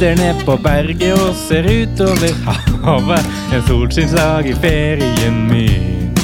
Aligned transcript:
Sitter 0.00 0.16
ned 0.16 0.44
på 0.46 0.54
berget 0.56 1.12
og 1.12 1.34
ser 1.36 1.66
utover 1.68 2.30
havet. 2.86 3.26
En 3.52 3.64
solskinnsdag 3.66 4.46
i 4.48 4.54
ferien 4.56 5.34
min. 5.50 6.14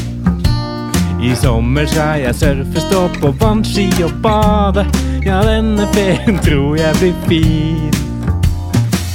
I 1.20 1.34
sommer 1.36 1.84
skal 1.84 2.22
jeg 2.22 2.38
surfe, 2.38 2.80
stå 2.80 3.02
på 3.18 3.34
vannski 3.36 3.84
og 4.06 4.14
bade. 4.24 4.86
Ja, 5.26 5.42
denne 5.44 5.84
ferien 5.92 6.40
tror 6.46 6.78
jeg 6.80 6.96
blir 7.02 7.20
fin. 7.26 7.92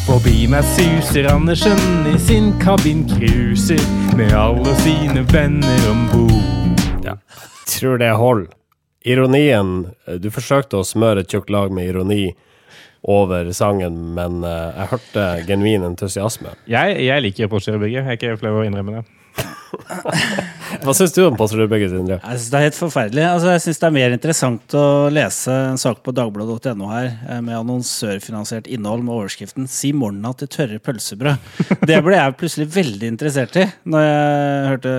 Forbi 0.06 0.46
meg 0.54 0.70
suser 0.76 1.32
Andersen 1.34 2.06
i 2.14 2.14
sin 2.22 2.54
kabin 2.62 3.02
cruiser 3.10 3.82
med 4.14 4.30
alle 4.44 4.78
sine 4.84 5.26
venner 5.34 5.90
om 5.90 6.06
bord. 6.14 6.86
Ja. 7.08 7.18
Tror 7.66 7.98
det 7.98 8.14
holder. 8.14 8.54
Ironien 9.10 9.88
Du 10.22 10.30
forsøkte 10.30 10.84
å 10.84 10.86
smøre 10.86 11.26
et 11.26 11.34
tjukt 11.34 11.50
lag 11.50 11.74
med 11.74 11.90
ironi 11.90 12.28
over 13.04 13.50
sangen, 13.58 13.96
men 14.18 14.44
eh, 14.46 14.76
jeg 14.76 14.92
hørte 14.94 15.26
genuin 15.48 15.88
entusiasme. 15.88 16.54
Jeg, 16.70 17.00
jeg 17.08 17.26
liker 17.26 17.50
Postgirobygget. 17.50 18.04
Jeg 18.04 18.08
er 18.08 18.20
ikke 18.20 18.38
flau 18.42 18.54
over 18.54 18.66
å 18.66 18.70
innrømme 18.70 19.00
det. 19.00 19.08
Hva 20.84 20.94
syns 20.96 21.14
du 21.16 21.22
om 21.24 21.38
Postgirobygget, 21.40 21.94
Sindre? 21.94 22.18
Jeg 22.20 22.42
synes 22.42 22.50
Det 22.52 22.60
er 22.60 22.66
helt 22.68 22.78
forferdelig. 22.78 23.24
Altså, 23.26 23.54
jeg 23.56 23.64
syns 23.66 23.82
det 23.82 23.88
er 23.88 23.96
mer 23.96 24.16
interessant 24.16 24.76
å 24.78 24.86
lese 25.14 25.56
en 25.72 25.82
sak 25.82 26.04
på 26.06 26.14
dagbladet.no 26.16 26.92
her 26.92 27.10
eh, 27.10 27.40
med 27.42 27.58
annonsørfinansiert 27.58 28.70
innhold 28.70 29.06
med 29.08 29.16
overskriften 29.16 29.70
'Si 29.72 29.94
morna 29.98 30.34
til 30.38 30.52
tørre 30.52 30.82
pølsebrød'. 30.84 31.82
Det 31.88 32.04
ble 32.06 32.20
jeg 32.20 32.38
plutselig 32.38 32.70
veldig 32.76 33.12
interessert 33.16 33.58
i 33.58 33.66
når 33.90 34.06
jeg 34.06 34.70
hørte 34.76 34.94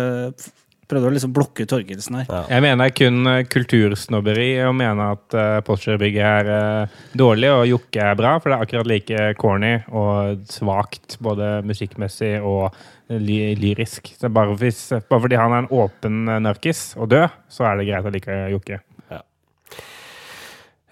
prøvde 0.93 1.11
å 1.11 1.15
liksom 1.15 1.35
blokke 1.35 1.67
torgelsen 1.69 2.21
her. 2.21 2.29
Ja. 2.29 2.43
Jeg 2.57 2.65
mener 2.67 2.95
kun 2.95 3.29
eh, 3.31 3.43
kultursnobberi 3.51 4.51
å 4.67 4.73
mene 4.77 5.11
at 5.17 5.37
uh, 5.37 5.59
Postgirobygget 5.67 6.23
er 6.29 6.53
uh, 6.53 7.03
dårlig 7.19 7.51
og 7.53 7.67
Jokke 7.71 8.07
er 8.13 8.19
bra, 8.19 8.37
for 8.39 8.53
det 8.53 8.59
er 8.59 8.67
akkurat 8.67 8.91
like 8.93 9.27
corny 9.41 9.75
og 9.91 10.47
svakt 10.53 11.19
både 11.25 11.59
musikkmessig 11.67 12.35
og 12.41 12.71
ly 13.13 13.53
lyrisk. 13.61 14.15
Så 14.17 14.31
bare, 14.33 14.55
hvis, 14.61 14.87
bare 15.09 15.25
fordi 15.27 15.41
han 15.41 15.53
er 15.53 15.65
en 15.65 15.73
åpen 15.83 16.25
narkis 16.45 16.93
og 16.97 17.11
død, 17.13 17.43
så 17.53 17.69
er 17.69 17.81
det 17.81 17.91
greit 17.91 18.09
å 18.09 18.15
like 18.15 18.41
Jokke. 18.55 18.83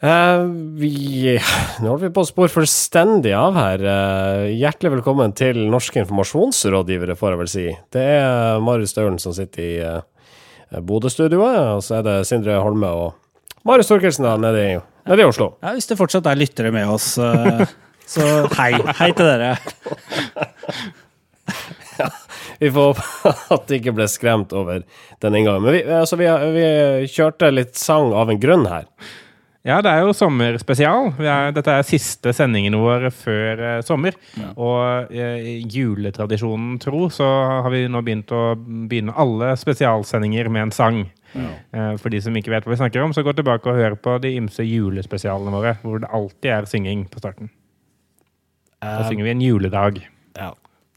Eh, 0.00 0.42
vi, 0.80 1.36
nå 1.82 1.90
holder 1.90 2.06
vi 2.06 2.12
på 2.16 2.22
å 2.24 2.28
spore 2.28 2.52
fullstendig 2.52 3.34
av 3.36 3.58
her. 3.60 3.84
Uh, 3.84 4.46
hjertelig 4.48 4.94
velkommen 4.96 5.34
til 5.36 5.66
Norske 5.68 6.00
informasjonsrådgivere, 6.00 7.18
får 7.20 7.34
jeg 7.34 7.40
vel 7.42 7.50
si. 7.52 7.66
Det 7.92 8.06
er 8.14 8.64
Marius 8.64 8.94
Staulen 8.94 9.20
som 9.20 9.36
sitter 9.36 9.66
i 9.66 9.74
uh, 9.84 10.80
Bodø-studioet, 10.80 11.60
og 11.76 11.84
så 11.84 11.98
er 11.98 12.08
det 12.08 12.16
Sindre 12.30 12.56
Holme 12.64 12.88
og 12.96 13.60
Marius 13.68 13.92
Torkelsen 13.92 14.24
da, 14.24 14.38
nede 14.40 14.80
nede 14.80 15.20
i 15.20 15.28
Oslo. 15.28 15.52
Ja, 15.60 15.74
Hvis 15.76 15.90
det 15.90 16.00
fortsatt 16.00 16.28
er 16.30 16.40
lyttere 16.40 16.72
med 16.72 16.88
oss, 16.88 17.12
så 18.14 18.26
hei. 18.56 18.72
Hei 19.02 19.12
til 19.12 19.28
dere. 19.28 19.52
Vi 22.60 22.68
får 22.72 22.92
håpe 22.96 23.32
at 23.56 23.66
de 23.68 23.76
ikke 23.80 23.92
ble 23.96 24.06
skremt 24.08 24.52
over 24.56 24.80
den 25.20 25.36
inngangen. 25.36 25.64
Men 25.66 25.76
vi, 25.76 25.80
altså, 25.92 26.16
vi, 26.20 26.28
vi 26.56 27.08
kjørte 27.12 27.52
litt 27.52 27.76
sang 27.80 28.14
av 28.16 28.32
en 28.32 28.40
grunn 28.40 28.64
her. 28.70 28.88
Ja, 29.66 29.82
det 29.84 29.90
er 29.92 30.06
jo 30.06 30.14
sommerspesial. 30.16 31.10
Vi 31.18 31.26
er, 31.28 31.50
dette 31.52 31.72
er 31.76 31.84
siste 31.84 32.32
sendingen 32.32 32.78
vår 32.80 33.10
før 33.12 33.60
eh, 33.60 33.80
sommer. 33.84 34.16
Og 34.54 35.12
eh, 35.12 35.60
juletradisjonen 35.68 36.78
tro, 36.80 37.10
så 37.12 37.28
har 37.66 37.68
vi 37.74 37.84
nå 37.92 38.00
begynt 38.06 38.32
å 38.32 38.54
begynne 38.56 39.16
alle 39.20 39.52
spesialsendinger 39.60 40.48
med 40.48 40.68
en 40.68 40.72
sang. 40.74 41.02
Eh, 41.36 41.92
for 42.00 42.08
de 42.12 42.22
som 42.24 42.36
ikke 42.40 42.54
vet 42.54 42.64
hva 42.64 42.72
vi 42.72 42.80
snakker 42.80 43.04
om, 43.04 43.12
så 43.12 43.24
gå 43.26 43.36
tilbake 43.36 43.68
og 43.68 43.76
hør 43.76 43.98
på 44.00 44.16
de 44.24 44.32
ymse 44.40 44.64
julespesialene 44.64 45.52
våre, 45.52 45.76
hvor 45.84 46.00
det 46.00 46.12
alltid 46.16 46.54
er 46.56 46.70
synging 46.70 47.04
på 47.12 47.20
starten. 47.20 47.52
Da 48.80 49.04
synger 49.04 49.28
vi 49.28 49.34
en 49.34 49.44
juledag. 49.44 50.00
Ja. 50.40 50.54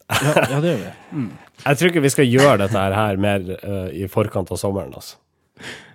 Ja, 0.08 0.34
ja 0.54 0.60
det 0.64 0.72
gjør 0.72 0.84
vi. 0.86 0.94
Mm. 1.12 1.32
Jeg 1.66 1.80
tror 1.80 1.92
ikke 1.92 2.04
vi 2.04 2.12
skal 2.16 2.32
gjøre 2.32 2.60
dette 2.64 2.80
her, 2.80 2.96
her 2.96 3.20
mer 3.20 3.44
uh, 3.60 3.90
i 3.92 4.08
forkant 4.12 4.50
av 4.52 4.60
sommeren, 4.60 4.96
altså. 4.96 5.20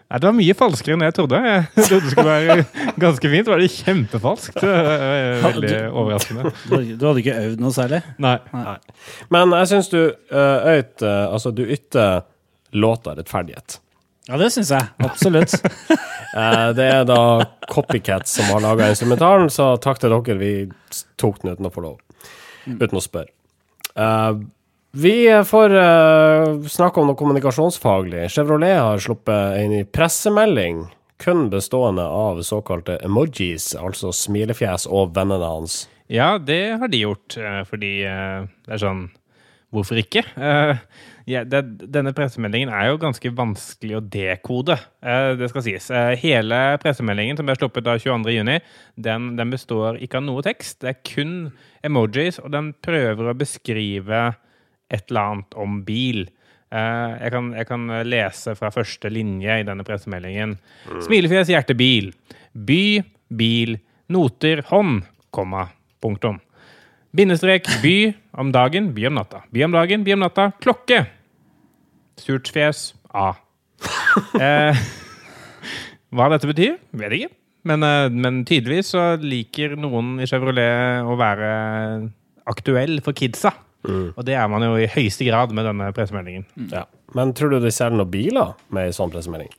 Nei, 0.08 0.18
det 0.22 0.24
var 0.24 0.36
mye 0.38 0.54
falskere 0.56 0.94
enn 0.96 1.02
jeg 1.04 1.14
trodde. 1.18 1.38
Jeg 1.48 1.84
trodde 1.84 2.04
det 2.06 2.12
skulle 2.14 2.32
være 2.32 2.94
ganske 3.02 3.30
fint. 3.34 3.50
Var 3.52 3.60
det 3.60 3.66
kjempefalskt? 3.74 4.54
Det 4.62 4.70
var 4.72 5.42
Veldig 5.44 5.72
overraskende. 5.90 6.52
Du, 6.70 7.04
hadde- 7.04 7.20
ikke 7.20 7.34
øvd 7.42 7.60
noe 7.60 7.74
særlig? 7.76 8.00
Nei. 8.24 8.38
Nei. 8.54 8.78
Men 9.36 9.52
jeg 9.58 9.68
syns 9.74 9.90
du 9.92 9.98
uh, 10.08 10.70
øyt 10.72 11.04
eh, 11.04 11.26
Altså, 11.28 11.52
du 11.52 11.60
ytter 11.66 12.22
låta 12.72 13.12
rettferdighet. 13.18 13.78
Ja, 14.28 14.36
det 14.40 14.48
syns 14.56 14.72
jeg. 14.76 14.88
Absolutt. 15.04 15.58
Eh, 16.28 16.66
det 16.76 16.84
er 16.92 17.06
da 17.08 17.14
Copycats 17.72 18.34
som 18.36 18.50
har 18.52 18.60
laga 18.60 18.90
instrumentalen, 18.92 19.48
så 19.50 19.70
takk 19.80 19.96
til 20.02 20.12
dere. 20.12 20.34
Vi 20.36 20.50
tok 21.18 21.38
den 21.40 21.54
uten 21.56 21.66
å 21.66 21.70
få 21.72 21.80
lov. 21.86 21.94
Uten 22.68 22.98
å 23.00 23.02
spørre. 23.02 23.32
Vi 24.90 25.44
får 25.44 25.74
uh, 25.74 26.62
snakke 26.64 27.00
om 27.00 27.10
noe 27.10 27.18
kommunikasjonsfaglig. 27.18 28.30
Chevrolet 28.32 28.78
har 28.80 29.02
sluppet 29.04 29.58
en 29.60 29.74
pressemelding 29.92 30.86
kun 31.20 31.48
bestående 31.52 32.06
av 32.08 32.40
såkalte 32.46 32.96
emojis, 33.04 33.74
altså 33.76 34.14
smilefjes 34.14 34.86
og 34.88 35.12
vennene 35.16 35.44
hans. 35.44 35.82
Ja, 36.08 36.38
det 36.40 36.78
har 36.80 36.88
de 36.88 37.02
gjort, 37.02 37.36
eh, 37.36 37.60
fordi 37.68 37.92
uh, 38.08 38.48
det 38.64 38.76
er 38.78 38.84
sånn 38.86 39.08
Hvorfor 39.68 39.98
ikke? 40.00 40.22
Uh, 40.40 40.78
ja, 41.28 41.42
det, 41.44 41.58
denne 41.92 42.14
pressemeldingen 42.16 42.70
er 42.72 42.86
jo 42.88 43.00
ganske 43.02 43.34
vanskelig 43.36 43.98
å 43.98 44.00
dekode, 44.00 44.78
det 45.36 45.50
skal 45.52 45.64
sies. 45.66 45.90
Hele 46.22 46.78
pressemeldingen 46.80 47.36
som 47.36 47.44
ble 47.44 47.58
sluppet 47.58 47.84
da 47.84 47.98
22.6, 48.00 48.64
den, 48.96 49.26
den 49.36 49.52
består 49.52 50.00
ikke 50.00 50.22
av 50.22 50.24
noe 50.24 50.46
tekst. 50.46 50.78
Det 50.80 50.94
er 50.94 51.02
kun 51.04 51.34
emojis, 51.84 52.40
og 52.40 52.48
den 52.56 52.72
prøver 52.80 53.28
å 53.28 53.36
beskrive 53.36 54.22
et 54.90 55.04
eller 55.10 55.20
annet 55.32 55.56
om 55.60 55.80
bil. 55.86 56.24
Eh, 56.72 57.12
Jeg 57.24 57.32
kan, 57.32 57.52
jeg 57.56 57.66
kan 57.68 57.86
lese 58.04 58.54
fra 58.58 58.70
første 58.74 59.10
linje 59.12 59.60
i 59.60 59.64
denne 59.68 59.84
pressemeldingen. 59.84 60.56
Smilefjes, 61.04 61.48
hjerte, 61.52 61.76
bil. 61.78 62.12
By, 62.54 63.02
bil, 63.30 63.78
noter, 64.12 64.62
hånd, 64.70 65.02
komma, 65.34 65.68
punktum. 66.02 66.40
Bindestrek, 67.16 67.64
by 67.82 67.96
om 68.38 68.50
dagen, 68.52 68.90
by 68.94 69.06
om 69.08 69.14
natta. 69.16 69.42
By 69.52 69.64
om 69.64 69.72
dagen, 69.72 70.04
by 70.04 70.12
om 70.16 70.20
natta, 70.26 70.50
klokke. 70.60 71.06
Surt 72.20 72.50
fjes, 72.52 72.92
A. 73.14 73.32
Eh, 74.42 74.74
hva 76.10 76.26
dette 76.32 76.48
betyr, 76.50 76.72
vet 76.98 77.12
jeg 77.14 77.20
ikke. 77.28 77.34
Men, 77.68 77.84
eh, 77.86 78.08
men 78.10 78.40
tydeligvis 78.48 78.90
så 78.94 79.02
liker 79.20 79.76
noen 79.78 80.16
i 80.22 80.26
Chevrolet 80.26 81.04
å 81.06 81.14
være 81.20 81.50
aktuell 82.50 82.98
for 83.04 83.14
kidsa. 83.16 83.52
Og 83.86 84.24
det 84.26 84.34
er 84.34 84.48
man 84.50 84.64
jo 84.66 84.74
i 84.80 84.88
høyeste 84.90 85.26
grad 85.28 85.54
med 85.54 85.68
denne 85.68 85.92
pressemeldingen. 85.96 86.48
Ja. 86.72 86.84
Men 87.16 87.32
tror 87.36 87.54
du 87.54 87.60
de 87.62 87.72
selger 87.72 88.00
noen 88.00 88.10
biler 88.12 88.56
med 88.74 88.88
ei 88.88 88.96
sånn 88.96 89.12
pressemelding? 89.12 89.52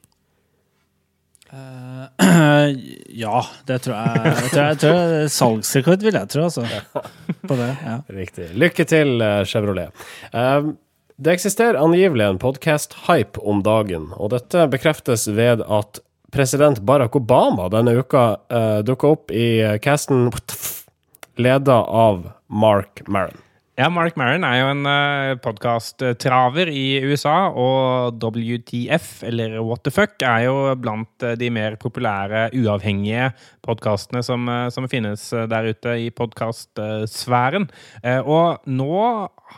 ja, 3.24 3.40
det 3.66 3.80
tror 3.86 3.96
jeg. 3.96 4.20
Jeg 4.26 4.52
tror, 4.52 4.66
jeg 4.68 4.78
tror 4.84 5.32
Salgsrekord 5.34 6.06
vil 6.06 6.20
jeg 6.20 6.30
tro, 6.30 6.46
altså. 6.46 6.66
På 7.48 7.58
det. 7.58 7.72
ja. 7.86 7.96
Riktig. 8.14 8.52
Lykke 8.60 8.86
til, 8.90 9.16
eh, 9.26 9.42
Chevrolet. 9.50 10.06
Uh, 10.34 10.76
det 11.20 11.34
eksisterer 11.36 11.80
angivelig 11.82 12.28
en 12.28 12.40
podkast-hype 12.42 13.42
om 13.42 13.64
dagen, 13.66 14.12
og 14.16 14.32
dette 14.36 14.70
bekreftes 14.72 15.28
ved 15.28 15.66
at 15.66 16.00
president 16.32 16.80
Barack 16.86 17.18
Obama 17.18 17.68
denne 17.74 17.98
uka 17.98 18.24
uh, 18.54 18.80
dukka 18.86 19.16
opp 19.18 19.34
i 19.34 19.80
casten 19.84 20.30
leda 21.40 21.82
av 21.82 22.30
Mark 22.48 23.02
Maron. 23.08 23.49
Ja, 23.80 23.88
Mark 23.88 24.18
Maron 24.20 24.44
er 24.44 24.58
jo 24.60 24.72
en 24.74 24.82
uh, 24.84 25.38
podkast-traver 25.40 26.68
i 26.68 27.00
USA, 27.08 27.48
og 27.48 28.18
WTF, 28.20 29.22
eller 29.30 29.56
What 29.64 29.86
the 29.86 29.94
fuck, 29.96 30.18
er 30.20 30.50
jo 30.50 30.56
blant 30.76 31.24
eh, 31.24 31.38
de 31.40 31.48
mer 31.54 31.78
populære, 31.80 32.50
uavhengige 32.60 33.30
podkastene 33.64 34.20
som, 34.26 34.50
eh, 34.52 34.68
som 34.76 34.90
finnes 34.92 35.24
eh, 35.32 35.48
der 35.48 35.72
ute 35.72 35.96
i 35.96 36.10
podkastsfæren. 36.12 37.70
Og 38.28 38.68
nå 38.68 39.00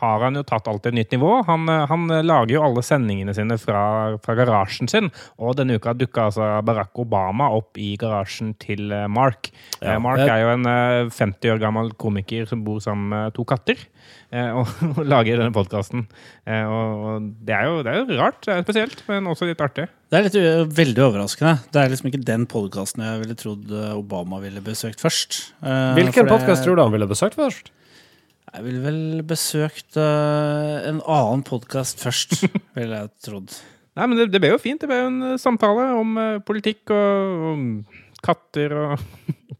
har 0.00 0.24
han 0.24 0.38
jo 0.38 0.44
tatt 0.46 0.68
alt 0.70 0.84
til 0.84 0.92
et 0.94 1.00
nytt 1.00 1.14
nivå. 1.16 1.32
Han, 1.48 1.68
eh, 1.68 1.84
han 1.90 2.06
lager 2.24 2.56
jo 2.56 2.64
alle 2.66 2.84
sendingene 2.86 3.34
sine 3.36 3.58
fra, 3.60 3.82
fra 4.24 4.36
garasjen 4.38 4.90
sin, 4.90 5.10
og 5.38 5.56
denne 5.58 5.76
uka 5.80 5.94
dukka 5.96 6.28
altså 6.30 6.48
Barack 6.66 6.98
Obama 7.02 7.50
opp 7.56 7.80
i 7.80 7.92
garasjen 8.00 8.54
til 8.62 8.92
eh, 8.92 9.08
Mark. 9.12 9.52
Ja. 9.80 9.96
Eh, 9.96 10.00
Mark 10.02 10.24
er 10.24 10.44
jo 10.44 10.52
en 10.54 10.68
eh, 10.70 11.12
50 11.12 11.54
år 11.54 11.62
gammel 11.62 11.92
komiker 12.00 12.48
som 12.48 12.64
bor 12.66 12.80
sammen 12.84 13.12
med 13.12 13.36
to 13.36 13.46
katter. 13.48 13.80
Eh, 14.30 14.50
Og, 14.58 14.70
og 14.96 15.02
lager 15.06 15.40
denne 15.40 15.54
podkasten. 15.54 16.06
Og, 16.46 17.04
og 17.12 17.28
det, 17.42 17.56
er 17.56 17.68
jo, 17.68 17.82
det 17.86 17.92
er 17.92 18.00
jo 18.02 18.20
rart. 18.22 18.40
Det 18.46 18.54
er 18.54 18.64
spesielt, 18.66 19.04
men 19.10 19.28
også 19.30 19.48
litt 19.50 19.62
artig. 19.64 19.88
Det 20.12 20.18
er 20.18 20.26
litt, 20.26 20.40
veldig 20.76 21.04
overraskende. 21.06 21.54
Det 21.72 21.80
er 21.82 21.92
liksom 21.92 22.10
ikke 22.10 22.24
den 22.28 22.48
podkasten 22.50 23.04
jeg 23.06 23.20
ville 23.22 23.36
trodd 23.38 23.70
Obama 23.96 24.42
ville 24.42 24.60
besøkt 24.64 25.00
først. 25.00 25.38
Eh, 25.62 25.94
Hvilken 26.00 26.26
det- 26.26 26.34
podkast 26.34 26.66
tror 26.66 26.76
du 26.76 26.84
han 26.84 26.92
ville 26.92 27.08
besøkt 27.08 27.38
først? 27.40 27.70
Jeg 28.52 28.64
ville 28.66 28.82
vel 28.84 29.22
besøkt 29.24 29.96
uh, 29.96 30.82
en 30.84 30.98
annen 31.00 31.40
podkast 31.46 32.02
først, 32.02 32.34
ville 32.76 32.98
jeg 32.98 33.08
trodd. 33.24 33.54
Nei, 33.96 34.04
men 34.08 34.18
det, 34.18 34.26
det 34.34 34.40
ble 34.42 34.50
jo 34.52 34.58
fint. 34.60 34.80
Det 34.82 34.90
ble 34.90 34.98
jo 34.98 35.06
en 35.08 35.22
eh, 35.30 35.38
samtale 35.40 35.86
om 35.96 36.18
uh, 36.20 36.36
politikk 36.44 36.92
og 36.92 37.46
om 37.52 37.62
katter 38.24 38.74
og 38.76 38.92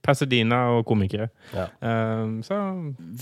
Pasadena 0.02 0.64
og 0.76 0.86
komikere. 0.88 1.28
Ja. 1.54 1.68
Um, 1.80 2.40
så 2.46 2.58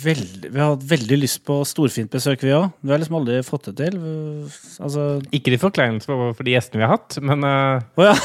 Veldig, 0.00 0.50
vi 0.50 0.60
har 0.60 0.74
hatt 0.74 0.86
veldig 0.90 1.18
lyst 1.20 1.42
på 1.46 1.60
storfint 1.68 2.12
besøk, 2.12 2.44
vi 2.46 2.54
òg. 2.56 2.70
Vi 2.80 2.92
har 2.92 3.02
liksom 3.02 3.18
aldri 3.20 3.40
fått 3.46 3.70
det 3.70 3.76
til. 3.82 3.98
Altså 4.80 5.10
ikke 5.34 5.52
de 5.52 5.60
forkleinelse 5.60 6.08
for, 6.08 6.32
for 6.36 6.46
de 6.46 6.56
gjestene 6.56 6.80
vi 6.80 6.88
har 6.88 6.96
hatt, 6.96 7.20
men 7.24 7.44
uh... 7.44 8.00
oh, 8.00 8.08
ja. 8.08 8.16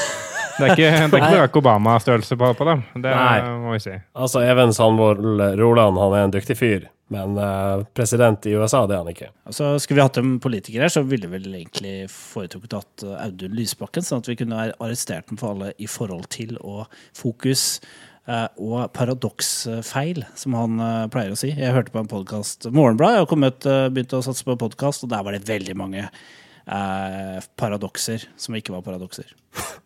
det 0.57 0.65
er 0.65 0.73
ikke, 0.73 0.89
det 0.89 1.03
er 1.03 1.07
ikke 1.09 1.35
Barack 1.35 1.57
Obama-størrelse 1.59 2.37
på, 2.39 2.51
på 2.57 2.67
dem. 2.69 2.83
Det 2.95 3.11
Nei. 3.11 3.39
må 3.63 3.75
vi 3.75 3.81
si. 3.83 3.95
Altså, 4.15 4.43
Even 4.45 4.73
Sandvold 4.75 5.41
Roland 5.59 5.99
han 5.99 6.15
er 6.15 6.27
en 6.27 6.35
dyktig 6.35 6.57
fyr, 6.59 6.87
men 7.13 7.37
uh, 7.37 7.83
president 7.97 8.47
i 8.49 8.55
USA 8.55 8.85
det 8.87 8.97
er 8.97 9.03
han 9.03 9.11
ikke. 9.11 9.29
Altså, 9.45 9.75
skulle 9.81 9.99
vi 9.99 10.07
hatt 10.07 10.19
en 10.21 10.35
politiker 10.43 10.85
her, 10.85 10.93
så 10.93 11.03
ville 11.05 11.29
vi 11.29 11.41
vel 11.41 11.59
egentlig 11.59 11.95
foretrukket 12.13 12.79
at 12.79 13.05
uh, 13.05 13.17
Audun 13.27 13.55
Lysbakken, 13.57 14.05
sånn 14.05 14.23
at 14.23 14.31
vi 14.31 14.39
kunne 14.39 14.59
ha 14.59 14.71
arrestert 14.79 15.29
ham 15.31 15.41
for 15.41 15.55
alle 15.55 15.73
i 15.77 15.89
forhold 15.91 16.29
til 16.33 16.55
og 16.61 16.85
fokus 17.17 17.65
eh, 17.81 18.14
og 18.25 18.89
paradoksfeil, 18.95 20.23
som 20.37 20.55
han 20.57 20.79
eh, 20.81 21.03
pleier 21.13 21.35
å 21.35 21.37
si. 21.37 21.51
Jeg 21.53 21.75
hørte 21.75 21.93
på 21.93 22.01
en 22.01 22.09
podkast 22.09 22.65
Morgenbladet, 22.73 23.21
Jeg 23.21 23.27
har 23.29 23.85
uh, 23.85 23.89
begynt 23.93 24.15
å 24.17 24.23
satse 24.25 24.47
på 24.47 24.57
podkast, 24.57 25.05
og 25.05 25.11
der 25.13 25.25
var 25.25 25.35
det 25.35 25.45
veldig 25.45 25.75
mange 25.77 26.07
eh, 26.07 27.37
paradokser 27.59 28.25
som 28.41 28.57
ikke 28.57 28.73
var 28.73 28.85
paradokser. 28.87 29.29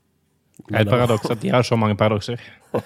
Det 0.70 0.76
er 0.76 0.84
et 0.84 0.92
paradoks 0.92 1.32
at 1.32 1.40
de 1.42 1.52
har 1.54 1.64
så 1.64 1.78
mange 1.80 1.96
paradokser. 1.98 2.42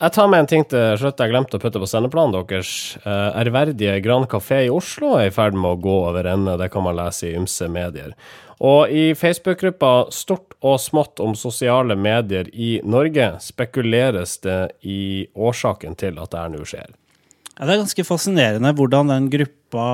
Jeg 0.00 0.14
tar 0.16 0.30
med 0.32 0.40
en 0.40 0.46
ting 0.48 0.62
til 0.64 0.94
slutt 0.96 1.18
jeg 1.20 1.28
glemte 1.28 1.58
å 1.58 1.60
putte 1.60 1.80
på 1.82 1.86
sendeplanen 1.90 2.32
deres. 2.32 2.96
Eh, 3.04 3.40
ærverdige 3.42 3.98
Gran 4.00 4.24
Café 4.24 4.62
i 4.64 4.70
Oslo 4.72 5.10
er 5.18 5.28
i 5.28 5.34
ferd 5.34 5.52
med 5.52 5.74
å 5.74 5.80
gå 5.84 5.96
over 6.06 6.24
ende. 6.24 6.54
Det 6.56 6.70
kan 6.72 6.86
man 6.86 6.96
lese 6.96 7.28
i 7.28 7.34
ymse 7.36 7.68
medier. 7.68 8.14
Og 8.64 8.88
i 8.88 9.10
Facebook-gruppa 9.12 10.08
Stort 10.08 10.56
og 10.64 10.78
smått 10.80 11.20
om 11.20 11.36
sosiale 11.36 11.98
medier 12.00 12.48
i 12.52 12.78
Norge 12.80 13.34
spekuleres 13.44 14.38
det 14.44 14.60
i 14.88 15.26
årsaken 15.36 16.00
til 16.00 16.16
at 16.16 16.32
det 16.32 16.40
her 16.46 16.56
nå 16.56 16.64
skjer. 16.64 16.96
Ja, 17.58 17.66
det 17.66 17.74
er 17.74 17.82
ganske 17.82 18.08
fascinerende 18.08 18.72
hvordan 18.72 19.12
den 19.12 19.28
gruppa 19.32 19.86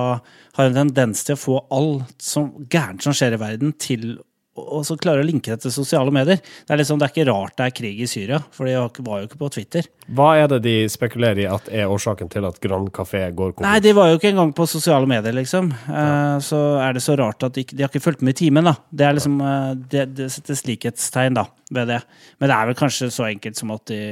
har 0.54 0.68
en 0.68 0.78
tendens 0.84 1.26
til 1.26 1.34
å 1.34 1.42
få 1.48 1.60
alt 1.74 2.14
som 2.22 2.52
gærent 2.70 3.02
som 3.02 3.14
skjer 3.14 3.34
i 3.34 3.42
verden, 3.42 3.74
til 3.74 4.20
og 4.56 4.84
så 4.88 4.96
klarer 5.00 5.22
å 5.22 5.26
linke 5.26 5.52
det 5.52 5.62
til 5.64 5.72
sosiale 5.74 6.12
medier. 6.14 6.40
Det 6.40 6.72
er 6.72 6.80
liksom, 6.80 6.98
det 7.00 7.06
er 7.06 7.12
ikke 7.12 7.26
rart 7.28 7.56
det 7.58 7.66
er 7.66 7.74
krig 7.76 8.00
i 8.02 8.08
Syria, 8.10 8.40
for 8.54 8.68
de 8.68 8.76
var 9.04 9.20
jo 9.20 9.28
ikke 9.28 9.40
på 9.40 9.50
Twitter. 9.58 9.88
Hva 10.16 10.30
er 10.40 10.48
det 10.50 10.60
de 10.64 10.74
spekulerer 10.90 11.42
i 11.44 11.48
at 11.50 11.68
er 11.72 11.92
årsaken 11.92 12.30
til 12.32 12.46
at 12.48 12.58
Grand 12.62 12.88
Café 12.94 13.24
går 13.28 13.52
konkurs? 13.52 13.66
Nei, 13.66 13.82
de 13.84 13.92
var 13.96 14.10
jo 14.10 14.20
ikke 14.20 14.32
engang 14.32 14.54
på 14.56 14.68
sosiale 14.70 15.08
medier, 15.10 15.36
liksom. 15.36 15.72
Ja. 15.88 16.38
så 16.42 16.60
er 16.82 16.96
det 16.96 17.04
så 17.04 17.16
rart 17.18 17.44
at 17.46 17.56
de, 17.56 17.66
de 17.72 17.84
har 17.84 17.92
ikke 17.92 18.04
fulgt 18.04 18.24
med 18.26 18.36
i 18.36 18.40
timen, 18.44 18.66
da. 18.66 18.76
Det 18.90 19.06
er 19.06 19.16
liksom 19.16 19.38
eh, 19.42 19.70
Det, 19.92 20.08
det 20.16 20.30
settes 20.34 20.64
likhetstegn, 20.68 21.36
da, 21.36 21.46
ved 21.74 21.92
det. 21.92 22.00
Men 22.40 22.50
det 22.50 22.56
er 22.56 22.70
vel 22.70 22.78
kanskje 22.78 23.12
så 23.14 23.28
enkelt 23.28 23.60
som 23.60 23.74
at 23.76 23.86
de 23.92 24.02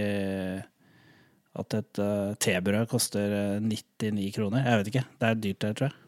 At 1.54 1.74
et 1.78 1.98
uh, 2.02 2.34
tebrød 2.42 2.88
koster 2.90 3.36
eh, 3.40 3.60
99 3.62 4.32
kroner. 4.34 4.64
Jeg 4.66 4.80
vet 4.80 4.88
ikke. 4.90 5.04
Det 5.20 5.28
er 5.28 5.36
dyrt, 5.38 5.60
det, 5.62 5.76
tror 5.78 5.88
jeg. 5.88 6.03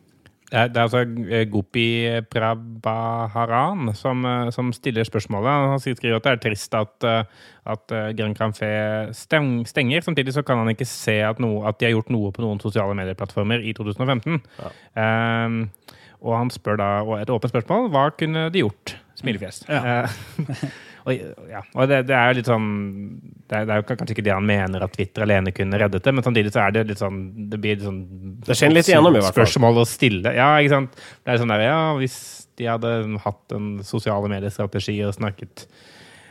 Det 0.47 0.59
er, 0.61 0.79
altså 0.79 1.01
eh, 1.03 1.43
Gopi 1.51 2.07
Prabhaharan 2.31 3.91
som, 3.99 4.23
eh, 4.25 4.51
som 4.55 4.71
stiller 4.73 5.05
spørsmålet. 5.05 5.73
Han 5.73 5.81
skriver 5.83 6.21
at 6.21 6.29
det 6.29 6.33
er 6.33 6.43
trist 6.45 6.75
at, 6.79 7.07
eh, 7.07 7.25
at 7.67 7.95
eh, 7.95 8.13
Grand 8.15 8.37
Café 8.39 8.71
stenger. 9.13 10.01
Samtidig 10.07 10.37
så 10.37 10.45
kan 10.47 10.63
han 10.63 10.71
ikke 10.71 10.87
se 10.87 11.19
at, 11.27 11.43
noe, 11.43 11.67
at 11.67 11.81
de 11.81 11.89
har 11.89 11.97
gjort 11.97 12.15
noe 12.15 12.31
på 12.31 12.45
noen 12.45 12.63
sosiale 12.63 12.95
medieplattformer 12.95 13.67
i 13.67 13.75
2015. 13.75 14.39
Ehm, 14.95 15.59
og 16.23 16.39
han 16.39 16.55
spør 16.55 16.79
da, 16.79 16.91
og 17.03 17.19
et 17.19 17.31
åpent 17.31 17.51
spørsmål, 17.51 17.91
hva 17.91 18.09
kunne 18.15 18.47
de 18.55 18.63
gjort? 18.63 18.95
Smilefjes. 19.19 19.65
Eh, 19.69 20.07
og, 21.07 21.51
ja, 21.51 21.61
og 21.77 21.91
det, 21.91 22.01
det 22.09 22.15
er 22.19 22.31
jo 22.31 22.37
litt 22.41 22.49
sånn 22.51 22.71
det 23.47 23.61
er, 23.61 23.67
det 23.69 23.75
er 23.75 23.79
jo 23.79 23.87
kanskje 23.93 24.15
ikke 24.17 24.25
det 24.27 24.33
han 24.35 24.47
mener 24.49 24.83
at 24.83 24.95
Twitter 24.97 25.23
alene 25.23 25.53
kunne 25.55 25.79
reddet 25.79 26.03
det, 26.03 26.15
men 26.17 26.27
samtidig 26.27 26.51
så 26.51 26.65
er 26.65 26.75
det 26.75 26.83
litt 26.89 27.03
sånn 27.03 27.21
Det 27.53 27.61
blir 27.63 27.77
litt 27.77 27.87
sånn 27.87 28.01
Det 28.47 28.57
skinner 28.59 28.81
litt 28.81 28.91
igjennom, 28.91 29.15
i 29.15 29.23
hvert 29.23 29.31
fall. 29.31 29.47
Spørsmål 29.47 29.83
å 29.83 29.87
stille. 29.87 30.33
Ja, 30.35 30.49
ikke 30.59 30.75
sant. 30.75 30.99
Det 31.23 31.31
er 31.31 31.43
sånn 31.43 31.55
der, 31.55 31.63
ja, 31.69 31.79
hvis 32.01 32.17
de 32.59 32.67
hadde 32.73 32.93
hatt 33.23 33.55
en 33.55 33.69
sosiale 33.87 34.31
mediestrategi 34.33 34.97
og 35.07 35.15
snakket 35.15 35.67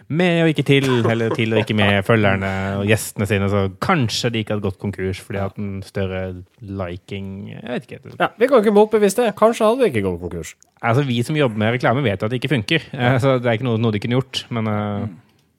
med 0.07 0.43
og 0.43 0.49
ikke 0.51 0.63
til, 0.67 0.85
eller 1.09 1.33
til 1.33 1.53
og 1.55 1.59
ikke 1.63 1.75
med 1.77 2.03
følgerne 2.05 2.49
og 2.79 2.85
gjestene 2.89 3.25
sine, 3.29 3.47
så 3.49 3.63
kanskje 3.81 4.29
de 4.33 4.43
ikke 4.43 4.53
hadde 4.55 4.65
gått 4.67 4.79
konkurs 4.81 5.19
fordi 5.23 5.39
de 5.39 5.43
hadde 5.43 5.63
en 5.63 5.81
større 5.85 6.21
liking 6.61 7.29
Jeg 7.49 7.65
vet 7.65 7.87
ikke. 7.89 8.15
Ja, 8.19 8.27
Vi 8.37 8.47
kan 8.47 8.61
ikke 8.61 8.75
motbevise 8.75 9.23
det. 9.23 9.35
Kanskje 9.39 9.65
hadde 9.65 9.81
vi 9.81 9.89
ikke 9.89 10.05
gått 10.05 10.21
konkurs. 10.21 10.55
Altså, 10.81 11.03
Vi 11.07 11.21
som 11.23 11.35
jobber 11.39 11.57
med 11.57 11.73
reklame, 11.77 12.03
vet 12.05 12.21
jo 12.21 12.27
at 12.29 12.31
det 12.35 12.41
ikke 12.41 12.53
funker. 12.55 12.85
Eh, 12.93 13.17
Så 13.19 13.39
det 13.41 13.49
er 13.49 13.57
ikke 13.57 13.69
noe, 13.69 13.81
noe 13.81 13.91
de 13.95 13.99
kunne 14.03 14.19
gjort. 14.19 14.45
Men 14.49 14.67
uh, 14.67 15.07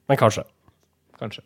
Men 0.08 0.16
kanskje. 0.20 0.44
kanskje. 1.18 1.42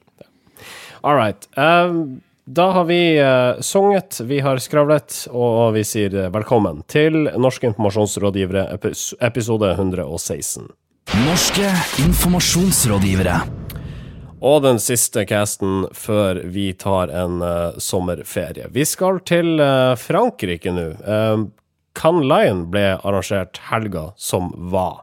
All 1.02 1.16
right. 1.16 1.46
Um, 1.56 2.20
da 2.44 2.70
har 2.74 2.84
vi 2.84 3.16
uh, 3.22 3.60
sunget, 3.62 4.20
vi 4.26 4.40
har 4.44 4.58
skravlet, 4.60 5.28
og 5.30 5.72
vi 5.76 5.84
sier 5.86 6.10
velkommen 6.34 6.82
til 6.88 7.30
Norske 7.38 7.70
informasjonsrådgivere, 7.70 8.66
epis 8.74 9.14
episode 9.22 9.70
116. 9.72 10.68
Norske 11.10 11.66
informasjonsrådgivere. 11.98 13.40
Og 14.40 14.62
den 14.62 14.78
siste 14.78 15.24
casten 15.26 15.88
før 15.92 16.38
vi 16.54 16.68
tar 16.78 17.10
en 17.10 17.42
uh, 17.42 17.78
sommerferie. 17.82 18.68
Vi 18.70 18.84
skal 18.86 19.18
til 19.26 19.58
uh, 19.58 19.98
Frankrike 19.98 20.70
nå. 20.70 20.86
Uh, 21.02 21.48
Cannes 21.98 22.28
Lion 22.30 22.62
ble 22.70 22.84
arrangert 23.02 23.58
helga 23.72 24.12
som 24.14 24.52
var. 24.70 25.02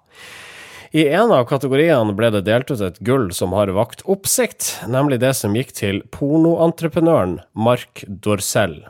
I 0.96 1.10
en 1.12 1.34
av 1.36 1.44
kategoriene 1.50 2.16
ble 2.16 2.32
det 2.34 2.46
delt 2.48 2.72
ut 2.72 2.82
et 2.82 3.02
gull 3.04 3.34
som 3.36 3.52
har 3.58 3.74
vakt 3.76 4.06
oppsikt, 4.08 4.78
nemlig 4.88 5.20
det 5.22 5.34
som 5.36 5.60
gikk 5.60 5.76
til 5.76 6.06
pornoentreprenøren 6.16 7.42
Mark 7.52 8.06
Dorsell 8.08 8.86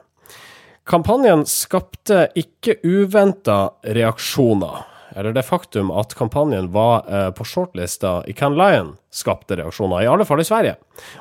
Kampanjen 0.88 1.42
skapte 1.50 2.30
ikke 2.40 2.78
uventa 2.86 3.74
reaksjoner. 3.84 4.86
Eller 5.18 5.34
det 5.34 5.48
faktum 5.48 5.90
at 5.98 6.14
kampanjen 6.14 6.68
var 6.74 7.08
eh, 7.10 7.30
på 7.34 7.46
shortlista 7.48 8.20
i 8.30 8.36
Can 8.38 8.54
Lion, 8.60 8.92
skapte 9.10 9.56
reaksjoner, 9.58 10.04
i 10.06 10.10
alle 10.12 10.28
fall 10.30 10.44
i 10.44 10.46
Sverige. 10.46 10.76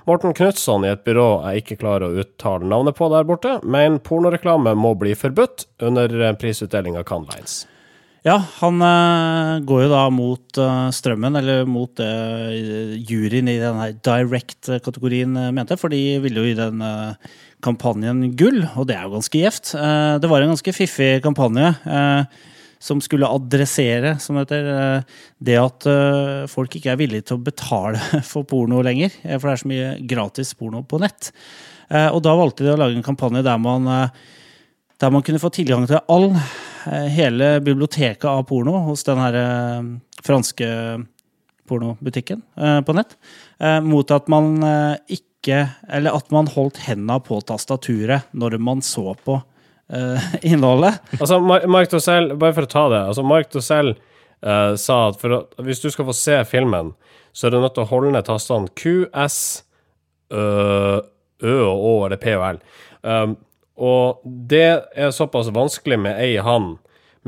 Morten 0.04 0.34
Knutson 0.36 0.84
i 0.84 0.90
et 0.92 1.04
byrå 1.06 1.28
jeg 1.46 1.62
ikke 1.62 1.78
klarer 1.80 2.10
å 2.10 2.20
uttale 2.20 2.68
navnet 2.68 2.98
på 2.98 3.08
der 3.12 3.24
borte, 3.24 3.54
men 3.64 3.96
pornoreklame 4.04 4.74
må 4.76 4.92
bli 5.00 5.14
forbudt 5.16 5.64
under 5.86 6.12
eh, 6.20 6.36
prisutdelinga 6.36 7.06
Can 7.08 7.24
Lions. 7.30 7.62
Ja, 8.26 8.40
han 8.58 8.82
eh, 8.82 9.52
går 9.64 9.84
jo 9.84 9.90
da 9.92 10.02
mot 10.10 10.58
eh, 10.58 10.88
strømmen, 10.92 11.38
eller 11.38 11.64
mot 11.70 12.02
eh, 12.02 12.56
juryen 13.06 13.48
i 13.48 13.54
denne 13.62 13.92
direct-kategorien 14.04 15.38
eh, 15.38 15.52
mente, 15.54 15.78
for 15.80 15.94
de 15.94 16.18
ville 16.24 16.42
jo 16.42 16.50
i 16.50 16.58
den 16.58 16.82
kampanjen 17.64 18.34
gull, 18.36 18.60
og 18.74 18.90
det 18.90 18.98
er 18.98 19.06
jo 19.06 19.14
ganske 19.14 19.40
gjevt. 19.40 19.72
Det 20.20 20.28
var 20.28 20.44
en 20.44 20.52
ganske 20.52 20.74
fiffig 20.76 21.08
kampanje. 21.24 21.70
eh, 21.88 22.44
som 22.78 23.00
skulle 23.00 23.28
adressere 23.28 24.16
som 24.20 24.38
heter, 24.40 24.68
eh, 24.72 25.18
det 25.38 25.56
at 25.60 25.86
eh, 25.90 26.44
folk 26.50 26.76
ikke 26.76 26.92
er 26.92 27.00
villige 27.00 27.28
til 27.30 27.38
å 27.38 27.44
betale 27.46 28.00
for 28.30 28.46
porno 28.48 28.82
lenger. 28.84 29.14
eh, 29.22 29.38
For 29.38 29.48
det 29.48 29.54
er 29.54 29.62
så 29.62 29.72
mye 29.72 29.90
gratis 30.08 30.54
porno 30.58 30.84
på 30.86 31.00
nett. 31.02 31.32
Og 31.86 32.16
da 32.18 32.32
valgte 32.34 32.64
de 32.66 32.72
å 32.72 32.78
lage 32.80 32.96
en 32.98 33.04
kampanje 33.06 33.44
der 33.46 33.60
man 33.62 33.84
der 33.86 35.12
man 35.14 35.22
kunne 35.22 35.38
få 35.38 35.52
tilgang 35.54 35.84
til 35.86 36.00
all, 36.10 36.32
hele 37.14 37.60
biblioteket 37.62 38.26
av 38.26 38.40
porno 38.48 38.72
hos 38.88 39.04
den 39.06 39.20
her 39.22 39.36
franske 40.26 40.66
pornobutikken 41.70 42.42
på 42.82 42.96
nett, 42.98 43.14
mot 43.86 44.10
at 44.10 44.26
man 44.26 44.50
ikke 45.06 45.60
Eller 45.86 46.16
at 46.18 46.34
man 46.34 46.50
holdt 46.50 46.82
henda 46.88 47.20
på 47.22 47.38
tastaturet 47.46 48.34
når 48.34 48.58
man 48.58 48.82
så 48.82 49.12
på 49.14 49.38
eh, 49.92 50.28
innholdet. 50.52 51.00
Altså, 51.20 51.40
Mark 51.40 51.90
Dossel, 51.90 52.32
bare 52.38 52.56
for 52.56 52.66
å 52.66 52.70
ta 52.70 52.84
det. 52.92 53.02
Altså, 53.12 53.24
Mark 53.26 53.50
Dosell 53.54 53.94
uh, 54.46 54.74
sa 54.80 55.00
at 55.10 55.24
å, 55.24 55.42
hvis 55.66 55.82
du 55.84 55.90
skal 55.92 56.08
få 56.08 56.16
se 56.16 56.38
filmen, 56.48 56.94
så 57.36 57.46
er 57.46 57.54
du 57.54 57.60
nødt 57.60 57.76
til 57.76 57.84
å 57.84 57.90
holde 57.90 58.14
ned 58.14 58.26
tastene 58.26 58.72
Q, 58.78 59.10
S, 59.12 59.40
Ø, 60.32 60.40
Ø 61.44 61.56
og 61.68 61.82
Å, 61.84 61.90
eller 62.06 62.20
P 62.22 62.32
og 62.32 62.46
L. 62.46 62.60
Um, 63.04 63.34
og 63.76 64.22
det 64.24 64.68
er 64.96 65.12
såpass 65.12 65.50
vanskelig 65.52 65.98
med 66.00 66.16
ei 66.22 66.38
hand, 66.40 66.78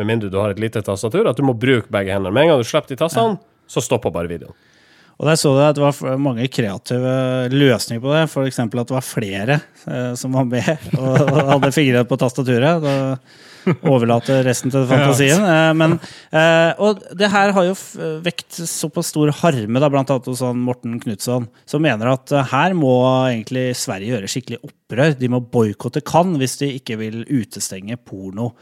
med 0.00 0.08
mindre 0.08 0.30
du 0.32 0.38
har 0.40 0.54
et 0.54 0.62
lite 0.62 0.80
tastatur, 0.86 1.28
at 1.28 1.36
du 1.36 1.44
må 1.44 1.52
bruke 1.58 1.92
begge 1.92 2.14
hendene. 2.14 2.32
Med 2.32 2.46
en 2.46 2.54
gang 2.54 2.62
du 2.62 2.68
slipper 2.68 2.94
de 2.94 3.02
tastene, 3.02 3.36
så 3.68 3.84
stopper 3.84 4.14
bare 4.14 4.30
videoen. 4.30 4.56
Og 5.18 5.26
der 5.26 5.38
så 5.38 5.50
du 5.50 5.60
at 5.66 5.74
det 5.74 5.82
var 5.82 6.20
mange 6.22 6.46
kreative 6.46 7.12
løsninger 7.50 8.02
på 8.02 8.14
det. 8.14 8.22
F.eks. 8.30 8.60
at 8.62 8.70
det 8.78 8.94
var 8.94 9.06
flere 9.06 9.60
eh, 9.90 10.12
som 10.18 10.36
var 10.38 10.46
med 10.46 10.68
og 11.00 11.38
hadde 11.52 11.74
fingre 11.74 12.04
på 12.06 12.18
tastaturet. 12.20 12.84
Da 12.84 12.94
overlater 13.88 14.44
resten 14.46 14.72
til 14.72 14.86
fantasien. 14.92 15.42
Eh, 15.42 15.72
men, 15.78 15.96
eh, 16.30 16.70
og 16.78 17.02
det 17.18 17.32
her 17.32 17.52
har 17.56 17.66
jo 17.66 17.74
vekt 18.24 18.60
såpass 18.62 19.10
stor 19.12 19.32
harme, 19.40 19.82
da, 19.82 19.90
blant 19.92 20.14
annet 20.14 20.30
hos 20.30 20.44
Morten 20.54 20.98
Knutson, 21.02 21.48
som 21.68 21.84
mener 21.84 22.14
at 22.14 22.32
eh, 22.32 22.48
her 22.54 22.78
må 22.78 22.94
egentlig 23.26 23.72
Sverige 23.78 24.14
gjøre 24.14 24.30
skikkelig 24.30 24.62
opprør. 24.62 25.18
De 25.18 25.34
må 25.34 25.42
boikotte 25.42 26.04
Cannes 26.06 26.38
hvis 26.38 26.58
de 26.62 26.72
ikke 26.78 26.98
vil 27.02 27.24
utestenge 27.26 27.98
porno 27.98 28.52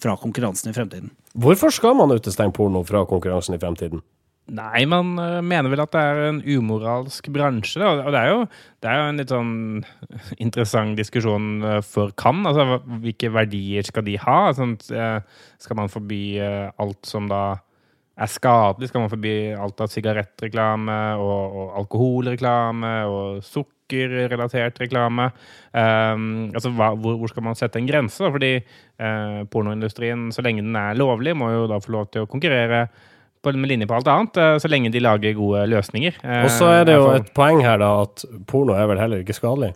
fra 0.00 0.16
konkurransen 0.20 0.70
i 0.70 0.76
fremtiden. 0.76 1.12
Hvorfor 1.34 1.72
skal 1.74 1.96
man 1.98 2.14
utestenge 2.14 2.54
porno 2.54 2.86
fra 2.86 3.02
konkurransen 3.10 3.56
i 3.56 3.62
fremtiden? 3.62 4.02
Nei, 4.52 4.84
man 4.84 5.14
eh, 5.16 5.38
mener 5.40 5.72
vel 5.72 5.80
at 5.86 5.92
det 5.94 6.00
er 6.04 6.18
en 6.26 6.40
umoralsk 6.44 7.30
bransje. 7.32 7.80
Da. 7.80 8.04
Og 8.04 8.12
det 8.12 8.20
er, 8.20 8.28
jo, 8.28 8.40
det 8.84 8.90
er 8.90 8.98
jo 8.98 9.04
en 9.08 9.20
litt 9.22 9.32
sånn 9.32 9.54
interessant 10.44 10.98
diskusjon 11.00 11.46
eh, 11.64 11.78
for 11.80 12.12
Cannes. 12.20 12.52
Altså, 12.52 12.82
hvilke 13.00 13.32
verdier 13.32 13.88
skal 13.88 14.04
de 14.04 14.18
ha? 14.20 14.40
Sånn, 14.56 14.74
eh, 14.92 15.46
skal 15.64 15.78
man 15.80 15.92
forby 15.92 16.24
alt 16.44 17.08
som 17.08 17.30
da 17.32 17.44
er 18.20 18.28
skadelig? 18.30 18.90
Skal 18.90 19.06
man 19.06 19.14
forby 19.14 19.32
alt 19.56 19.80
av 19.80 19.88
sigarettreklame 19.94 20.98
og, 21.22 21.56
og 21.62 21.80
alkoholreklame 21.80 22.92
og 23.08 23.40
sukkerrelatert 23.48 24.76
reklame? 24.84 25.30
Um, 25.72 26.52
altså, 26.52 26.68
hva, 26.76 26.92
hvor, 27.00 27.16
hvor 27.22 27.32
skal 27.32 27.48
man 27.48 27.58
sette 27.58 27.80
en 27.80 27.88
grense? 27.88 28.20
Da? 28.20 28.28
Fordi 28.36 28.52
uh, 28.60 29.40
pornoindustrien, 29.48 30.28
så 30.36 30.44
lenge 30.44 30.62
den 30.68 30.78
er 30.78 31.00
lovlig, 31.00 31.32
må 31.32 31.48
jo 31.56 31.66
da 31.72 31.80
få 31.80 31.96
lov 31.96 32.12
til 32.12 32.28
å 32.28 32.30
konkurrere 32.30 32.84
på, 33.44 33.52
med 33.60 33.70
linje 33.70 33.86
på 33.90 33.94
alt 34.00 34.08
annet, 34.10 34.40
eh, 34.40 34.56
så 34.64 34.70
lenge 34.72 34.90
de 34.94 35.00
lager 35.04 35.36
gode 35.38 35.62
løsninger. 35.70 36.16
Eh, 36.24 36.42
Og 36.48 36.50
så 36.56 36.72
er 36.80 36.84
det 36.88 36.96
jo 36.98 37.08
et 37.14 37.28
poeng 37.36 37.60
her, 37.64 37.78
da, 37.84 37.92
at 38.08 38.24
porno 38.50 38.74
er 38.76 38.88
vel 38.90 39.00
heller 39.02 39.22
ikke 39.24 39.36
skadelig. 39.36 39.74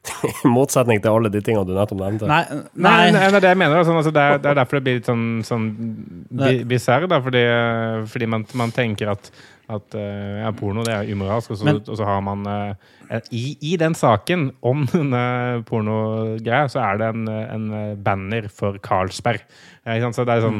I 0.30 0.48
motsetning 0.48 1.02
til 1.04 1.12
alle 1.12 1.28
de 1.28 1.42
tingene 1.44 1.66
du 1.68 1.74
nettopp 1.76 1.98
nevnte. 2.00 2.28
Nei, 2.30 2.40
Nei, 2.48 2.62
nei. 2.72 3.10
nei, 3.12 3.24
det 3.28 3.36
er 3.36 3.44
det 3.44 3.50
jeg 3.52 3.58
mener. 3.60 3.82
Sånn, 3.84 3.98
altså, 4.00 4.12
det, 4.16 4.22
er, 4.24 4.38
det 4.40 4.48
er 4.54 4.60
derfor 4.62 4.78
det 4.78 4.84
blir 4.86 4.96
litt 5.00 5.10
sånn, 5.10 5.26
sånn 5.44 5.66
bisarr. 6.70 7.04
Fordi, 7.26 7.42
eh, 7.44 8.04
fordi 8.08 8.28
man, 8.32 8.46
man 8.56 8.72
tenker 8.72 9.12
at, 9.12 9.28
at 9.70 9.94
uh, 9.96 10.40
ja, 10.42 10.50
porno 10.56 10.82
det 10.86 10.92
er 10.96 11.10
umoralsk, 11.14 11.52
og 11.54 11.60
så, 11.60 11.66
Men- 11.68 11.82
og 11.86 11.96
så 12.00 12.06
har 12.08 12.20
man 12.26 12.46
uh, 12.46 13.20
i, 13.34 13.56
I 13.72 13.76
den 13.80 13.94
saken 13.98 14.48
om 14.66 14.84
denne 14.92 15.22
pornogreia, 15.68 16.66
så 16.70 16.82
er 16.84 17.00
det 17.00 17.08
en, 17.14 17.26
en 17.30 17.66
banner 18.04 18.46
for 18.52 18.78
Carlsberg. 18.82 19.42
Eh, 19.86 19.96
ikke 19.96 20.08
sant? 20.10 20.18
Så 20.18 20.24
det 20.28 20.34
er 20.36 20.44
sånn 20.44 20.58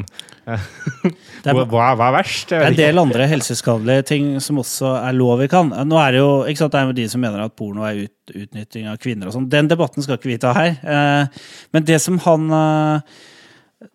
uh, 0.49 0.67
Det 1.43 1.51
er- 1.51 1.57
hva, 1.59 1.91
hva 1.95 2.07
er 2.09 2.15
verst? 2.17 2.49
Det 2.51 2.59
er 2.59 2.67
en 2.71 2.79
del 2.79 3.01
andre 3.03 3.27
helseskadelige 3.31 4.07
ting 4.11 4.31
som 4.43 4.59
også 4.63 4.95
er 5.03 5.15
lov 5.17 5.39
vi 5.43 5.49
kan. 5.51 5.71
Nå 5.87 5.99
er 6.01 6.15
det 6.17 6.23
jo 6.23 6.31
ikke 6.49 6.63
sant, 6.63 6.73
det 6.75 6.81
er 6.81 6.89
jo 6.91 6.97
de 7.01 7.09
som 7.13 7.23
mener 7.23 7.43
at 7.45 7.55
porno 7.59 7.85
er 7.87 8.03
ut, 8.07 8.35
utnytting 8.35 8.87
av 8.91 8.99
kvinner 9.03 9.29
og 9.29 9.35
sånn. 9.37 9.49
Den 9.51 9.69
debatten 9.71 10.03
skal 10.05 10.19
ikke 10.19 10.31
vi 10.33 10.39
ta 10.41 10.55
her. 10.57 10.75
Eh, 10.81 11.43
men 11.75 11.87
det 11.87 11.99
som 12.03 12.19
han 12.27 12.49
eh, 12.57 13.19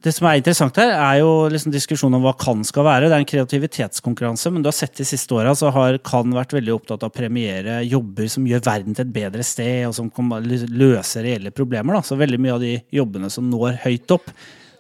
det 0.02 0.10
som 0.16 0.26
er 0.26 0.40
interessant 0.40 0.78
her, 0.80 0.90
er 0.90 1.20
jo 1.20 1.46
liksom 1.52 1.70
diskusjonen 1.70 2.18
om 2.18 2.24
hva 2.26 2.32
kan 2.38 2.64
skal 2.66 2.86
være. 2.88 3.06
Det 3.06 3.14
er 3.14 3.22
en 3.22 3.28
kreativitetskonkurranse, 3.30 4.50
men 4.50 4.64
du 4.64 4.66
har 4.66 4.74
sett 4.74 4.98
de 4.98 5.06
siste 5.06 5.36
åra 5.36 5.52
så 5.54 5.70
har 5.74 6.00
kan 6.06 6.34
vært 6.34 6.56
veldig 6.56 6.74
opptatt 6.74 7.06
av 7.06 7.12
å 7.12 7.14
premiere 7.14 7.78
jobber 7.86 8.26
som 8.32 8.48
gjør 8.50 8.64
verden 8.66 8.96
til 8.96 9.06
et 9.06 9.14
bedre 9.14 9.46
sted, 9.46 9.84
og 9.86 9.94
som 9.94 10.10
kan 10.10 10.32
løse 10.42 11.22
reelle 11.22 11.54
problemer. 11.54 11.94
Da. 11.94 12.02
Så 12.02 12.18
veldig 12.18 12.40
mye 12.42 12.56
av 12.56 12.64
de 12.64 12.72
jobbene 12.98 13.30
som 13.30 13.46
når 13.52 13.78
høyt 13.84 14.16
opp, 14.16 14.32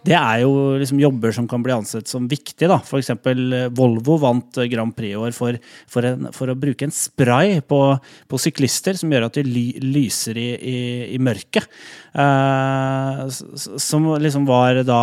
det 0.06 0.14
er 0.14 0.42
jo 0.44 0.52
liksom 0.78 1.00
jobber 1.02 1.34
som 1.34 1.48
kan 1.50 1.64
bli 1.64 1.74
ansett 1.74 2.08
som 2.08 2.28
viktige. 2.30 2.68
Da. 2.70 2.78
Eksempel 2.98 3.42
eh, 3.56 3.66
Volvo 3.74 4.16
vant 4.22 4.60
eh, 4.60 4.68
Grand 4.70 4.94
Prix 4.94 5.16
i 5.16 5.18
år 5.18 5.34
for, 5.34 5.58
for, 5.90 6.06
en, 6.06 6.28
for 6.34 6.52
å 6.52 6.56
bruke 6.58 6.86
en 6.86 6.94
spray 6.94 7.58
på, 7.66 7.80
på 8.30 8.40
syklister 8.40 8.98
som 8.98 9.12
gjør 9.12 9.28
at 9.28 9.38
de 9.40 9.46
ly, 9.46 9.64
lyser 9.82 10.38
i, 10.38 10.48
i, 10.56 10.76
i 11.16 11.20
mørket. 11.22 11.66
Eh, 12.16 13.24
som 13.82 14.06
liksom 14.22 14.46
var 14.48 14.80
da 14.86 15.00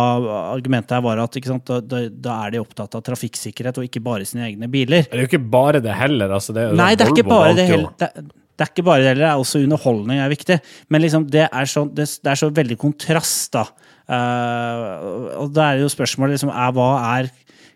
Argumentet 0.54 0.96
her 0.96 1.04
var 1.04 1.20
at 1.22 1.36
sant, 1.46 1.68
da, 1.68 2.00
da, 2.08 2.38
er 2.46 2.54
de 2.54 2.62
opptatt 2.62 2.96
av 2.96 3.04
trafikksikkerhet 3.06 3.78
og 3.78 3.88
ikke 3.88 4.02
bare 4.04 4.26
sine 4.28 4.48
egne 4.48 4.70
biler. 4.72 5.04
Det 5.06 5.20
er 5.20 5.26
jo 5.26 5.30
ikke 5.30 5.44
bare 5.52 5.82
det 5.84 5.94
heller. 5.98 6.32
Altså, 6.38 6.56
det 6.56 6.70
Nei, 6.74 6.94
det 6.96 7.06
er 7.06 7.12
ikke 7.14 7.28
bare 7.28 7.52
det 7.58 7.68
heller. 7.68 7.92
Det, 7.98 8.62
er 8.62 8.70
ikke 8.70 8.86
bare 8.86 9.02
det 9.02 9.16
det 9.18 9.26
er 9.28 9.40
også 9.40 9.62
underholdning 9.64 10.22
er 10.22 10.32
viktig. 10.32 10.58
Men 10.88 11.04
liksom, 11.04 11.28
det, 11.30 11.48
er 11.50 11.70
så, 11.70 11.84
det, 11.90 12.08
det 12.24 12.32
er 12.32 12.40
så 12.40 12.50
veldig 12.54 12.78
kontrast, 12.80 13.52
da. 13.54 13.68
Eh, 14.04 15.38
og 15.40 15.54
da 15.56 15.70
er 15.70 15.84
jo 15.84 15.92
spørsmålet 15.92 16.36
liksom, 16.36 16.52
er 16.52 16.76
hva 16.76 16.90
er 17.14 17.32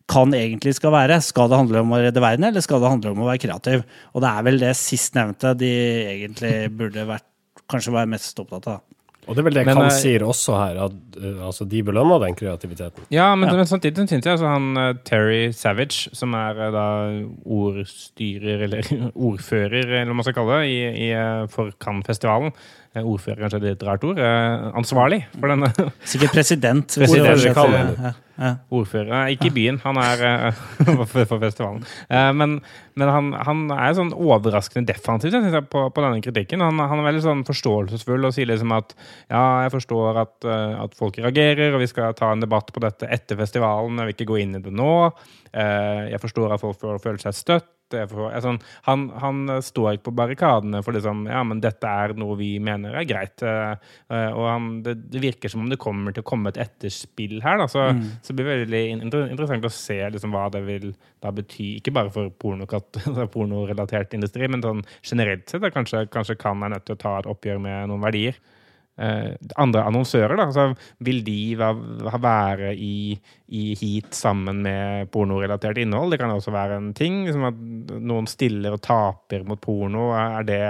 kan 0.08 0.32
egentlig 0.32 0.74
skal 0.78 0.94
være. 0.94 1.20
Skal 1.24 1.50
det 1.50 1.60
handle 1.60 1.84
om 1.84 1.92
å 1.92 2.02
redde 2.02 2.24
verden, 2.24 2.48
eller 2.48 2.64
skal 2.64 2.80
det 2.82 2.92
handle 2.94 3.12
om 3.12 3.24
å 3.24 3.28
være 3.28 3.44
kreativ? 3.44 3.84
Og 4.14 4.24
det 4.24 4.30
er 4.30 4.46
vel 4.46 4.62
det 4.62 4.76
sistnevnte 4.80 5.56
de 5.60 5.72
egentlig 6.14 6.54
burde 6.80 7.08
vært, 7.08 7.28
kanskje 7.68 7.96
være 7.96 8.14
mest 8.14 8.40
opptatt 8.40 8.70
av. 8.72 8.86
Og 9.28 9.36
det 9.36 9.42
er 9.42 9.44
vel 9.44 9.56
det 9.58 9.62
Men, 9.68 9.76
Kan 9.76 9.90
eh, 9.90 9.92
sier 9.92 10.22
også 10.24 10.54
her, 10.56 10.78
at 10.86 11.16
uh, 11.20 11.42
altså, 11.50 11.66
de 11.68 11.82
belønna 11.84 12.16
den 12.22 12.36
kreativiteten. 12.38 13.04
Ja, 13.12 13.26
men, 13.36 13.50
men 13.52 13.68
samtidig 13.68 14.06
syns 14.08 14.24
jeg 14.24 14.32
altså 14.32 14.48
han 14.48 14.70
uh, 14.80 14.94
Terry 15.04 15.50
Savage, 15.52 16.08
som 16.16 16.32
er 16.38 16.56
uh, 16.56 16.70
da 16.72 16.86
ordstyrer, 17.44 18.64
eller 18.64 18.88
ordfører, 19.28 19.82
eller 19.84 20.08
hva 20.08 20.16
man 20.16 20.24
skal 20.24 20.38
kalle 20.38 20.62
det, 20.62 20.72
i, 20.72 21.10
i, 21.10 21.10
for 21.52 21.76
Cannes-festivalen 21.76 22.56
Ordfører 23.06 23.44
kanskje 23.44 23.60
er 23.62 23.76
et 23.76 23.84
rart 23.86 24.04
ord. 24.08 24.18
eh, 24.18 24.68
Ansvarlig 24.78 25.22
for 25.34 25.52
denne 25.52 25.70
Sikkert 26.02 26.34
president. 26.36 26.86
President, 26.98 27.46
ordfører, 27.48 28.14
ja, 28.38 28.52
ordfører. 28.70 29.32
Ikke 29.34 29.50
i 29.50 29.54
byen, 29.54 29.80
han 29.82 29.98
er 30.02 30.24
eh, 30.28 30.60
for, 31.12 31.38
festivalen. 31.38 31.84
Eh, 32.08 32.32
men 32.34 32.60
men 32.98 33.10
han, 33.12 33.30
han 33.46 33.60
er 33.70 33.94
sånn 33.94 34.10
overraskende 34.10 34.88
defensiv 34.90 35.34
jeg, 35.36 35.62
på, 35.70 35.84
på 35.94 36.02
denne 36.02 36.22
kritikken. 36.24 36.62
Han, 36.64 36.80
han 36.82 36.98
er 36.98 37.06
veldig 37.12 37.22
sånn 37.22 37.44
forståelsesfull 37.46 38.26
og 38.26 38.34
sier 38.34 38.48
liksom 38.50 38.74
at 38.74 38.94
ja, 39.30 39.42
jeg 39.66 39.74
forstår 39.76 40.18
at, 40.24 40.36
eh, 40.48 40.74
at 40.82 40.96
folk 40.98 41.20
reagerer, 41.22 41.76
og 41.76 41.84
vi 41.84 41.90
skal 41.90 42.16
ta 42.18 42.32
en 42.34 42.42
debatt 42.42 42.72
på 42.74 42.82
dette 42.82 43.06
etter 43.06 43.38
festivalen. 43.38 44.00
Jeg 44.02 44.10
vil 44.10 44.16
ikke 44.16 44.30
gå 44.32 44.40
inn 44.42 44.58
i 44.58 44.62
det 44.64 44.74
nå. 44.74 44.92
Eh, 45.52 46.08
jeg 46.10 46.22
forstår 46.24 46.56
at 46.56 46.64
folk 46.64 46.82
føler 46.82 47.22
seg 47.22 47.38
støtt. 47.38 47.70
Jeg 47.96 48.10
for 48.10 48.28
jeg, 48.32 48.42
sånn, 48.44 48.58
han, 48.88 49.04
han 49.22 49.38
står 49.64 49.94
ikke 49.96 50.08
på 50.10 50.14
barrikadene 50.18 50.82
for 50.84 50.96
liksom, 50.96 51.22
ja, 51.30 51.40
men 51.46 51.62
dette 51.64 51.88
er 51.88 52.12
noe 52.18 52.36
vi 52.36 52.50
mener 52.60 52.96
er 52.98 53.06
greit. 53.08 53.40
eh, 53.46 53.72
eh, 54.12 54.28
og 54.34 54.44
han, 54.48 54.68
det, 54.84 54.96
det 55.12 55.22
virker 55.22 55.52
som 55.52 55.64
om 55.64 55.70
det 55.72 55.80
kommer 55.80 56.12
til 56.12 56.24
å 56.24 56.28
komme 56.28 56.52
et 56.52 56.60
etterspill 56.66 57.38
her. 57.44 57.62
Da, 57.62 57.68
så, 57.70 57.86
så 58.22 58.34
det 58.34 58.44
blir 58.44 58.64
veldig 58.66 58.82
interessant 59.30 59.64
å 59.64 59.72
se 59.72 59.98
liksom, 60.14 60.34
hva 60.36 60.48
det 60.52 60.64
vil 60.66 60.90
da 61.24 61.32
bety, 61.34 61.76
ikke 61.80 61.94
bare 61.96 62.12
for 62.14 62.28
pornokat- 62.44 63.00
pornorelatert 63.34 64.14
industri, 64.18 64.48
men 64.48 64.62
sånn 64.62 64.84
generelt 65.02 65.48
sett. 65.48 65.62
Da, 65.64 65.72
kanskje, 65.74 66.04
kanskje 66.12 66.36
kan 66.38 66.62
er 66.62 66.76
nødt 66.76 66.86
til 66.88 66.98
å 66.98 67.02
ta 67.02 67.16
et 67.22 67.30
oppgjør 67.30 67.60
med 67.64 67.88
noen 67.90 68.04
verdier. 68.04 68.36
Eh, 68.98 69.34
andre 69.62 69.84
annonsører, 69.86 70.34
da, 70.34 70.48
altså, 70.48 70.72
vil 71.06 71.20
de 71.22 71.54
være 71.54 72.72
i, 72.74 73.14
i 73.54 73.64
heat 73.78 74.10
sammen 74.18 74.62
med 74.64 75.10
pornorelatert 75.14 75.78
innhold? 75.78 76.10
Det 76.10 76.18
kan 76.18 76.32
også 76.34 76.50
være 76.54 76.80
en 76.80 76.88
ting. 76.98 77.20
Liksom 77.28 77.46
at 77.46 77.60
noen 78.02 78.26
stiller 78.30 78.74
og 78.74 78.82
taper 78.82 79.46
mot 79.46 79.60
porno. 79.62 80.08
Er 80.18 80.42
det, 80.48 80.60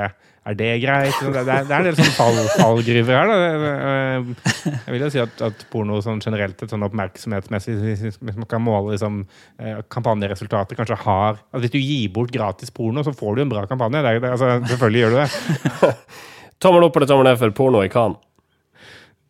er 0.44 0.58
det 0.60 0.70
greit? 0.84 1.16
Det, 1.24 1.40
er 1.40 1.48
det 1.48 1.72
er 1.72 1.80
en 1.80 1.88
del 1.88 1.98
sånn 2.02 2.14
fall, 2.18 2.38
fallgruver 2.58 3.16
her. 3.16 3.32
Da. 3.32 3.72
Eh, 3.72 4.30
Jeg 4.68 4.92
vil 4.92 5.06
jo 5.06 5.12
si 5.16 5.24
at, 5.24 5.44
at 5.48 5.66
porno 5.72 6.02
sånn 6.04 6.20
generelt, 6.24 6.68
sånn 6.68 6.84
oppmerksomhetsmessig, 6.84 7.80
hvis 7.80 8.20
man 8.36 8.48
kan 8.50 8.64
måle 8.64 8.92
liksom, 8.98 9.22
eh, 9.56 9.80
kampanjeresultater, 9.88 10.76
kanskje 10.76 11.00
har 11.06 11.38
altså, 11.38 11.64
Hvis 11.64 11.76
du 11.78 11.80
gir 11.80 12.12
bort 12.12 12.32
gratis 12.36 12.72
porno, 12.76 13.00
så 13.08 13.16
får 13.16 13.36
du 13.40 13.46
en 13.46 13.54
bra 13.56 13.64
kampanje. 13.70 14.04
Det, 14.04 14.34
altså, 14.36 14.58
selvfølgelig 14.68 15.06
gjør 15.06 15.16
du 15.16 15.22
det. 15.24 15.94
Tommel 16.62 16.82
opp 16.88 16.96
eller 16.98 17.06
tommel 17.10 17.28
ned 17.30 17.38
for 17.40 17.50
porno 17.54 17.82
i 17.86 17.90
Cannes? 17.92 18.18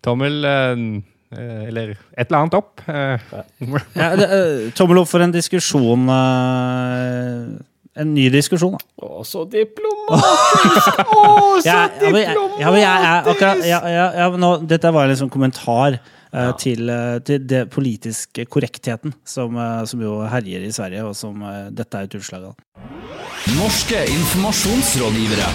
Tommel 0.05 0.45
eh, 0.47 0.83
eh, 1.35 1.65
Eller 1.69 1.91
et 2.17 2.29
eller 2.29 2.39
annet 2.39 2.55
opp. 2.57 2.81
eh. 2.89 3.19
Ja, 3.99 4.13
det, 4.17 4.29
eh, 4.29 4.69
tommel 4.79 5.03
opp 5.03 5.11
for 5.11 5.21
en 5.25 5.33
diskusjon 5.35 6.07
eh, 6.15 7.49
En 7.99 8.13
ny 8.15 8.29
diskusjon, 8.31 8.77
da. 8.77 8.85
Å, 9.03 9.25
så 9.27 9.43
diplomatisk! 9.51 11.01
Å, 11.03 11.25
så 11.65 11.79
diplomatisk! 11.99 13.43
ja, 13.67 14.29
men 14.31 14.41
nå, 14.45 14.53
Dette 14.71 14.93
var 14.95 15.09
en 15.09 15.13
liksom 15.17 15.33
kommentar 15.35 15.99
Ja. 16.29 16.51
til, 16.61 16.91
til 17.25 17.41
det 17.49 17.63
politiske 17.73 18.45
korrektheten 18.53 19.15
som, 19.25 19.57
som 19.89 20.03
jo 20.05 20.19
herjer 20.29 20.67
i 20.67 20.71
Sverige, 20.77 21.07
og 21.09 21.15
som 21.17 21.41
dette 21.73 21.97
er 21.97 22.05
et 22.05 22.17
utslag 22.21 22.51
av. 22.51 22.55
Norske 23.57 24.03
informasjonsrådgivere. 24.13 25.49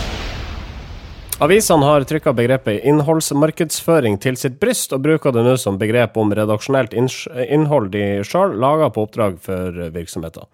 Avisene 1.43 1.83
har 1.83 2.05
trykka 2.07 2.31
begrepet 2.37 2.85
innholdsmarkedsføring 2.87 4.13
til 4.23 4.37
sitt 4.39 4.61
bryst, 4.61 4.93
og 4.95 5.01
bruker 5.03 5.33
det 5.35 5.41
nå 5.43 5.57
som 5.59 5.75
begrep 5.81 6.15
om 6.21 6.31
redaksjonelt 6.31 6.93
innhold 6.95 7.89
de 7.91 8.21
sjøl 8.23 8.55
lager 8.63 8.93
på 8.95 9.03
oppdrag 9.03 9.35
for 9.43 9.81
virksomheter. 9.91 10.47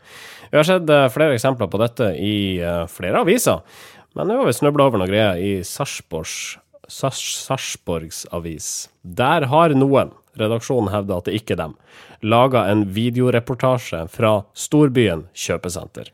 Vi 0.49 0.57
har 0.57 0.65
sett 0.65 0.89
eh, 0.89 1.05
flere 1.13 1.37
eksempler 1.37 1.69
på 1.69 1.83
dette 1.83 2.09
i 2.17 2.57
eh, 2.57 2.87
flere 2.89 3.21
aviser, 3.21 3.61
men 4.17 4.31
nå 4.31 4.39
har 4.39 4.49
vi 4.49 4.57
snubla 4.57 4.89
over 4.89 5.03
noe 5.03 5.11
greier 5.11 5.37
i 5.37 5.51
Sarpsborgs 5.61 6.57
Sars- 6.89 7.37
Sarpsborgs 7.43 8.23
avis. 8.33 8.89
Der 9.03 9.45
har 9.51 9.75
noen, 9.77 10.15
redaksjonen 10.41 10.89
hevder 10.89 11.21
at 11.21 11.29
det 11.29 11.37
ikke 11.37 11.53
er 11.53 11.67
dem, 11.67 11.77
laga 12.25 12.65
en 12.71 12.87
videoreportasje 12.97 14.07
fra 14.09 14.39
storbyen 14.57 15.27
kjøpesenter. 15.37 16.09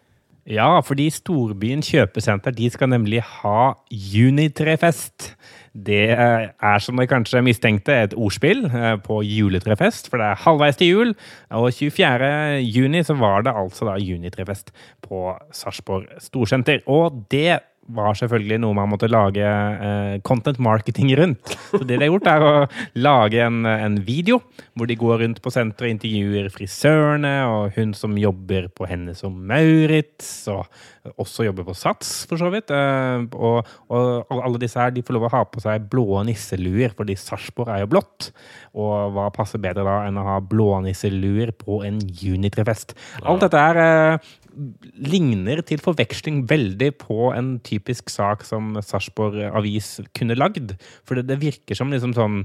Ja, 0.45 0.77
fordi 0.85 1.07
Storbyen 1.09 1.81
kjøpesenter 1.81 2.53
de 2.53 2.67
skal 2.69 2.91
nemlig 2.91 3.23
ha 3.41 3.71
Junitrefest. 3.89 5.31
Det 5.73 6.11
er, 6.13 6.51
som 6.79 6.99
dere 7.01 7.09
kanskje 7.09 7.41
mistenkte, 7.43 7.95
et 8.05 8.13
ordspill 8.13 8.61
eh, 8.69 8.93
på 9.03 9.19
juletrefest, 9.25 10.07
for 10.07 10.21
det 10.21 10.27
er 10.29 10.43
halvveis 10.45 10.77
til 10.79 10.91
jul. 10.91 11.15
Og 11.49 11.73
24. 11.73 12.61
juni 12.61 13.01
så 13.03 13.17
var 13.19 13.43
det 13.43 13.55
altså 13.57 13.89
da 13.89 13.97
Junitrefest 13.99 14.69
på 15.03 15.33
Sarpsborg 15.51 16.05
Storsenter. 16.23 16.85
Og 16.85 17.25
det 17.33 17.59
var 17.93 18.15
selvfølgelig 18.17 18.57
noe 18.63 18.75
man 18.77 18.89
måtte 18.89 19.09
lage 19.11 19.45
eh, 19.45 20.15
content 20.25 20.57
marketing 20.63 21.11
rundt. 21.19 21.53
Så 21.69 21.83
det 21.83 21.99
de 21.99 22.07
har 22.07 22.11
gjort, 22.11 22.29
er 22.31 22.45
å 22.45 22.53
lage 22.97 23.41
en, 23.45 23.61
en 23.69 23.99
video 24.05 24.39
hvor 24.75 24.89
de 24.89 24.97
går 24.99 25.21
rundt 25.21 25.41
på 25.43 25.53
senteret 25.53 25.89
og 25.89 25.93
intervjuer 25.93 26.49
frisørene 26.53 27.33
og 27.51 27.77
hun 27.77 27.93
som 27.97 28.15
jobber 28.19 28.69
på 28.75 28.87
Hennes 28.89 29.21
og 29.27 29.35
Maurits, 29.35 30.31
og 30.51 30.65
også 31.21 31.45
jobber 31.45 31.67
på 31.67 31.75
Sats, 31.77 32.13
for 32.29 32.41
så 32.41 32.49
vidt. 32.53 32.73
Eh, 32.73 33.27
og, 33.37 33.75
og 33.93 34.39
alle 34.39 34.61
disse 34.61 34.81
her 34.81 34.93
de 34.95 35.05
får 35.05 35.17
lov 35.17 35.27
å 35.29 35.33
ha 35.35 35.43
på 35.49 35.63
seg 35.63 35.85
blå 35.91 36.23
nisseluer, 36.27 36.95
fordi 36.97 37.17
Sarpsborg 37.19 37.73
er 37.75 37.83
jo 37.85 37.91
blått. 37.93 38.31
Og 38.75 39.13
hva 39.15 39.29
passer 39.35 39.61
bedre 39.61 39.85
da 39.87 39.99
enn 40.07 40.19
å 40.19 40.25
ha 40.25 40.39
blå 40.43 40.81
nisseluer 40.85 41.53
på 41.55 41.83
en 41.87 42.01
Unitrefest? 42.01 42.95
Alt 43.23 43.45
dette 43.45 43.61
er 43.61 43.81
eh, 43.85 44.33
ligner 44.95 45.61
til 45.67 45.81
forveksling 45.83 46.43
veldig 46.49 46.91
på 47.01 47.31
en 47.35 47.55
typisk 47.65 48.11
sak 48.13 48.45
som 48.47 48.75
Sarpsborg 48.81 49.49
Avis 49.51 49.97
kunne 50.17 50.37
lagd. 50.37 50.77
For 51.05 51.19
det, 51.19 51.27
det 51.31 51.41
virker 51.43 51.77
som 51.77 51.93
liksom 51.93 52.15
sånn 52.17 52.39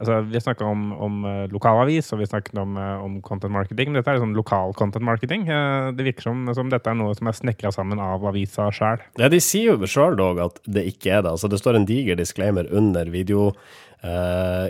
Altså, 0.00 0.22
vi 0.24 0.40
snakker 0.40 0.64
om, 0.64 0.84
om 0.96 1.16
uh, 1.28 1.42
lokalavis, 1.52 2.06
og 2.14 2.22
vi 2.22 2.28
snakket 2.28 2.56
om, 2.62 2.78
uh, 2.80 3.02
om, 3.04 3.18
content 3.20 3.52
marketing. 3.52 3.92
Dette 3.92 4.08
er 4.08 4.16
liksom 4.16 4.32
lokal 4.32 4.72
content 4.78 5.04
marketing. 5.04 5.44
Uh, 5.44 5.90
det 5.92 6.06
virker 6.06 6.24
som, 6.24 6.46
som, 6.56 6.70
dette 6.72 6.88
er 6.88 6.96
noe 6.96 7.12
som 7.18 7.28
er 7.28 7.36
snekra 7.36 7.72
sammen 7.74 8.00
av 8.00 8.24
avisa 8.30 8.70
sjøl. 8.72 9.02
Ja, 9.20 9.28
de 9.28 9.42
sier 9.44 9.74
jo 9.74 9.90
sjøl 9.90 10.16
dog 10.16 10.40
at 10.40 10.56
det 10.64 10.86
ikke 10.94 11.18
er 11.18 11.26
det. 11.26 11.34
Altså, 11.34 11.50
det 11.52 11.60
står 11.60 11.76
en 11.76 11.88
diger 11.90 12.16
disclaimer 12.16 12.70
under 12.72 13.12
video 13.12 13.50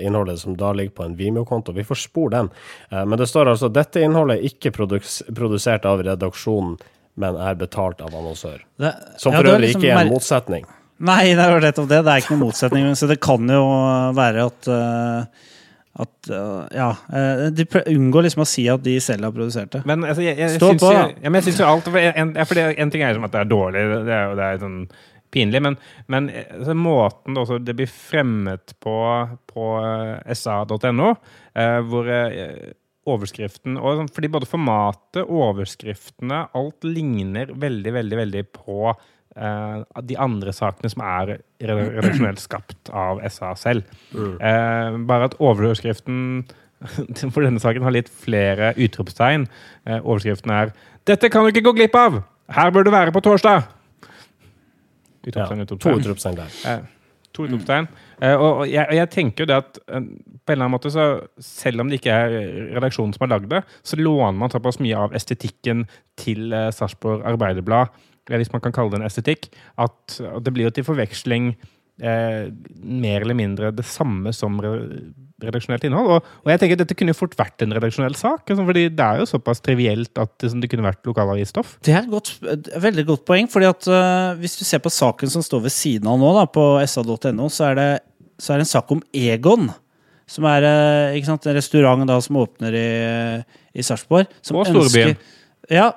innholdet 0.07 0.41
som 0.43 0.57
da 0.59 0.73
ligger 0.73 0.97
på 0.97 1.05
en 1.07 1.17
Vimeo-konto. 1.19 1.75
Vi 1.77 1.85
får 1.87 2.01
spore 2.03 2.37
den. 2.37 2.51
Uh, 2.93 3.05
men 3.05 3.19
det 3.21 3.29
står 3.31 3.53
altså 3.53 3.71
dette 3.73 4.03
innholdet 4.03 4.41
er 4.41 4.51
ikke 4.51 4.75
produs 4.75 5.21
produsert 5.37 5.87
av 5.89 6.03
redaksjonen, 6.07 6.79
men 7.21 7.39
er 7.39 7.59
betalt 7.61 8.03
av 8.03 8.15
annonsør. 8.15 8.65
Det, 8.81 8.95
som 9.21 9.35
for 9.35 9.47
ja, 9.47 9.55
øvrig 9.55 9.71
liksom 9.71 9.85
ikke 9.85 9.95
er 9.95 10.03
en 10.03 10.13
motsetning. 10.15 10.67
Nei, 11.01 11.23
det 11.33 11.47
er 11.47 11.63
nettopp 11.65 11.89
det. 11.89 12.03
Det 12.05 12.13
er 12.13 12.25
ikke 12.25 12.35
noen 12.35 12.49
motsetning. 12.51 12.91
Så 12.99 13.09
det 13.09 13.21
kan 13.25 13.49
jo 13.49 13.63
være 14.19 14.51
at 14.51 14.69
uh, 14.69 15.47
at 16.01 16.29
Ja. 16.73 16.91
De 17.51 17.67
unngår 17.87 18.27
liksom 18.29 18.45
å 18.45 18.49
si 18.49 18.67
at 18.71 18.83
de 18.85 18.97
selv 19.03 19.27
har 19.27 19.35
produsert 19.35 19.73
det. 19.75 19.83
Men 19.89 20.05
altså, 20.07 20.23
jeg, 20.25 20.39
jeg, 20.39 20.55
jeg 20.55 20.61
syns 20.63 20.85
jo, 20.85 20.93
ja, 20.95 21.07
jo 21.11 21.69
alt 21.69 21.89
en, 21.91 22.35
for 22.47 22.61
en, 22.63 22.93
ting 22.93 23.05
er 23.05 23.17
som 23.17 23.27
at 23.27 23.35
det 23.35 23.43
er 23.43 23.51
dårlig. 23.51 23.83
Det 24.07 24.15
er, 24.17 24.37
det 24.39 24.47
er 24.47 24.63
sånn 24.63 24.79
pinlig. 25.35 25.63
Men, 25.63 25.79
men 26.11 26.31
altså, 26.31 26.75
måten 26.79 27.39
det, 27.39 27.61
det, 27.69 27.77
blir 27.81 27.91
fremmet 27.91 28.75
på 28.83 28.97
på 29.51 29.71
eh, 29.83 30.35
sa.no, 30.37 31.15
eh, 31.59 31.79
hvor 31.87 32.11
eh, 32.15 32.73
overskriften 33.11 33.79
og 33.81 34.01
sånn, 34.01 34.11
Fordi 34.15 34.31
både 34.33 34.49
formatet, 34.49 35.25
overskriftene, 35.25 36.45
alt 36.57 36.87
ligner 36.87 37.55
veldig, 37.55 37.97
veldig, 38.01 38.21
veldig 38.25 38.45
på 38.61 38.93
Uh, 39.39 39.87
de 40.03 40.17
andre 40.19 40.51
sakene 40.51 40.89
som 40.91 41.05
er 41.07 41.37
redaksjonelt 41.63 42.41
skapt 42.43 42.91
av 42.91 43.21
SA 43.31 43.53
selv. 43.55 43.87
Mm. 44.11 44.33
Uh, 44.43 44.97
bare 45.07 45.29
at 45.31 45.37
overskriften 45.39 46.43
for 47.31 47.47
denne 47.47 47.63
saken 47.63 47.87
har 47.87 47.95
litt 47.95 48.11
flere 48.11 48.73
utropstegn. 48.75 49.47
Uh, 49.87 50.01
overskriften 50.01 50.51
er 50.51 50.75
'Dette 51.07 51.31
kan 51.31 51.47
du 51.47 51.55
ikke 51.55 51.63
gå 51.71 51.77
glipp 51.79 51.95
av! 51.95 52.25
Her 52.51 52.75
bør 52.75 52.91
du 52.91 52.91
være 52.91 53.15
på 53.15 53.23
torsdag!' 53.23 53.80
Utropstegn, 55.27 55.67
utropstegn. 55.67 55.95
To 55.95 56.00
utropstegn 56.00 56.39
der. 56.39 56.59
Eh, 56.71 56.85
to 57.37 57.47
utropstegn. 57.47 57.89
Eh, 58.21 58.35
og, 58.35 58.62
jeg, 58.69 58.85
og, 58.87 58.95
jeg, 58.97 59.11
tenker 59.15 59.45
jo 59.45 59.50
det 59.50 59.59
at 59.62 59.81
eh, 59.87 60.07
på 60.07 60.53
en 60.53 60.57
eller 60.57 60.67
annen 60.67 60.77
måte 60.77 60.93
så 60.95 61.09
selv 61.45 61.85
om 61.85 61.91
det 61.91 62.00
ikke 62.00 62.15
er 62.15 62.37
redaksjonen 62.77 63.15
som 63.17 63.27
har 63.27 63.35
lagd 63.35 63.50
det, 63.53 63.62
så 63.87 63.99
låner 64.00 64.39
man 64.41 64.52
såpass 64.52 64.80
mye 64.83 65.04
av 65.06 65.17
estetikken 65.17 65.85
til 66.21 66.54
eh, 66.56 66.71
Sarpsborg 66.75 67.26
Arbeiderblad, 67.28 67.93
hvis 68.30 68.52
man 68.52 68.63
kan 68.63 68.75
kalle 68.75 68.93
det 68.93 69.00
en 69.00 69.09
estetikk, 69.09 69.49
at, 69.80 70.21
at 70.23 70.45
det 70.47 70.52
blir 70.54 70.69
jo 70.69 70.75
til 70.76 70.87
forveksling 70.87 71.52
eh, 72.02 72.50
mer 72.78 73.25
eller 73.25 73.37
mindre 73.39 73.73
det 73.75 73.87
samme 73.89 74.33
som 74.37 74.61
redaksjonelt 75.47 75.85
innhold. 75.87 76.11
Og, 76.17 76.31
og, 76.43 76.50
jeg 76.53 76.63
tenker 76.63 76.79
at 76.79 76.83
dette 76.85 76.97
kunne 76.99 77.17
fort 77.17 77.37
vært 77.39 77.65
en 77.65 77.75
redaksjonell 77.76 78.17
sak. 78.19 78.43
Liksom, 78.49 78.67
fordi 78.69 78.87
det 78.97 79.07
er 79.07 79.23
jo 79.23 79.29
såpass 79.31 79.63
trivielt 79.65 80.21
at 80.21 80.33
det, 80.43 80.53
det 80.63 80.71
kunne 80.73 80.87
vært 80.87 81.07
lokalavisstoff. 81.09 81.76
Det 81.87 81.95
er 81.95 82.03
et, 82.03 82.11
godt, 82.13 82.33
et 82.53 82.73
veldig 82.87 83.07
godt 83.13 83.25
poeng. 83.29 83.50
fordi 83.50 83.71
at 83.71 83.91
uh, 83.91 84.37
Hvis 84.41 84.59
du 84.61 84.65
ser 84.69 84.83
på 84.85 84.93
saken 84.93 85.33
som 85.33 85.45
står 85.47 85.65
ved 85.69 85.75
siden 85.75 86.11
av 86.11 86.21
nå, 86.21 86.35
da, 86.37 86.45
på 86.50 86.67
sa.no, 86.91 87.49
så, 87.49 87.71
er 87.71 87.81
det, 87.81 87.89
så 88.41 88.55
er 88.55 88.61
det 88.61 88.69
en 88.69 88.75
sak 88.75 88.93
om 88.97 89.03
Egon. 89.17 89.73
Som 90.31 90.47
er 90.50 90.69
uh, 90.69 91.25
sant, 91.26 91.49
en 91.49 91.59
restaurant 91.59 92.07
da, 92.09 92.21
som 92.25 92.39
åpner 92.43 92.76
i, 92.76 92.87
i 93.75 93.87
Sarpsborg. 93.87 94.31
Og 94.53 94.69
storbyen. 94.69 95.19
Ja, 95.71 95.93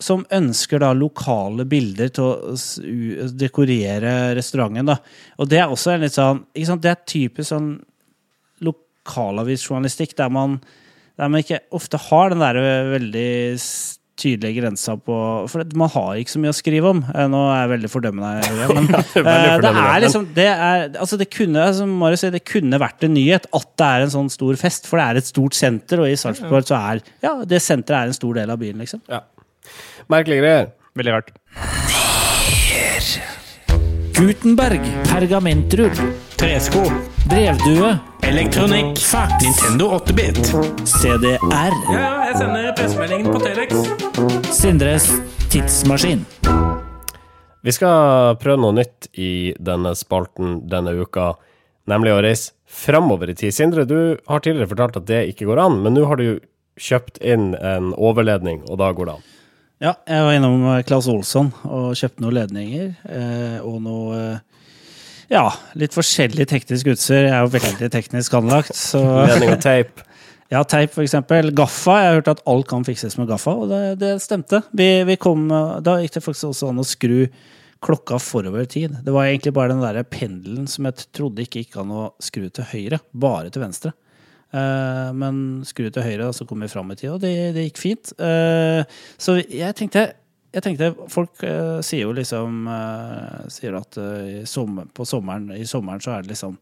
som 0.00 0.24
ønsker 0.32 0.80
da 0.80 0.90
lokale 0.96 1.66
bilder 1.68 2.10
til 2.14 2.24
å 2.24 3.28
dekorere 3.36 4.32
restauranten. 4.36 4.88
da. 4.88 4.96
Og 5.38 5.48
det 5.50 5.60
er 5.60 5.68
også 5.68 5.94
en 5.94 6.04
litt 6.04 6.16
sånn 6.16 6.44
ikke 6.54 6.70
sant? 6.70 6.82
Det 6.84 6.92
er 6.92 7.02
typisk 7.04 7.50
sånn 7.52 7.70
lokalavisjournalistikk 9.00 10.16
der 10.18 10.28
man, 10.32 10.60
der 11.18 11.28
man 11.28 11.40
ikke 11.40 11.60
ofte 11.72 11.98
har 12.10 12.30
den 12.30 12.40
der 12.40 12.60
veldig 12.92 13.30
tydelige 14.20 14.60
grensa 14.60 14.96
på 15.00 15.16
For 15.48 15.64
man 15.78 15.88
har 15.94 16.18
ikke 16.20 16.34
så 16.34 16.40
mye 16.42 16.52
å 16.52 16.56
skrive 16.56 16.90
om. 16.92 17.02
Eh, 17.08 17.26
nå 17.30 17.40
er 17.48 17.62
jeg 17.62 17.70
veldig 17.72 17.90
fordømmende, 17.90 18.50
men 18.68 18.90
ja, 18.92 19.00
det, 19.14 19.22
er 19.24 19.54
eh, 19.54 19.60
det 19.64 19.70
er 19.72 20.02
liksom 20.04 20.26
det 20.36 20.48
er, 20.50 20.84
altså 21.00 21.18
det 21.20 21.30
kunne, 21.32 21.64
som 21.76 21.94
Marius 22.02 22.24
sier, 22.24 22.34
det 22.34 22.44
kunne 22.48 22.80
vært 22.82 23.06
en 23.06 23.14
nyhet 23.16 23.48
at 23.56 23.70
det 23.80 23.88
er 23.88 24.06
en 24.06 24.14
sånn 24.16 24.32
stor 24.32 24.60
fest, 24.60 24.88
for 24.90 25.00
det 25.00 25.06
er 25.06 25.22
et 25.22 25.30
stort 25.30 25.56
senter, 25.56 26.04
og 26.04 26.10
i 26.10 26.18
Sarpsborg 26.20 26.68
så 26.68 26.78
er 26.80 27.04
ja, 27.24 27.38
det 27.48 27.62
senteret 27.64 28.02
er 28.02 28.12
en 28.12 28.18
stor 28.20 28.36
del 28.42 28.52
av 28.52 28.60
byen, 28.60 28.82
liksom. 28.84 29.04
Ja. 29.10 29.24
Merkelige 30.12 30.44
greier. 30.44 30.74
Veldig 31.00 31.16
rart. 31.16 31.32
Gutenberg. 34.20 34.84
Pergamentrull. 35.08 35.96
Tresko. 36.36 36.84
Brevdue. 37.28 37.98
Elektronikk. 38.22 38.98
Fax. 38.98 39.32
Nintendo 39.44 39.90
8-bit. 39.98 40.36
CDR. 40.88 41.38
Ja, 41.52 42.00
ja, 42.00 42.10
jeg 42.28 42.36
sender 42.38 42.72
pressemeldingen 42.76 43.32
på 43.32 43.40
Telex. 43.42 43.74
Sindres 44.54 45.08
tidsmaskin. 45.52 46.24
Vi 47.60 47.74
skal 47.76 48.36
prøve 48.40 48.60
noe 48.62 48.76
nytt 48.78 49.10
i 49.20 49.52
denne 49.60 49.92
spalten 49.98 50.62
denne 50.70 50.94
uka, 50.96 51.34
nemlig 51.90 52.14
å 52.14 52.22
reise 52.24 52.54
framover 52.70 53.32
i 53.32 53.36
tid. 53.36 53.52
Sindre, 53.54 53.84
du 53.84 54.16
har 54.30 54.40
tidligere 54.44 54.70
fortalt 54.70 54.96
at 55.02 55.08
det 55.10 55.24
ikke 55.32 55.50
går 55.50 55.60
an, 55.66 55.80
men 55.84 55.96
nå 55.98 56.06
har 56.08 56.20
du 56.20 56.40
kjøpt 56.80 57.20
inn 57.20 57.52
en 57.58 57.90
overledning, 58.00 58.62
og 58.70 58.80
da 58.80 58.92
går 58.96 59.10
det 59.10 59.18
an. 59.18 59.26
Ja, 59.80 59.92
jeg 60.08 60.24
var 60.24 60.36
innom 60.36 60.64
Claes 60.88 61.06
Olsson 61.08 61.50
og 61.64 61.92
kjøpte 61.96 62.20
noen 62.24 62.36
ledninger 62.36 62.88
eh, 63.08 63.58
og 63.64 63.78
noe 63.84 64.16
eh, 64.16 64.40
ja, 65.30 65.46
litt 65.78 65.94
forskjellig 65.94 66.46
teknisk 66.50 66.90
utstyr. 66.92 67.28
Jeg 67.28 67.34
er 67.36 67.44
jo 67.46 67.52
veldig 67.54 67.90
teknisk 67.94 68.34
anlagt. 68.38 68.74
Så 68.76 69.02
Ledning 69.30 69.56
og 69.56 69.60
teip. 69.64 69.98
Ja, 70.50 70.64
teip 70.66 70.96
f.eks. 70.98 71.12
Gaffa. 71.54 71.92
Jeg 72.00 72.08
har 72.08 72.16
hørt 72.16 72.28
at 72.32 72.40
alt 72.50 72.66
kan 72.66 72.82
fikses 72.82 73.14
med 73.20 73.28
gaffa, 73.30 73.52
og 73.54 73.68
det, 73.70 74.00
det 74.00 74.16
stemte. 74.18 74.58
Vi, 74.74 74.88
vi, 75.06 75.14
kom, 75.14 75.44
da 75.46 76.00
gikk 76.02 76.16
det 76.16 76.22
faktisk 76.24 76.48
også 76.48 76.72
an 76.72 76.82
å 76.82 76.86
skru 76.90 77.20
klokka 77.86 78.18
forover 78.18 78.66
tid. 78.66 78.96
Det 79.04 79.14
var 79.14 79.28
egentlig 79.28 79.52
bare 79.54 79.70
den 79.70 79.84
der 79.84 80.02
pendelen 80.02 80.66
som 80.66 80.88
jeg 80.88 81.06
trodde 81.14 81.44
ikke 81.46 81.62
gikk 81.62 81.78
an 81.80 81.92
å 81.94 82.08
skru 82.18 82.48
til 82.50 82.66
høyre, 82.72 82.98
bare 83.14 83.52
til 83.54 83.62
venstre. 83.62 83.94
Uh, 84.50 85.14
men 85.14 85.62
skru 85.66 85.86
til 85.86 86.02
høyre, 86.02 86.32
så 86.34 86.44
kom 86.48 86.66
vi 86.66 86.70
fram 86.72 86.90
i 86.90 86.98
tid, 86.98 87.12
og 87.14 87.22
det, 87.22 87.34
det 87.54 87.68
gikk 87.68 87.80
fint. 87.80 88.12
Uh, 88.18 88.82
så 89.22 89.38
jeg 89.40 89.76
tenkte, 89.78 90.08
jeg 90.50 90.64
tenkte 90.64 90.90
Folk 91.12 91.44
uh, 91.46 91.78
sier 91.84 92.08
jo 92.08 92.14
liksom 92.16 92.64
Sier 93.52 93.76
at 93.78 94.00
sommer, 94.50 94.88
på 94.94 95.06
sommeren, 95.08 95.52
i 95.54 95.66
sommeren 95.68 96.02
så 96.02 96.16
er 96.16 96.26
det 96.26 96.34
liksom 96.36 96.58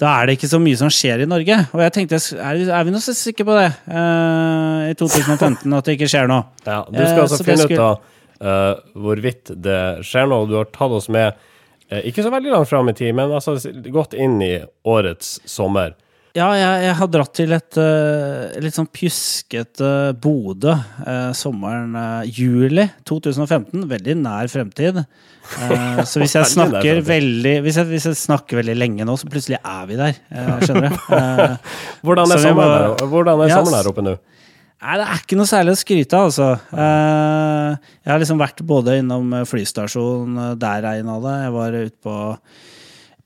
da 0.00 0.14
er 0.16 0.30
det 0.30 0.38
ikke 0.38 0.48
så 0.48 0.56
mye 0.56 0.78
som 0.80 0.88
skjer 0.88 1.20
i 1.20 1.26
Norge. 1.28 1.56
Og 1.76 1.80
jeg 1.84 1.92
tenkte, 1.92 2.16
er, 2.40 2.60
er 2.72 2.84
vi 2.88 2.92
nå 2.94 3.02
så 3.04 3.12
sikre 3.12 3.44
på 3.44 3.52
det 3.52 3.66
i 3.84 4.94
2015, 4.96 5.74
at 5.76 5.90
det 5.90 5.96
ikke 5.98 6.08
skjer 6.08 6.30
noe? 6.30 6.46
Ja, 6.64 6.78
Du 6.88 7.02
skal 7.02 7.20
altså 7.26 7.44
finne 7.44 7.66
skulle... 7.66 7.76
ut 7.76 8.46
av 8.48 8.94
hvorvidt 8.96 9.52
det 9.60 9.80
skjer 10.08 10.30
noe. 10.30 10.48
Du 10.48 10.56
har 10.56 10.70
tatt 10.72 10.94
oss 10.96 11.10
med 11.12 11.36
ikke 11.90 12.24
så 12.24 12.30
veldig 12.32 12.54
langt 12.54 12.70
fram 12.70 12.88
i 12.88 12.94
tid, 12.96 13.12
men 13.18 13.32
altså 13.34 13.58
gått 13.92 14.14
inn 14.14 14.38
i 14.40 14.54
årets 14.88 15.40
sommer. 15.44 15.92
Ja, 16.30 16.46
jeg, 16.54 16.82
jeg, 16.84 16.94
har 16.94 17.08
dratt 17.10 17.32
til 17.34 17.52
et 17.56 17.76
uh, 17.80 18.52
litt 18.62 18.76
sånn 18.76 18.86
pjuskete 18.94 19.82
uh, 19.82 20.12
Bodø 20.14 20.76
uh, 20.76 21.32
sommeren 21.34 21.96
uh, 21.98 22.22
juli 22.22 22.84
2015. 23.08 23.82
Veldig 23.90 24.14
nær 24.20 24.50
fremtid. 24.52 25.02
så 26.06 26.22
hvis 26.22 26.36
jeg 26.38 26.52
snakker 26.52 27.02
veldig 27.02 27.56
hvis 27.64 27.80
jeg, 27.80 27.90
hvis 27.90 28.06
jeg, 28.12 28.20
snakker 28.20 28.60
veldig 28.60 28.78
lenge 28.78 29.08
nå, 29.08 29.18
så 29.18 29.30
plutselig 29.32 29.58
er 29.58 29.90
vi 29.90 29.98
der. 29.98 30.22
skjønner 30.62 30.94
du? 30.94 31.02
Hvordan 32.06 32.36
er 32.36 32.44
sommeren 32.46 32.76
der, 32.76 33.06
Hvordan 33.10 33.44
er 33.46 33.54
sommeren 33.56 33.80
her 33.80 33.90
oppe 33.90 34.06
nå? 34.06 34.16
Nei, 34.80 34.96
det 34.96 35.06
er 35.10 35.24
ikke 35.24 35.36
noe 35.36 35.50
særlig 35.50 35.74
å 35.74 35.76
skryte 35.76 36.16
av, 36.16 36.30
altså. 36.30 36.46
jeg 36.72 38.08
har 38.08 38.22
liksom 38.22 38.38
vært 38.40 38.62
både 38.64 38.94
innom 39.02 39.34
flystasjonen, 39.44 40.54
der 40.56 40.86
er 40.88 41.02
en 41.02 41.10
av 41.12 41.26
det. 41.26 41.34
Jeg 41.42 41.52
var 41.52 41.76
ute 41.76 41.98
på 42.06 42.14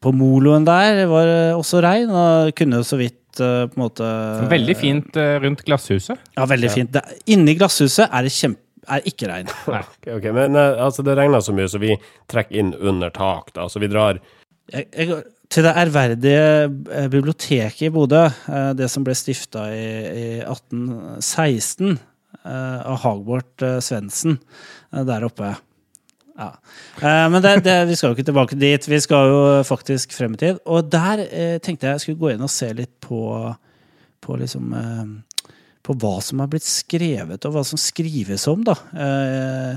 på 0.05 0.13
moloen 0.15 0.67
der 0.69 1.05
var 1.11 1.29
det 1.29 1.39
også 1.57 1.81
regn, 1.85 2.13
og 2.13 2.53
kunne 2.59 2.83
så 2.87 2.99
vidt 3.01 3.41
uh, 3.41 3.65
på 3.71 3.79
en 3.79 3.85
måte 3.87 4.11
Veldig 4.51 4.77
fint 4.79 5.17
uh, 5.17 5.39
rundt 5.43 5.65
glasshuset. 5.67 6.21
Ja, 6.37 6.47
veldig 6.51 6.71
ja. 6.71 6.77
fint. 6.77 6.93
Det, 6.95 7.25
inni 7.35 7.57
glasshuset 7.59 8.07
er 8.07 8.29
det 8.29 8.35
kjempe 8.37 8.63
er 8.91 9.05
ikke 9.09 9.31
regn. 9.31 9.51
Nei. 9.71 9.83
Ok, 9.95 10.09
ok, 10.19 10.31
Men 10.37 10.59
eh, 10.61 10.81
altså, 10.85 11.05
det 11.07 11.17
regner 11.19 11.45
så 11.45 11.55
mye, 11.57 11.69
så 11.71 11.81
vi 11.83 11.95
trekker 12.31 12.61
inn 12.61 12.75
under 12.77 13.13
tak, 13.15 13.53
da. 13.57 13.69
Så 13.73 13.83
vi 13.83 13.91
drar 13.93 14.21
Jeg, 14.73 14.89
jeg, 14.93 15.23
til 15.53 15.67
det 15.67 15.75
ærverdige 15.77 16.47
eh, 16.65 17.09
biblioteket 17.13 17.87
i 17.89 17.93
Bodø, 17.93 18.25
eh, 18.27 18.71
det 18.79 18.89
som 18.93 19.05
ble 19.07 19.17
stifta 19.19 19.69
i, 19.75 19.85
i 20.09 20.27
1816 20.45 21.95
eh, 21.95 22.81
av 22.81 23.01
Hagbort 23.05 23.65
eh, 23.65 23.79
Svendsen 23.85 24.39
eh, 24.39 25.05
der 25.07 25.29
oppe. 25.29 25.55
Ja. 26.39 26.49
Eh, 26.99 27.27
Men 27.31 27.43
det, 27.43 27.53
det, 27.67 27.77
vi 27.89 27.97
skal 27.99 28.11
jo 28.11 28.17
ikke 28.17 28.27
tilbake 28.31 28.59
dit, 28.59 28.89
vi 28.91 29.01
skal 29.01 29.31
jo 29.31 29.43
faktisk 29.69 30.13
frem 30.17 30.35
i 30.35 30.41
tid. 30.41 30.59
Og 30.67 30.89
der 30.91 31.23
eh, 31.29 31.59
tenkte 31.63 31.87
jeg 31.87 31.95
jeg 31.99 32.05
skulle 32.07 32.23
gå 32.25 32.33
inn 32.35 32.43
og 32.47 32.51
se 32.53 32.73
litt 32.75 32.95
på, 33.05 33.21
på 34.25 34.41
liksom 34.41 34.75
eh, 34.81 35.53
på 35.85 35.95
hva 36.01 36.15
som 36.25 36.41
har 36.41 36.49
blitt 36.49 36.65
skrevet, 36.67 37.45
og 37.45 37.55
hva 37.55 37.63
som 37.69 37.79
skrives 37.81 38.47
om, 38.49 38.63
da. 38.65 38.75
eh, 38.97 39.77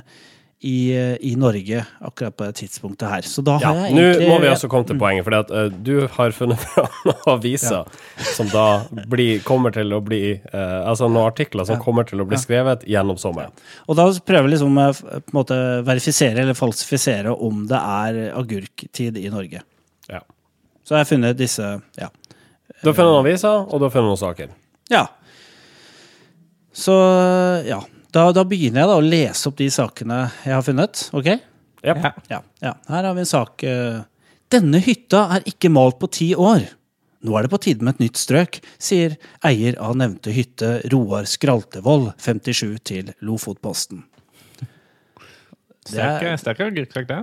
I, 0.60 0.94
I 1.22 1.36
Norge 1.38 1.84
akkurat 2.02 2.34
på 2.38 2.46
det 2.48 2.56
tidspunktet 2.58 3.10
her. 3.10 3.22
Så 3.22 3.44
da 3.46 3.60
Ja, 3.62 3.74
jeg 3.78 3.92
egentlig 3.94 4.26
nå 4.26 4.32
må 4.32 4.40
vi 4.42 4.48
også 4.50 4.70
komme 4.72 4.88
til 4.90 4.98
poenget, 4.98 5.26
for 5.28 5.70
du 5.86 6.08
har 6.16 6.34
funnet 6.34 6.64
fram 6.64 7.12
aviser 7.36 7.86
som 8.34 8.50
da 8.50 8.64
blir, 9.06 9.44
kommer 9.46 9.76
til 9.76 9.94
å 9.94 10.00
bli 10.02 10.22
uh, 10.34 10.88
Altså 10.90 11.12
noen 11.12 11.30
artikler 11.30 11.68
som 11.70 11.78
kommer 11.84 12.08
til 12.10 12.24
å 12.24 12.26
bli 12.26 12.40
skrevet 12.42 12.88
gjennom 12.90 13.20
sommeren. 13.22 13.54
Og 13.86 14.00
da 14.00 14.08
prøver 14.18 14.48
vi 14.48 14.56
liksom 14.56 14.80
eh, 14.82 14.98
på 14.98 15.34
en 15.34 15.38
måte 15.38 15.58
verifisere 15.86 16.42
eller 16.42 16.58
falsifisere 16.58 17.34
om 17.34 17.68
det 17.70 17.82
er 17.82 18.18
agurktid 18.38 19.20
i 19.22 19.28
Norge. 19.34 19.62
Ja. 20.10 20.24
Så 20.82 20.96
jeg 20.96 21.06
har 21.06 21.12
funnet 21.12 21.38
disse 21.38 21.76
Ja. 22.00 22.10
Du 22.82 22.90
har 22.90 22.98
funnet 22.98 23.12
noen 23.12 23.24
aviser, 23.26 23.62
og 23.62 23.78
du 23.78 23.86
har 23.88 23.94
funnet 23.94 24.10
noen 24.10 24.24
saker. 24.26 24.58
ja. 24.90 25.06
Så 26.78 26.94
ja. 27.66 27.80
Da, 28.18 28.24
da 28.34 28.44
begynner 28.50 28.82
jeg 28.84 28.90
da 28.90 28.98
å 28.98 29.04
lese 29.06 29.50
opp 29.52 29.58
de 29.60 29.68
sakene 29.74 30.24
jeg 30.42 30.56
har 30.56 30.64
funnet. 30.66 31.04
Ok? 31.14 31.28
Yep. 31.86 32.00
Ja. 32.02 32.12
Ja. 32.34 32.40
ja. 32.66 32.72
Her 32.90 33.06
har 33.06 33.14
vi 33.18 33.22
en 33.24 33.30
sak. 33.30 33.62
eh, 33.68 34.00
Denne 34.50 34.80
hytta 34.82 35.26
er 35.36 35.44
ikke 35.50 35.70
malt 35.70 36.00
på 36.02 36.08
ti 36.18 36.32
år. 36.34 36.66
Nå 37.28 37.34
er 37.38 37.46
det 37.46 37.52
på 37.52 37.60
tide 37.62 37.84
med 37.84 37.98
et 37.98 38.04
nytt 38.06 38.20
strøk, 38.22 38.60
sier 38.82 39.16
eier 39.46 39.76
av 39.84 39.96
nevnte 40.00 40.32
hytte, 40.32 40.70
Roar 40.94 41.26
Skraltevold, 41.28 42.12
57, 42.22 42.78
til 42.88 43.10
Lofotposten. 43.26 44.04
Det 45.92 46.00
er- 46.00 46.20
Sterk, 46.20 46.40
sterk 46.40 46.60
agurksak, 46.68 47.08
det. 47.10 47.20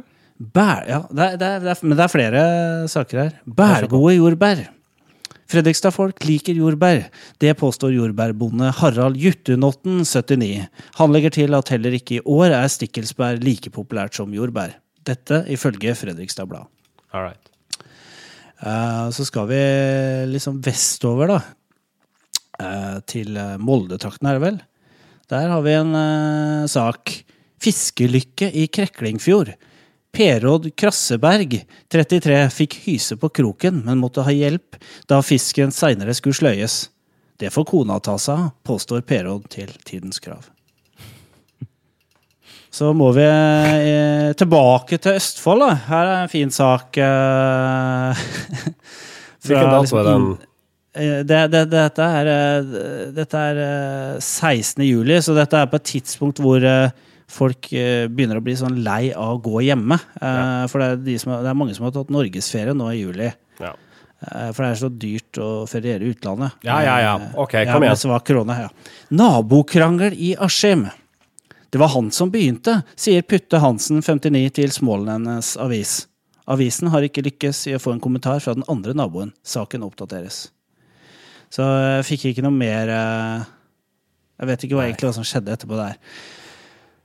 Bær, 0.55 0.83
ja, 0.89 1.01
det 1.15 1.25
er, 1.25 1.37
det 1.39 1.47
er, 1.49 1.61
det 1.63 1.71
er, 1.75 1.83
men 1.87 1.97
det 1.97 2.05
er 2.05 2.13
flere 2.13 2.41
saker 2.91 3.21
her. 3.23 3.35
Bærgode 3.47 4.17
jordbær. 4.17 4.65
Fredrikstad-folk 5.51 6.25
liker 6.25 6.57
jordbær. 6.57 7.05
Det 7.43 7.53
påstår 7.61 7.93
jordbærbonde 7.95 8.71
Harald 8.79 9.19
Juttunotten, 9.21 10.03
79. 10.05 10.69
Han 11.01 11.13
legger 11.13 11.35
til 11.37 11.57
at 11.57 11.73
heller 11.75 11.97
ikke 11.99 12.19
i 12.19 12.25
år 12.25 12.55
er 12.57 12.71
stikkelsbær 12.73 13.43
like 13.45 13.73
populært 13.75 14.17
som 14.17 14.33
jordbær. 14.35 14.79
Dette 15.05 15.43
ifølge 15.53 15.93
Fredrikstad 15.99 16.49
Blad. 16.49 16.71
All 17.13 17.29
right. 17.29 17.51
Eh, 18.65 19.11
Så 19.11 19.27
skal 19.29 19.49
vi 19.51 19.61
liksom 20.33 20.63
vestover, 20.65 21.35
da. 21.35 21.41
Uh, 22.55 23.01
Til 23.03 23.35
Moldetrakten 23.35 23.65
Molde-trakten, 23.67 24.29
er 24.31 24.39
det 24.39 24.45
vel. 24.45 24.59
Der 25.29 25.49
har 25.51 25.63
vi 25.65 25.73
en 25.75 25.91
uh, 25.91 26.67
sak. 26.71 27.11
Fiskelykke 27.61 28.51
i 28.55 28.69
Kreklingfjord. 28.69 29.55
Perodd 30.15 30.71
Krasseberg, 30.79 31.57
33, 31.91 32.41
fikk 32.55 32.79
hyse 32.87 33.17
på 33.19 33.31
kroken, 33.35 33.83
men 33.87 33.99
måtte 33.99 34.23
ha 34.23 34.35
hjelp 34.35 34.79
da 35.11 35.19
fisken 35.27 35.75
seinere 35.75 36.15
skulle 36.15 36.39
sløyes. 36.39 36.85
Det 37.41 37.51
får 37.51 37.67
kona 37.67 37.99
ta 37.99 38.15
seg 38.23 38.39
av, 38.39 38.51
påstår 38.67 39.03
Peråd 39.09 39.49
til 39.51 39.73
Tidens 39.83 40.23
Krav. 40.23 40.47
Så 42.75 42.91
må 42.95 43.13
vi 43.15 43.23
eh, 43.27 44.33
tilbake 44.39 44.99
til 44.99 45.19
Østfold. 45.19 45.63
Da. 45.63 45.75
Her 45.89 46.09
er 46.09 46.23
en 46.25 46.31
fin 46.33 46.51
sak. 46.51 46.97
Eh, 46.99 48.23
fra 49.45 49.51
Hvilken 49.51 49.71
dato 49.71 49.83
liksom 49.85 50.01
er 50.01 50.09
den? 50.09 50.27
Eh, 50.95 51.21
Det, 51.27 51.41
det, 51.51 51.65
dette 51.71 52.09
er, 52.21 52.31
eh, 52.31 52.75
dette 53.15 53.45
er 53.51 53.61
eh, 53.63 54.19
16. 54.23 54.83
juli, 54.87 55.19
så 55.23 55.35
dette 55.35 55.59
er 55.59 55.71
på 55.71 55.79
et 55.79 55.87
tidspunkt 55.91 56.43
hvor 56.43 56.63
eh, 56.63 56.91
folk 57.31 57.73
eh, 57.73 58.07
begynner 58.09 58.39
å 58.39 58.45
bli 58.45 58.55
sånn 58.59 58.83
lei 58.85 59.13
av 59.13 59.37
å 59.37 59.41
gå 59.43 59.63
hjemme. 59.67 59.99
Ja. 60.21 60.67
For 60.71 60.81
det 60.83 60.89
er, 60.93 60.97
de 61.07 61.17
som, 61.19 61.33
det 61.43 61.51
er 61.51 61.57
mange 61.59 61.75
som 61.77 61.87
har 61.89 61.95
tatt 61.97 62.13
norgesferie 62.15 62.75
nå 62.77 62.91
i 62.93 63.01
juli. 63.01 63.31
Ja. 63.61 63.73
Eh, 64.25 64.51
For 64.53 64.65
det 64.65 64.71
er 64.73 64.81
så 64.83 64.91
dyrt 64.93 65.41
å 65.43 65.49
feriere 65.71 66.05
i 66.07 66.13
utlandet. 66.15 66.53
Ja, 66.67 66.81
ja, 66.85 66.99
ja. 67.03 67.15
Ok, 67.41 67.55
Eh, 67.55 67.67
kom 67.73 67.83
igjen. 67.83 68.55
ja. 68.61 68.69
Nabokrangel 69.11 70.15
i 70.17 70.35
Askim. 70.39 70.87
Det 71.71 71.79
var 71.81 71.89
han 71.89 72.11
som 72.15 72.31
begynte, 72.31 72.83
sier 72.95 73.23
Putte 73.27 73.59
Hansen, 73.59 73.99
59, 74.03 74.51
til 74.55 74.71
Smålenenes 74.71 75.57
avis. 75.59 76.05
Avisen 76.47 76.91
har 76.93 77.03
ikke 77.03 77.25
lykkes 77.25 77.65
i 77.71 77.75
å 77.75 77.81
få 77.83 77.95
en 77.95 78.01
kommentar 78.05 78.39
fra 78.45 78.55
den 78.55 78.63
andre 78.69 78.93
naboen. 78.95 79.33
Saken 79.43 79.83
oppdateres. 79.83 80.51
Så 81.51 81.65
jeg 81.65 82.05
fikk 82.05 82.25
ikke 82.31 82.43
noe 82.45 82.55
mer 82.55 82.89
eh, 82.91 83.45
Jeg 84.41 84.49
vet 84.51 84.65
ikke 84.67 84.77
hva, 84.77 84.87
egentlig 84.89 85.09
hva 85.09 85.15
som 85.15 85.27
skjedde 85.27 85.53
etterpå 85.55 85.77
der. 85.79 85.99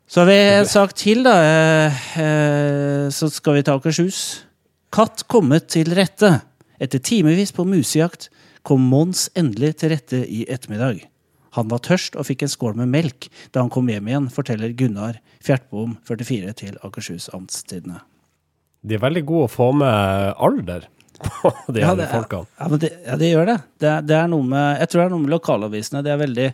Så 0.09 0.23
har 0.23 0.25
vi 0.25 0.37
en 0.41 0.65
sak 0.65 0.95
til, 0.97 1.19
da. 1.21 1.35
Eh, 1.45 1.97
eh, 2.17 3.09
Så 3.13 3.29
skal 3.29 3.59
vi 3.59 3.61
til 3.61 3.75
Akershus. 3.77 4.41
Katt 4.89 5.27
kommet 5.29 5.67
til 5.69 5.93
rette. 5.93 6.41
Etter 6.81 6.97
timevis 6.97 7.51
på 7.53 7.61
musejakt 7.61 8.31
kom 8.65 8.81
Mons 8.89 9.27
endelig 9.37 9.75
til 9.77 9.93
rette 9.93 10.23
i 10.25 10.47
ettermiddag. 10.49 11.03
Han 11.53 11.69
var 11.69 11.83
tørst 11.85 12.17
og 12.17 12.25
fikk 12.25 12.41
en 12.41 12.49
skål 12.49 12.75
med 12.79 12.89
melk 12.89 13.27
da 13.53 13.61
han 13.61 13.69
kom 13.69 13.85
hjem 13.89 14.09
igjen, 14.09 14.29
forteller 14.33 14.73
Gunnar 14.73 15.19
Fjertbom, 15.45 15.97
44, 16.07 16.53
til 16.57 16.79
Akershus 16.81 17.29
Amtstidende. 17.33 18.01
De 18.81 18.97
er 18.97 19.03
veldig 19.03 19.23
gode 19.29 19.45
å 19.45 19.53
få 19.53 19.69
med 19.77 20.33
alder 20.41 20.89
på 21.19 21.53
de 21.69 21.83
Ja, 21.83 21.93
det 21.93 22.09
folkene. 22.09 22.49
Ja, 22.57 22.67
men 22.71 22.81
det, 22.81 22.91
ja, 23.05 23.19
det 23.19 23.29
gjør 23.29 23.49
det. 23.51 23.57
Det 23.77 23.93
det 24.09 24.17
er 24.17 24.27
noe 24.31 24.49
med, 24.55 24.81
jeg 24.81 24.89
tror 24.89 25.01
det 25.01 25.05
er 25.05 25.13
noe 25.13 25.25
med 25.27 25.33
lokalavisene. 25.35 26.03
De, 26.05 26.13
er 26.13 26.21
veldig, 26.25 26.49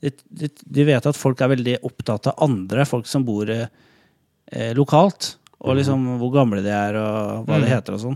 de, 0.00 0.12
de, 0.42 0.48
de 0.48 0.86
vet 0.88 1.10
at 1.10 1.18
folk 1.18 1.42
er 1.44 1.52
veldig 1.52 1.76
opptatt 1.86 2.30
av 2.32 2.40
andre, 2.46 2.86
folk 2.88 3.08
som 3.08 3.26
bor 3.26 3.50
eh, 3.52 4.72
lokalt. 4.76 5.34
Og 5.60 5.76
liksom 5.76 6.06
hvor 6.16 6.30
gamle 6.32 6.62
de 6.64 6.70
er, 6.72 6.96
og 6.96 7.42
hva 7.44 7.58
de 7.60 7.66
heter 7.68 7.92
og 7.92 8.00
sånn. 8.00 8.14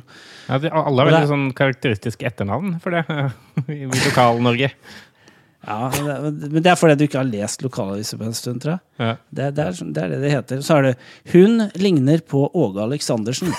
Ja, 0.48 0.56
alle 0.56 1.02
har 1.02 1.10
veldig 1.10 1.28
sånn 1.28 1.50
karakteristisk 1.56 2.22
etternavn 2.24 2.78
for 2.80 2.96
det 2.96 3.02
i 3.82 3.84
Lokal-Norge. 3.84 4.70
Ja, 5.64 5.90
men 5.92 6.40
det, 6.40 6.48
men 6.52 6.64
det 6.64 6.72
er 6.72 6.80
fordi 6.80 6.96
du 7.00 7.04
ikke 7.06 7.20
har 7.20 7.28
lest 7.28 7.62
lokalaviser 7.64 8.20
på 8.20 8.26
en 8.28 8.36
stund, 8.36 8.62
tror 8.64 8.74
jeg. 8.74 8.82
Ja. 9.00 9.12
Det, 9.28 9.50
det, 9.56 9.68
er, 9.68 9.92
det 9.96 10.02
er 10.02 10.08
det 10.12 10.20
det 10.24 10.32
heter. 10.32 10.56
Så 10.64 10.78
er 10.78 10.82
det 10.88 10.94
'Hun 11.32 11.52
ligner 11.76 12.18
på 12.24 12.48
Åge 12.52 12.80
Aleksandersen'. 12.84 13.54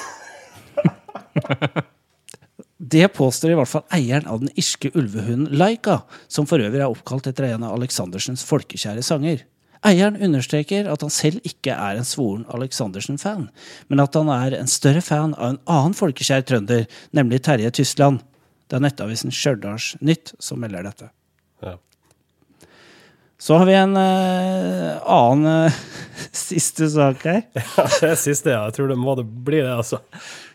Det 2.78 3.08
påstår 3.16 3.54
i 3.54 3.58
hvert 3.58 3.72
fall 3.72 3.86
eieren 3.96 4.28
av 4.28 4.42
den 4.42 4.52
irske 4.60 4.90
ulvehunden 4.92 5.54
Laika, 5.56 6.02
som 6.28 6.48
for 6.50 6.60
øvrig 6.60 6.82
er 6.84 6.92
oppkalt 6.92 7.30
etter 7.30 7.48
en 7.54 7.64
av 7.64 7.78
Aleksandersens 7.78 8.44
folkekjære 8.48 9.04
sanger. 9.06 9.46
Eieren 9.86 10.18
understreker 10.20 10.90
at 10.90 11.04
han 11.06 11.14
selv 11.14 11.46
ikke 11.48 11.72
er 11.72 12.00
en 12.00 12.08
svoren 12.08 12.44
Aleksandersen-fan, 12.52 13.48
men 13.88 14.04
at 14.04 14.18
han 14.18 14.32
er 14.34 14.58
en 14.58 14.72
større 14.72 15.04
fan 15.06 15.36
av 15.38 15.54
en 15.54 15.62
annen 15.72 15.96
folkekjær 15.96 16.44
trønder, 16.50 16.88
nemlig 17.16 17.44
Terje 17.46 17.72
Tysland. 17.80 18.24
Det 18.66 18.80
er 18.80 18.84
nettavisen 18.84 19.32
Stjørdals-Nytt 19.32 20.36
som 20.42 20.60
melder 20.60 20.90
dette. 20.90 21.12
Ja. 21.64 21.78
Så 23.38 23.60
har 23.62 23.70
vi 23.70 23.76
en 23.78 23.94
uh, 23.94 25.00
annen 25.06 25.70
uh, 25.70 25.82
siste 26.46 26.90
sak 26.92 27.24
her. 27.30 27.44
Ja, 27.54 27.88
det 28.02 28.10
er 28.10 28.20
siste, 28.20 28.56
ja. 28.56 28.64
Jeg 28.68 28.80
tror 28.80 28.90
det 28.90 29.00
må 29.00 29.16
det 29.20 29.28
bli 29.28 29.62
det, 29.62 29.70
altså. 29.76 30.02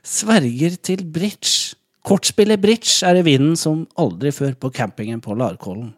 Sverger 0.02 0.74
til 0.83 1.06
bridge. 1.06 1.78
Kortspillet 2.06 2.60
bridge 2.60 3.06
er 3.06 3.20
i 3.20 3.24
vinden 3.24 3.56
som 3.60 3.84
aldri 4.00 4.32
før 4.32 4.54
på 4.56 4.70
campingen 4.72 5.20
på 5.20 5.36
Larkollen. 5.36 5.92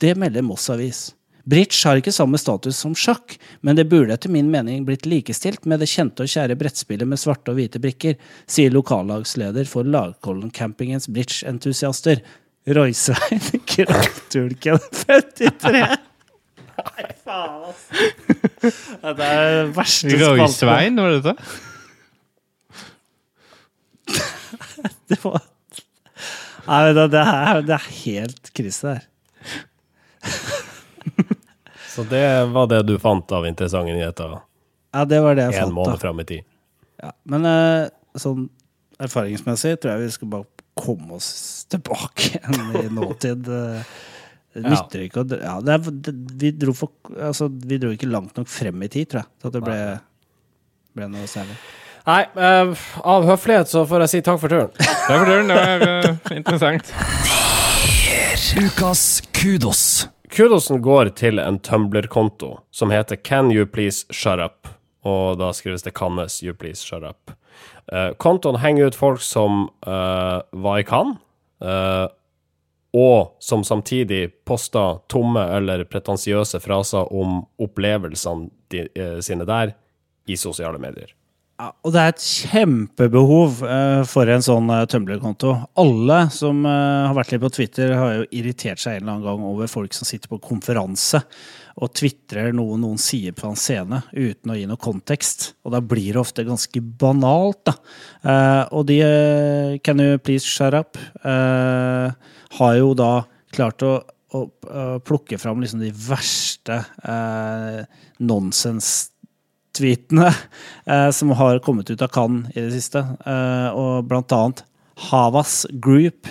Det 0.00 0.14
melder 0.16 0.44
Moss 0.46 0.70
Avis. 0.72 1.10
Bridge 1.44 1.80
har 1.88 1.98
ikke 1.98 2.12
samme 2.14 2.38
status 2.38 2.78
som 2.78 2.94
sjakk, 2.94 3.34
men 3.66 3.76
det 3.76 3.88
burde 3.90 4.14
etter 4.14 4.30
min 4.30 4.50
mening 4.50 4.84
blitt 4.86 5.08
likestilt 5.10 5.66
med 5.66 5.82
det 5.82 5.88
kjente 5.90 6.22
og 6.22 6.30
kjære 6.30 6.56
brettspillet 6.60 7.08
med 7.08 7.18
svarte 7.18 7.50
og 7.50 7.58
hvite 7.58 7.82
brikker, 7.82 8.14
sier 8.46 8.70
lokallagsleder 8.74 9.66
for 9.68 9.88
Larkollen 9.88 10.52
campingens 10.54 11.10
bridge-entusiaster, 11.10 12.22
Roysvein 12.70 13.42
Kraftulken, 13.72 14.78
53. 15.02 15.82
Nei, 16.82 17.08
faen, 17.26 17.66
ass. 17.66 17.82
Det 18.62 19.10
er 19.10 19.18
den 19.18 19.74
verste 19.74 20.14
spalten. 20.14 20.38
Roysvein, 20.38 21.02
var 21.02 21.16
det 21.16 21.22
det? 21.26 21.36
Det 25.12 25.20
var 25.24 25.40
Nei, 26.62 26.82
det, 26.94 27.08
det, 27.10 27.20
er, 27.26 27.60
det 27.66 27.74
er 27.74 27.86
helt 28.04 28.50
krise 28.54 28.92
der. 28.92 29.06
Så 31.92 32.04
det 32.08 32.44
var 32.54 32.68
det 32.70 32.82
du 32.88 32.94
fant 33.02 33.32
av 33.34 33.46
interessante 33.48 33.92
nyheter 33.92 34.36
Ja, 34.94 35.02
det 35.04 35.18
var 35.24 35.34
det 35.36 35.48
jeg 35.50 35.58
en 35.58 35.66
fant. 35.66 35.74
måned 35.76 35.98
fram 36.00 36.20
i 36.22 36.24
tid. 36.28 36.46
Ja, 37.02 37.10
men 37.28 37.44
eh, 37.48 37.88
sånn 38.20 38.46
erfaringsmessig 39.02 39.74
tror 39.82 39.96
jeg 39.96 40.04
vi 40.06 40.14
skal 40.14 40.30
bare 40.36 40.46
komme 40.78 41.18
oss 41.18 41.32
tilbake 41.72 42.30
igjen 42.38 42.78
i 42.78 42.86
nåtid. 42.94 43.50
eh. 43.50 43.92
Nytter 44.62 45.06
ikke 45.08 45.24
å 45.24 45.26
ja, 45.40 45.56
det 45.64 45.74
er, 45.74 45.92
det, 46.06 46.12
vi, 46.38 46.50
dro 46.62 46.74
for, 46.76 46.92
altså, 47.16 47.48
vi 47.50 47.78
dro 47.80 47.90
ikke 47.96 48.08
langt 48.12 48.36
nok 48.36 48.50
frem 48.52 48.82
i 48.84 48.90
tid, 48.92 49.08
tror 49.10 49.24
jeg, 49.24 49.30
til 49.40 49.48
at 49.50 49.54
det 49.56 49.62
ble, 49.64 49.78
ble 50.98 51.08
noe 51.12 51.28
særlig. 51.30 51.56
Nei, 52.08 52.22
uh, 52.34 52.72
av 53.06 53.26
høflighet 53.28 53.70
så 53.70 53.84
får 53.86 54.06
jeg 54.06 54.12
si 54.12 54.22
takk 54.26 54.40
for 54.42 54.50
turen. 54.50 54.72
Takk 55.08 55.20
for 55.22 55.28
turen. 55.28 55.52
Det 55.52 55.60
var 55.60 55.86
uh, 55.86 56.32
interessant. 56.34 56.94
Ukas 58.58 59.22
kudos. 59.36 59.84
Kudosen 60.32 60.80
går 60.82 61.12
til 61.20 61.38
en 61.38 61.58
Tumblr-konto 61.60 62.56
som 62.72 62.90
heter 62.90 63.16
Can 63.16 63.52
You 63.52 63.66
Please 63.66 64.06
Shut 64.10 64.40
Up? 64.40 64.68
Og 65.04 65.38
da 65.38 65.50
skrives 65.52 65.84
det 65.84 65.92
Cannes 65.98 66.42
You 66.42 66.54
Please 66.54 66.80
Shut 66.86 67.04
Up. 67.04 67.34
Uh, 67.92 68.14
kontoen 68.16 68.56
henger 68.62 68.90
ut 68.90 68.96
folk 68.96 69.20
som 69.20 69.66
uh, 69.86 70.40
var 70.50 70.78
i 70.78 70.86
Cannes, 70.88 71.18
eh, 71.62 72.06
og 72.92 73.36
som 73.40 73.64
samtidig 73.64 74.44
poster 74.44 74.98
tomme 75.08 75.42
eller 75.56 75.84
pretensiøse 75.88 76.60
fraser 76.60 77.12
om 77.12 77.42
opplevelsene 77.62 78.50
de, 78.72 78.86
sine 79.24 79.46
der 79.48 79.72
i 80.28 80.36
sosiale 80.36 80.80
medier. 80.80 81.12
Ja, 81.62 81.68
og 81.86 81.92
det 81.94 82.00
er 82.02 82.08
et 82.10 82.22
kjempebehov 82.26 83.60
eh, 83.62 84.00
for 84.10 84.26
en 84.26 84.42
sånn 84.42 84.66
eh, 84.74 84.82
Tumblr-konto. 84.90 85.52
Alle 85.78 86.16
som 86.34 86.64
eh, 86.66 87.04
har 87.06 87.14
vært 87.14 87.30
litt 87.30 87.42
på 87.44 87.50
Twitter, 87.54 87.92
har 87.94 88.16
jo 88.16 88.24
irritert 88.34 88.82
seg 88.82 88.96
en 88.96 89.04
eller 89.04 89.12
annen 89.12 89.26
gang 89.28 89.44
over 89.46 89.70
folk 89.70 89.94
som 89.94 90.08
sitter 90.08 90.32
på 90.32 90.40
konferanse 90.42 91.20
og 91.78 91.92
tvitrer 91.94 92.50
noe 92.56 92.80
noen 92.82 92.98
sier 92.98 93.36
på 93.38 93.46
en 93.46 93.54
scene 93.54 94.00
uten 94.10 94.50
å 94.50 94.56
gi 94.58 94.66
noe 94.66 94.82
kontekst. 94.82 95.52
Og 95.62 95.76
da 95.76 95.78
blir 95.78 96.16
det 96.16 96.24
ofte 96.24 96.42
ganske 96.48 96.82
banalt, 96.82 97.62
da. 97.70 97.76
Og 98.74 98.82
de 98.90 98.98
Can 99.86 100.02
you 100.02 100.18
please 100.18 100.44
shut 100.44 100.74
up? 100.74 100.98
har 101.22 102.74
jo 102.76 102.90
da 102.98 103.12
klart 103.54 103.86
å 103.86 104.00
å 104.32 104.46
plukke 105.04 105.36
fram 105.36 105.60
liksom 105.60 105.82
de 105.82 105.90
verste 105.92 106.78
eh, 107.04 107.82
nonsens-tweetene 109.72 110.32
eh, 110.86 111.10
som 111.10 111.30
har 111.30 111.58
kommet 111.60 111.90
ut 111.90 112.02
av 112.02 112.08
Cannes 112.08 112.50
i 112.54 112.60
det 112.60 112.72
siste. 112.72 112.98
Eh, 113.26 113.70
og 113.74 114.08
blant 114.08 114.32
annet 114.32 114.64
Havas 115.10 115.66
Group 115.72 116.28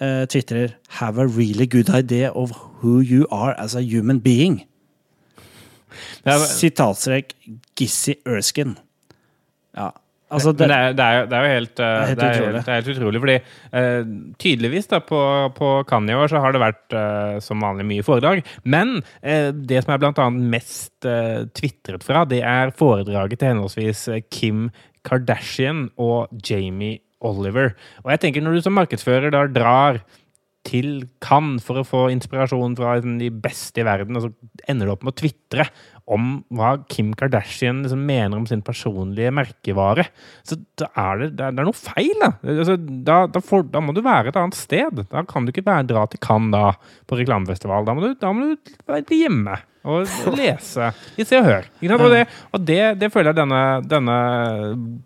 eh, 0.00 0.26
tvitrer 0.26 0.76
'Have 0.88 1.18
a 1.18 1.26
really 1.26 1.66
good 1.66 1.88
idea 1.88 2.30
of 2.32 2.52
who 2.82 3.00
you 3.00 3.26
are 3.30 3.54
as 3.58 3.74
a 3.74 3.80
human 3.80 4.20
being'. 4.20 4.66
Sitatstrek 6.24 7.34
Gissi 7.76 8.14
Erskine. 8.26 8.76
Ja, 9.76 9.90
altså 10.34 10.52
det, 10.52 10.68
det, 10.68 10.76
er, 10.76 10.96
det, 10.98 11.04
er, 11.06 11.28
det 11.30 11.38
er 11.38 11.44
jo 11.44 11.52
helt, 11.54 11.82
er 11.84 12.06
helt 12.10 12.22
utrolig. 12.24 12.52
helt, 12.52 12.58
det 12.58 12.72
er 12.72 12.80
helt 12.80 12.92
utrolig. 12.94 13.22
Fordi 13.24 13.36
uh, 13.74 14.12
tydeligvis 14.44 14.90
da, 14.90 15.00
på, 15.04 15.20
på 15.56 15.72
i 15.84 16.18
år 16.18 16.32
så 16.32 16.42
har 16.44 16.54
det 16.54 16.62
vært 16.62 16.96
uh, 16.96 17.38
som 17.44 17.62
vanlig 17.64 17.86
mye 17.88 18.06
foredrag. 18.06 18.44
Men 18.64 18.98
uh, 19.00 19.50
det 19.54 19.84
som 19.84 19.94
er 19.94 20.02
blant 20.02 20.20
annet 20.22 20.50
mest 20.56 20.92
tvitret 21.54 22.04
fra, 22.04 22.24
det 22.28 22.40
er 22.46 22.72
foredraget 22.76 23.40
til 23.40 23.52
henholdsvis 23.52 24.06
eh, 24.12 24.24
Kim 24.32 24.68
Kardashian 25.04 25.88
og 26.00 26.32
Jamie 26.48 27.00
Oliver. 27.24 27.74
Og 28.04 28.12
jeg 28.12 28.24
tenker 28.24 28.44
når 28.44 28.58
du 28.58 28.64
som 28.64 28.76
markedsfører 28.78 29.32
da 29.34 29.46
drar 29.52 30.02
til 30.64 31.04
Cannes 31.20 31.64
for 31.64 31.80
å 31.80 31.84
få 31.84 32.06
inspirasjon 32.14 32.76
fra 32.78 32.96
liksom, 32.96 33.18
de 33.20 33.28
beste 33.28 33.82
i 33.82 33.86
verden, 33.86 34.16
og 34.16 34.24
så 34.24 34.62
ender 34.70 34.88
du 34.88 34.94
opp 34.94 35.04
med 35.04 35.12
å 35.12 35.18
tvitre 35.20 35.66
om 36.04 36.38
hva 36.52 36.74
Kim 36.92 37.12
Kardashian 37.16 37.82
liksom 37.84 38.02
mener 38.04 38.36
om 38.36 38.46
sin 38.48 38.62
personlige 38.64 39.32
merkevare. 39.34 40.06
Så 40.44 40.58
da 40.80 40.90
er 41.00 41.22
det, 41.22 41.28
det, 41.38 41.46
er, 41.46 41.56
det 41.56 41.62
er 41.62 41.68
noe 41.70 41.78
feil, 41.78 42.14
da. 42.20 42.32
Altså, 42.54 42.76
da, 42.78 43.18
da, 43.32 43.44
får, 43.44 43.68
da 43.72 43.82
må 43.84 43.94
du 43.96 44.02
være 44.04 44.32
et 44.32 44.40
annet 44.40 44.58
sted. 44.58 45.04
Da 45.10 45.24
kan 45.28 45.46
du 45.46 45.54
ikke 45.54 45.66
være, 45.66 45.88
dra 45.88 46.04
til 46.10 46.20
Cannes 46.24 46.80
på 47.08 47.20
reklamefestival. 47.20 47.88
Da 47.88 47.96
må 47.96 48.04
du, 48.04 48.10
da 48.20 48.34
må 48.34 48.50
du 48.52 48.74
være 48.90 49.16
hjemme 49.16 49.56
og, 49.84 50.08
lese 50.38 50.90
i 51.20 51.26
Se 51.28 51.40
og 51.40 51.48
Hør. 51.48 51.68
Og, 51.96 52.06
det, 52.12 52.22
og 52.52 52.68
det, 52.68 52.80
det 53.00 53.10
føler 53.12 53.32
jeg 53.32 53.40
denne, 53.40 53.62
denne 53.88 54.18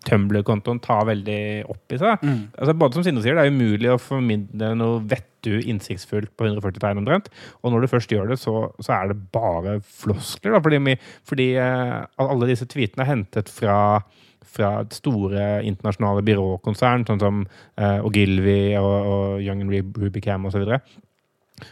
Tumblr-kontoen 0.07 0.79
tar 0.83 1.07
veldig 1.09 1.41
opp 1.71 1.95
i 1.95 1.99
seg. 2.01 2.23
Altså, 2.59 2.75
både 2.75 2.99
som 2.99 3.07
Sindre 3.07 3.23
sier, 3.25 3.39
det 3.39 3.47
er 3.47 3.55
umulig 3.55 3.91
å 3.91 3.99
formidle 4.01 4.73
noe 4.79 5.03
vettu 5.39 5.59
innsiktsfullt 5.69 6.35
på 6.37 6.45
140 6.45 6.79
tegn 6.79 7.01
omtrent. 7.01 7.29
Og 7.63 7.71
når 7.71 7.81
du 7.81 7.87
først 7.91 8.11
gjør 8.11 8.29
det, 8.29 8.39
så, 8.39 8.69
så 8.79 8.93
er 8.93 9.07
det 9.11 9.19
bare 9.31 9.79
floskler. 9.81 10.55
Da, 10.55 10.59
fordi 10.63 10.95
fordi 11.27 11.55
eh, 11.57 12.05
alle 12.17 12.47
disse 12.49 12.65
tweetene 12.69 13.05
er 13.05 13.13
hentet 13.15 13.49
fra 13.49 14.01
fra 14.49 14.79
store 14.89 15.59
internasjonale 15.67 16.23
byråkonsern, 16.25 17.03
sånn 17.05 17.19
som 17.21 17.41
eh, 17.77 17.99
Ogilvy 18.01 18.73
og, 18.79 18.87
og 19.11 19.43
Young 19.43 19.61
and 19.61 19.69
Rub- 19.75 19.99
Rubicam 20.01 20.47
osv. 20.49 20.63
Og, 20.63 20.87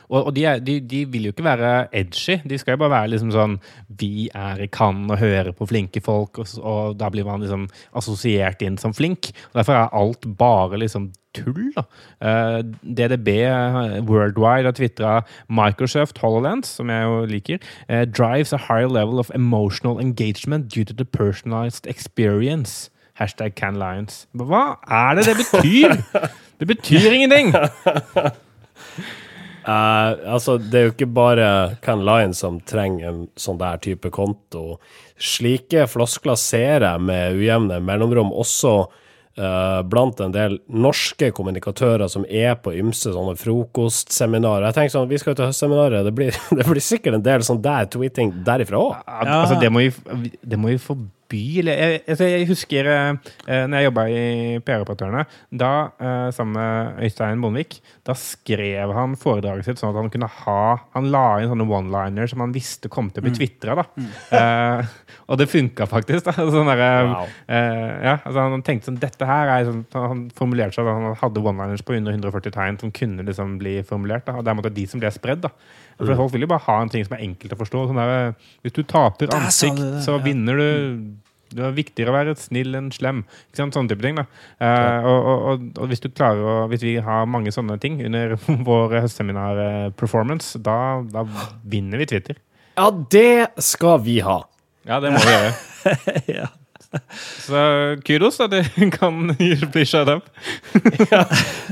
og 0.10 0.32
de, 0.36 0.46
er, 0.50 0.64
de, 0.64 0.80
de 0.82 1.04
vil 1.12 1.30
jo 1.30 1.36
ikke 1.36 1.46
være 1.48 1.74
edgy. 1.96 2.40
De 2.48 2.58
skal 2.60 2.76
jo 2.76 2.84
bare 2.86 2.96
være 2.96 3.14
liksom 3.16 3.32
sånn 3.36 3.58
Vi 4.00 4.28
er 4.36 4.64
i 4.64 4.70
Cannes 4.72 5.14
og 5.14 5.22
hører 5.22 5.54
på 5.56 5.68
flinke 5.70 6.02
folk, 6.04 6.42
og, 6.42 6.58
og 6.62 6.98
da 7.00 7.12
blir 7.14 7.28
man 7.28 7.44
liksom 7.44 7.68
assosiert 7.98 8.62
inn 8.66 8.80
som 8.82 8.96
flink. 8.96 9.32
Og 9.52 9.62
Derfor 9.62 9.80
er 9.80 9.96
alt 9.98 10.28
bare 10.40 10.80
liksom 10.82 11.12
tull. 11.38 11.72
da. 11.76 11.84
Uh, 12.22 12.60
DDB 12.82 13.28
eh, 13.28 14.04
Worldwide 14.08 14.66
har 14.66 14.72
tvitra 14.72 15.22
Microsoft 15.50 16.18
HoloLens, 16.18 16.68
som 16.68 16.90
jeg 16.90 17.04
jo 17.04 17.26
liker, 17.26 17.58
uh, 17.90 18.06
drives 18.06 18.54
a 18.54 18.58
higher 18.58 18.90
level 18.90 19.20
of 19.20 19.32
emotional 19.36 20.00
engagement 20.00 20.70
due 20.74 20.84
to 20.84 20.94
the 20.94 21.06
personalized 21.06 21.88
experience. 21.88 22.90
Hashtag 23.18 23.56
CanLions. 23.56 24.28
Hva 24.38 24.78
er 24.88 25.18
det 25.18 25.26
det 25.26 25.38
betyr? 25.42 25.96
Det 26.60 26.68
betyr 26.68 27.12
ingenting! 27.12 27.54
Eh, 29.68 30.12
altså, 30.32 30.56
det 30.58 30.80
er 30.80 30.86
jo 30.88 30.94
ikke 30.94 31.10
bare 31.12 31.48
Can 31.84 32.06
Lion 32.08 32.36
som 32.36 32.62
trenger 32.68 33.10
en 33.10 33.26
sånn 33.40 33.60
der 33.60 33.82
type 33.84 34.12
konto. 34.16 34.78
Slike 35.20 35.88
floskler 35.92 36.40
ser 36.40 36.86
jeg 36.86 37.04
med 37.04 37.36
ujevne 37.36 37.82
mellomrom 37.84 38.32
også 38.32 38.74
uh, 38.86 39.82
blant 39.90 40.22
en 40.22 40.36
del 40.36 40.60
norske 40.70 41.32
kommunikatører 41.36 42.08
som 42.12 42.26
er 42.30 42.54
på 42.62 42.76
ymse 42.78 43.12
sånne 43.16 43.34
frokostseminarer. 43.42 44.70
Jeg 44.70 44.78
tenker 44.78 44.94
sånn, 44.94 45.10
Vi 45.10 45.20
skal 45.20 45.34
jo 45.34 45.40
til 45.42 45.50
høstseminaret, 45.50 46.06
det 46.06 46.14
blir, 46.16 46.38
det 46.60 46.68
blir 46.70 46.86
sikkert 46.86 47.18
en 47.18 47.26
del 47.26 47.46
sånn 47.48 47.64
der 47.66 47.90
tweeting 47.92 48.36
derifra 48.48 48.80
òg. 48.80 48.96
Ja. 49.02 49.40
Altså, 49.42 49.58
det 49.60 49.74
må 49.74 49.88
vi, 49.88 49.92
det. 50.46 50.62
Eller, 51.34 51.76
jeg, 51.82 52.02
altså, 52.08 52.28
jeg 52.32 52.48
husker 52.48 52.88
eh, 52.92 53.34
når 53.68 53.76
jeg 53.82 53.88
jobba 53.90 54.04
i 54.08 54.22
PR-operatørene, 54.64 55.26
da 55.52 55.72
eh, 56.00 56.30
sammen 56.36 56.56
med 56.58 57.02
Øystein 57.08 57.42
Bondevik, 57.44 57.80
da 58.08 58.16
skrev 58.18 58.94
han 58.96 59.16
foredraget 59.20 59.68
sitt 59.68 59.82
sånn 59.82 59.92
at 59.92 60.00
han 60.00 60.12
kunne 60.14 60.30
ha 60.46 60.60
Han 60.96 61.10
la 61.12 61.26
inn 61.44 61.52
sånne 61.52 61.68
one-liner 61.68 62.30
som 62.32 62.42
han 62.46 62.54
visste 62.56 62.88
kom 62.94 63.10
til 63.12 63.22
å 63.24 63.28
bli 63.28 63.34
tvitra. 63.36 63.76
Da. 63.82 63.86
Eh, 64.38 64.94
og 65.28 65.40
det 65.42 65.50
funka 65.52 65.88
faktisk. 65.90 66.30
Da. 66.30 66.36
Sånn 66.56 66.70
der, 66.72 66.84
eh, 66.86 67.08
Wow. 67.08 67.34
eh, 67.48 67.92
ja, 68.08 68.14
altså, 68.24 68.48
han 68.48 68.64
tenkte 68.66 68.90
sånn 68.90 69.00
Dette 69.02 69.28
her 69.28 69.50
er 69.54 69.68
sånn 69.68 69.84
Han 69.94 70.24
formulerte 70.36 70.76
seg 70.78 70.88
at 70.88 70.98
han 70.98 71.18
hadde 71.22 71.44
one-liners 71.44 71.84
på 71.86 71.96
under 71.98 72.16
140 72.16 72.54
tegn 72.56 72.80
som 72.82 72.92
kunne 72.96 73.26
liksom 73.28 73.58
bli 73.62 73.78
formulert. 73.88 74.26
Da. 74.28 74.38
Og 74.40 74.46
det 74.48 74.54
er 74.56 74.76
de 74.78 74.88
som 74.88 75.02
ble 75.04 75.12
spredd. 75.14 75.44
da. 75.46 75.52
For 75.98 76.18
Folk 76.20 76.34
vil 76.36 76.46
jo 76.46 76.50
bare 76.52 76.66
ha 76.68 76.82
en 76.84 76.92
ting 76.94 77.06
som 77.06 77.16
er 77.18 77.24
enkelt 77.26 77.54
å 77.56 77.60
forstå. 77.60 77.86
Sånn 77.90 78.02
der, 78.02 78.36
hvis 78.66 78.76
du 78.76 78.84
taper 78.86 79.32
ansikt, 79.34 79.80
det, 79.82 80.04
så 80.06 80.20
vinner 80.24 80.60
du. 80.62 80.68
Det 81.48 81.64
er 81.64 81.72
viktigere 81.78 82.12
å 82.12 82.16
være 82.18 82.36
snill 82.38 82.76
enn 82.76 82.90
slem. 82.92 83.22
Ikke 83.48 83.62
sant? 83.62 83.78
Sånne 83.78 83.94
type 83.94 84.04
ting. 84.04 84.20
da. 84.20 84.26
Eh, 84.60 85.08
og, 85.08 85.30
og, 85.32 85.64
og, 85.80 85.86
hvis 85.90 86.04
du 86.04 86.10
klarer 86.12 86.44
å, 86.44 86.58
hvis 86.70 86.84
vi 86.84 86.98
har 87.02 87.30
mange 87.30 87.54
sånne 87.56 87.80
ting 87.82 88.02
under 88.04 88.36
vår 88.70 88.98
høstseminar-performance, 89.06 90.60
da, 90.66 90.78
da 91.14 91.24
vinner 91.64 92.04
vi 92.04 92.10
Twitter. 92.12 92.42
Ja, 92.78 92.92
det 92.92 93.64
skal 93.64 94.04
vi 94.06 94.20
ha. 94.28 94.42
Ja, 94.88 95.00
det 95.04 95.16
må 95.16 95.24
vi 95.24 95.34
gjøre. 95.34 95.56
ja. 96.44 96.52
Så 97.42 97.62
kudos, 98.06 98.40
at 98.40 98.52
Det 98.52 98.92
kan 98.94 99.32
bli 99.72 99.86
shut 99.86 100.08
up. 100.12 100.30
ja, 101.12 101.24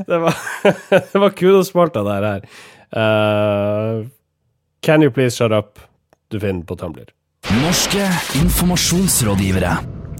Det 0.08 0.18
var, 0.24 0.40
det 1.12 1.22
var 1.22 1.36
kudospalta 1.36 2.04
der 2.04 2.28
her. 2.32 2.48
Eh, 2.96 4.06
can 4.86 5.02
you 5.02 5.12
please 5.12 5.36
shut 5.36 5.52
up? 5.52 5.80
Du 6.28 6.40
finner 6.40 6.64
på 6.64 6.76
Tumblr. 6.76 7.10
Norske 7.62 8.06
informasjonsrådgivere. 8.42 9.78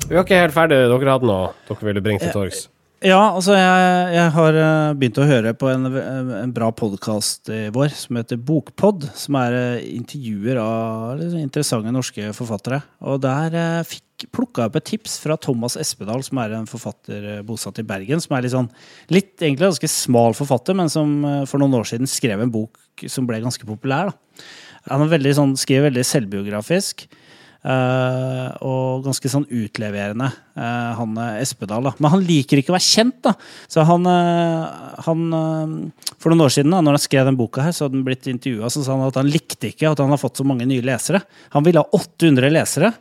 Vi 0.10 0.16
var 0.16 0.26
ikke 0.26 0.40
helt 0.42 0.56
ferdige. 0.56 0.88
Dere 0.90 1.12
hadde 1.14 1.30
noe 1.30 1.52
dere 1.68 1.88
ville 1.90 2.02
bringe 2.06 2.24
til 2.24 2.34
torgs. 2.34 2.66
Ja, 3.06 3.20
altså 3.36 3.54
jeg, 3.54 4.14
jeg 4.16 4.32
har 4.34 4.58
eh, 4.58 4.94
begynt 4.98 5.20
å 5.22 5.28
høre 5.28 5.52
på 5.60 5.68
en, 5.70 5.86
en 5.92 6.54
bra 6.56 6.72
podkast 6.74 7.52
i 7.54 7.68
vår 7.74 7.92
som 7.94 8.18
heter 8.18 8.40
Bokpod. 8.42 9.06
Som 9.18 9.38
er 9.38 9.58
eh, 9.60 9.90
intervjuer 10.00 10.58
av 10.62 11.20
liksom, 11.20 11.44
interessante 11.44 11.94
norske 11.94 12.32
forfattere. 12.38 12.82
Og 13.06 13.22
der 13.26 13.58
eh, 13.60 13.84
fikk 13.86 14.26
plukka 14.34 14.70
opp 14.70 14.80
et 14.80 14.88
tips 14.88 15.20
fra 15.22 15.38
Thomas 15.38 15.76
Espedal, 15.78 16.24
som 16.26 16.40
er 16.42 16.56
en 16.58 16.70
forfatter 16.70 17.30
eh, 17.36 17.44
bosatt 17.46 17.84
i 17.84 17.86
Bergen. 17.86 18.24
Som 18.24 18.38
er 18.38 18.48
litt 18.48 18.56
sånn 18.56 18.72
litt 19.14 19.36
egentlig 19.36 19.68
ganske 19.68 19.92
smal 19.92 20.38
forfatter, 20.38 20.78
men 20.78 20.90
som 20.90 21.20
eh, 21.22 21.44
for 21.50 21.62
noen 21.62 21.78
år 21.82 21.92
siden 21.92 22.10
skrev 22.10 22.42
en 22.42 22.54
bok 22.54 22.80
som 23.12 23.28
ble 23.28 23.42
ganske 23.44 23.68
populær. 23.68 24.12
da. 24.12 24.46
Han 24.92 25.02
er 25.06 25.16
veldig 25.16 25.34
sånn, 25.34 25.54
skriver 25.58 25.90
veldig 25.90 26.06
selvbiografisk. 26.06 27.08
Eh, 27.66 28.50
og 28.62 29.06
ganske 29.08 29.30
sånn 29.32 29.48
utleverende, 29.50 30.28
uh, 30.54 30.92
han 31.00 31.16
eh, 31.18 31.40
Espedal. 31.42 31.88
da. 31.88 31.96
Men 31.98 32.12
han 32.14 32.26
liker 32.28 32.60
ikke 32.62 32.70
å 32.70 32.76
være 32.76 32.86
kjent, 32.86 33.18
da. 33.26 33.34
Så 33.72 33.82
han, 33.90 34.06
uh, 34.06 35.00
han 35.08 35.24
For 36.22 36.30
noen 36.30 36.46
år 36.46 36.54
siden, 36.54 36.76
da 36.76 36.84
når 36.86 37.00
han 37.00 37.06
skrev 37.08 37.26
den 37.26 37.40
boka, 37.40 37.64
her, 37.66 37.74
så 37.74 37.88
hadde 37.88 37.98
han 37.98 38.06
blitt 38.06 38.30
intervjua, 38.30 38.70
så 38.70 38.84
sa 38.86 38.94
han 38.94 39.08
at 39.08 39.18
han 39.18 39.32
likte 39.34 39.72
ikke 39.72 39.90
at 39.90 40.04
han 40.04 40.14
har 40.14 40.22
fått 40.22 40.44
så 40.44 40.46
mange 40.46 40.68
nye 40.70 40.86
lesere. 40.86 41.24
Han 41.58 41.66
ville 41.66 41.82
ha 41.82 41.90
800 41.98 42.54
lesere. 42.54 42.94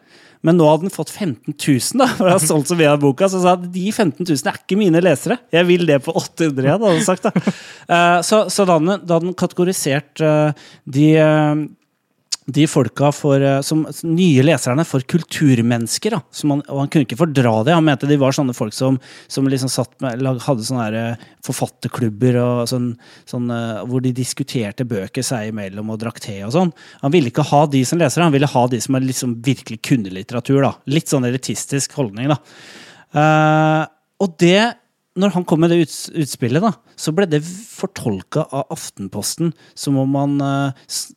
Men 0.45 0.59
nå 0.61 0.65
hadde 0.69 0.89
han 0.89 0.93
fått 0.93 1.13
15 1.13 1.55
000, 1.57 2.01
da, 2.01 2.09
for 2.17 2.29
han 2.29 2.37
har 2.37 2.43
solgt 2.45 2.73
så 2.73 2.77
mye 2.77 2.91
av 2.97 3.05
boka. 3.05 3.29
Så 3.33 3.45
sa 3.45 3.55
han 3.59 3.69
de 3.73 3.85
15 3.93 4.25
000 4.25 4.49
er 4.49 4.59
ikke 4.61 4.81
mine 4.81 5.01
lesere. 5.05 5.39
Jeg 5.53 5.69
vil 5.69 5.85
det 5.89 6.01
på 6.05 6.13
800 6.13 6.65
igjen, 6.65 6.75
hadde 6.75 6.97
han 6.97 7.07
sagt. 7.07 7.29
da. 7.29 8.21
Så, 8.25 8.47
så 8.53 8.67
da 8.69 8.77
hadde 8.81 9.17
han- 9.21 9.37
kategorisert 9.41 10.21
de 10.85 11.09
de 12.47 12.67
folka 12.69 13.09
for, 13.13 13.41
eh, 13.41 13.61
som 13.61 13.87
nye 14.03 14.43
leserne 14.45 14.85
for 14.85 15.01
kulturmennesker. 15.01 16.13
Han, 16.43 16.61
og 16.69 16.79
han 16.83 16.91
kunne 16.93 17.07
ikke 17.07 17.19
fordra 17.19 17.55
det. 17.65 17.73
Han 17.73 17.87
mente 17.87 18.09
de 18.09 18.19
var 18.21 18.37
sånne 18.37 18.55
folk 18.57 18.75
som, 18.77 18.99
som 19.29 19.49
liksom 19.49 19.73
med, 20.05 20.21
hadde 20.45 20.67
sånne 20.69 20.89
eh, 21.01 21.25
forfatterklubber 21.47 22.41
sånn, 22.69 22.93
sånn, 23.29 23.49
eh, 23.55 23.81
hvor 23.89 24.05
de 24.05 24.13
diskuterte 24.17 24.85
bøker 24.89 25.25
seg 25.25 25.55
imellom 25.55 25.95
og 25.95 26.03
drakk 26.05 26.21
te 26.21 26.37
og 26.45 26.53
sånn. 26.53 26.73
Han 27.01 27.17
ville 27.17 27.33
ikke 27.33 27.49
ha 27.49 27.65
de 27.71 27.85
som 27.89 28.01
lesere, 28.01 28.29
han 28.29 28.37
ville 28.37 28.53
ha 28.53 28.67
de 28.69 28.81
som 28.85 29.01
liksom 29.01 29.39
virkelig 29.45 29.81
kunne 29.89 30.13
litteratur. 30.13 30.61
Da. 30.67 30.75
Litt 30.93 31.13
sånn 31.13 31.25
elitistisk 31.25 31.97
holdning. 31.97 32.29
Da. 32.35 32.41
Uh, 33.15 33.83
og 34.25 34.37
det 34.43 34.75
når 35.15 35.31
han 35.37 35.45
kom 35.47 35.61
med 35.63 35.71
det 35.71 35.85
utspillet, 35.87 36.59
da, 36.59 36.73
så 36.99 37.13
ble 37.15 37.29
det 37.31 37.39
fortolka 37.47 38.49
av 38.51 38.73
Aftenposten 38.75 39.53
som 39.79 40.01
om 40.03 40.17
han 40.19 40.35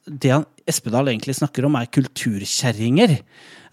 Det 0.05 0.29
han 0.29 0.45
Espedal 0.67 1.08
egentlig 1.12 1.38
snakker 1.38 1.65
om, 1.67 1.75
er 1.75 1.89
kulturkjerringer. 1.91 3.17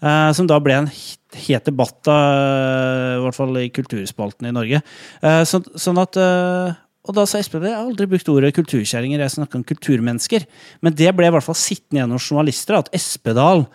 eh, 0.01 0.31
som 0.33 0.47
da 0.47 0.59
ble 0.59 0.73
en 0.73 0.87
het- 0.87 1.65
debatt, 1.65 2.07
eh, 2.07 3.17
i 3.17 3.21
hvert 3.23 3.35
fall 3.35 3.57
i 3.57 3.69
kulturspalten 3.69 4.47
i 4.47 4.51
Norge. 4.51 4.81
Eh, 5.21 5.43
så, 5.43 5.61
sånn 5.75 6.01
at 6.01 6.15
eh, 6.17 6.75
og 7.05 7.13
da 7.13 7.25
sa 7.25 7.37
Espedal 7.37 7.69
jeg 7.69 7.77
har 7.77 7.85
aldri 7.85 8.07
brukt 8.09 8.29
ordet 8.29 8.53
kulturkjerringer, 8.55 9.19
jeg 9.19 9.35
snakker 9.37 9.59
om 9.59 9.63
kulturmennesker. 9.63 10.45
Men 10.81 10.95
det 10.97 11.11
ble 11.15 11.27
i 11.27 11.33
hvert 11.33 11.45
fall 11.45 11.57
sittende 11.57 12.01
igjen 12.01 12.15
hos 12.15 12.29
journalister, 12.31 12.79
at 12.79 12.89
Espedal 12.93 13.67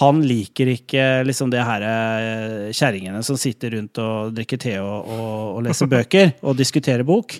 han 0.00 0.20
liker 0.26 0.66
ikke 0.72 1.24
liksom 1.26 1.50
det 1.52 1.62
her 1.62 1.82
eh, 1.86 2.72
kjerringene 2.74 3.22
som 3.26 3.38
sitter 3.38 3.76
rundt 3.76 3.98
og 4.02 4.34
drikker 4.34 4.58
te 4.58 4.76
og, 4.82 5.06
og, 5.06 5.34
og 5.56 5.66
leser 5.66 5.90
bøker 5.94 6.32
og 6.42 6.58
diskuterer 6.58 7.06
bok. 7.06 7.38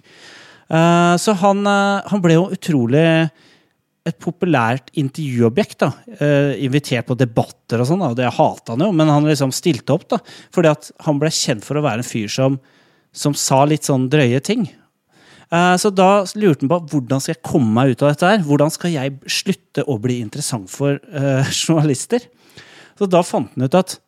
Uh, 0.67 1.15
så 1.23 1.31
han, 1.39 1.61
uh, 1.63 2.03
han 2.11 2.23
ble 2.23 2.35
jo 2.35 2.49
utrolig 2.51 3.07
et 4.07 4.19
populært 4.23 4.93
intervjuobjekt. 4.97 5.79
da, 5.83 5.93
eh, 6.21 6.65
Invitert 6.65 7.07
på 7.09 7.17
debatter 7.19 7.83
og 7.83 7.89
sånn. 7.91 8.03
og 8.07 8.17
Det 8.17 8.31
hata 8.33 8.73
han 8.73 8.85
jo, 8.87 8.93
men 8.93 9.09
han 9.09 9.25
liksom 9.25 9.53
stilte 9.53 9.93
opp. 9.95 10.09
da, 10.09 10.19
Fordi 10.55 10.71
at 10.71 10.91
han 11.07 11.19
ble 11.19 11.29
kjent 11.29 11.65
for 11.65 11.77
å 11.77 11.83
være 11.83 12.05
en 12.05 12.11
fyr 12.11 12.29
som, 12.31 12.61
som 13.13 13.35
sa 13.35 13.65
litt 13.65 13.83
sånn 13.83 14.09
drøye 14.09 14.43
ting. 14.43 14.69
Eh, 15.51 15.77
Så 15.77 15.93
da 15.95 16.25
lurte 16.35 16.63
han 16.63 16.69
på 16.71 16.81
hvordan 16.91 17.21
skal 17.21 17.35
jeg 17.35 17.43
komme 17.43 17.73
meg 17.75 17.91
ut 17.91 18.03
av 18.03 18.15
dette 18.15 18.31
her? 18.31 18.39
Hvordan 18.47 18.71
skal 18.73 18.91
jeg 18.95 19.19
slutte 19.27 19.85
å 19.87 19.99
bli 20.01 20.21
interessant 20.21 20.71
for 20.71 20.99
eh, 21.13 21.45
journalister? 21.67 22.21
Så 22.99 23.09
da 23.11 23.23
fant 23.23 23.51
han 23.55 23.67
ut 23.67 23.75
at 23.75 23.99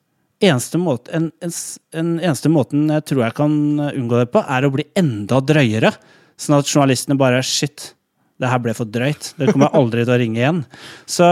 eneste 0.40 0.78
måte, 0.78 1.10
en, 1.12 1.32
en, 1.42 1.52
en 1.98 2.10
eneste 2.20 2.48
måten 2.48 2.86
jeg 2.88 3.04
tror 3.10 3.24
jeg 3.24 3.34
kan 3.34 3.52
unngå 3.90 4.20
det 4.20 4.30
på, 4.30 4.42
er 4.46 4.64
å 4.64 4.70
bli 4.70 4.86
enda 4.96 5.40
drøyere. 5.42 5.90
Sånn 6.38 6.60
at 6.60 6.70
journalistene 6.70 7.18
bare 7.18 7.42
Shit, 7.42 7.94
det 8.38 8.50
her 8.52 8.62
ble 8.62 8.74
for 8.76 8.88
drøyt. 8.88 9.32
Dere 9.38 9.54
kommer 9.54 9.74
aldri 9.78 10.04
til 10.04 10.14
å 10.14 10.20
ringe 10.20 10.40
igjen. 10.40 10.62
Så, 11.10 11.26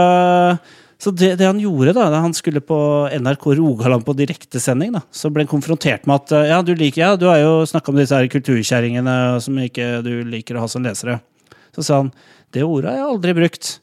så 1.01 1.13
det, 1.15 1.33
det 1.39 1.47
han 1.47 1.61
gjorde 1.61 1.95
da, 1.97 2.09
da 2.13 2.21
han 2.25 2.35
skulle 2.35 2.63
på 2.63 2.77
NRK 3.15 3.49
Rogaland 3.59 4.05
på 4.07 4.15
direktesending, 4.17 4.93
da, 4.97 5.03
så 5.11 5.31
ble 5.31 5.45
han 5.45 5.51
konfrontert 5.51 6.07
med 6.09 6.21
at 6.21 6.51
ja, 6.51 6.59
du 6.65 6.73
liker, 6.75 7.03
ja, 7.03 7.15
du 7.19 7.27
har 7.31 7.41
jo 7.41 7.55
snakka 7.69 7.93
om 7.93 7.99
disse 8.01 8.17
her 8.17 8.29
kulturkjerringene 8.31 9.17
som 9.43 9.59
ikke 9.63 9.89
du 10.05 10.13
liker 10.27 10.57
å 10.57 10.65
ha 10.65 10.71
som 10.71 10.85
lesere. 10.85 11.19
Så 11.75 11.85
sa 11.85 12.01
han 12.03 12.13
det 12.55 12.63
ordet 12.63 12.93
har 12.93 13.01
jeg 13.01 13.09
aldri 13.11 13.35
brukt, 13.37 13.73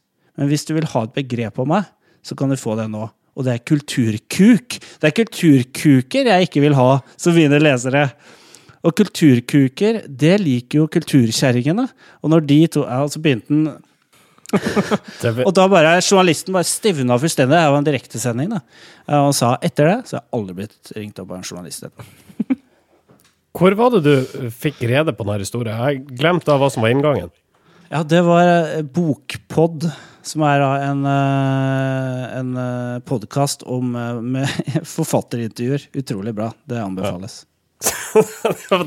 men 0.41 0.49
hvis 0.51 0.65
du 0.67 0.73
vil 0.77 0.89
ha 0.91 1.05
et 1.05 1.17
begrep 1.17 1.61
om 1.63 1.69
meg, 1.75 1.91
så 2.25 2.37
kan 2.39 2.51
du 2.51 2.57
få 2.59 2.77
det 2.79 2.89
nå. 2.91 3.07
Og 3.35 3.47
det 3.47 3.57
er 3.57 3.67
kulturkuk. 3.67 4.79
Det 5.03 5.11
er 5.11 5.17
kulturkuker 5.17 6.31
jeg 6.31 6.49
ikke 6.49 6.63
vil 6.65 6.77
ha 6.79 6.89
som 7.19 7.37
mine 7.37 7.59
lesere. 7.61 8.07
Og 8.85 8.93
kulturkuker, 8.99 10.03
det 10.09 10.37
liker 10.43 10.83
jo 10.83 10.91
kulturkjerringene. 10.93 11.87
Og 12.21 12.33
når 12.33 12.47
de 12.49 12.61
to 12.77 12.85
ja, 12.85 13.01
så 13.09 13.23
begynte 13.23 13.53
han 13.53 13.67
Og 15.47 15.53
da 15.57 15.65
bare 15.71 15.97
journalisten 15.99 16.55
bare 16.55 16.69
stivna 16.69 17.17
fullstendig. 17.19 17.57
Det 17.57 17.71
var 17.73 17.81
en 17.81 17.87
direktesending. 17.89 18.53
da. 18.55 18.61
Og 19.09 19.31
han 19.31 19.37
sa 19.37 19.55
etter 19.65 19.91
det 19.91 19.97
så 20.09 20.19
har 20.19 20.23
jeg 20.23 20.39
aldri 20.39 20.59
blitt 20.61 20.93
ringt 20.99 21.23
opp 21.23 21.33
av 21.33 21.41
en 21.41 21.49
journalist. 21.49 21.89
hvor 23.57 23.79
var 23.79 23.97
det 23.97 24.03
du 24.05 24.51
fikk 24.55 24.85
rede 24.91 25.15
på 25.17 25.27
denne 25.27 25.47
historien? 25.47 25.81
Jeg 25.89 26.19
glemte 26.21 26.53
da 26.53 26.59
hva 26.61 26.71
som 26.73 26.85
var 26.85 26.95
inngangen. 26.95 27.33
Ja, 27.91 28.03
det 28.07 28.23
var 28.27 28.49
eh, 28.49 28.85
Bokpod, 28.95 29.89
som 30.25 30.45
er 30.49 30.63
en, 30.65 31.03
eh, 31.07 32.39
en 32.41 32.55
podkast 33.07 33.67
eh, 33.67 34.21
med 34.21 34.55
forfatterintervjuer. 34.97 35.91
Utrolig 36.01 36.37
bra. 36.37 36.53
Det 36.69 36.81
anbefales. 36.83 37.43
Var 37.45 37.54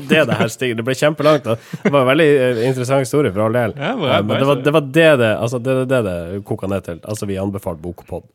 det 0.08 0.24
det 0.30 0.36
her 0.40 0.48
stiger. 0.52 0.78
Det 0.80 0.84
ble 0.86 0.94
kjempelangt. 0.98 1.44
Det 1.82 1.92
var 1.92 2.00
en 2.04 2.10
veldig 2.10 2.28
eh, 2.46 2.62
interessant 2.68 3.04
historie 3.04 3.32
for 3.34 3.44
all 3.46 3.56
del. 3.56 3.74
Ja, 3.76 3.92
bra, 3.98 4.10
Eh, 4.18 4.24
Men 4.24 4.40
det 4.42 4.48
var 4.48 4.62
det 4.64 4.72
var 4.78 4.80
det 4.98 5.10
det, 5.22 5.30
altså 5.38 5.58
det, 5.62 5.74
det, 5.84 5.86
det 5.92 6.16
det 6.32 6.42
koka 6.48 6.66
ned 6.70 6.84
til. 6.86 7.00
Altså, 7.04 7.26
vi 7.30 7.36
anbefalte 7.40 7.82
Bokpod. 7.84 8.26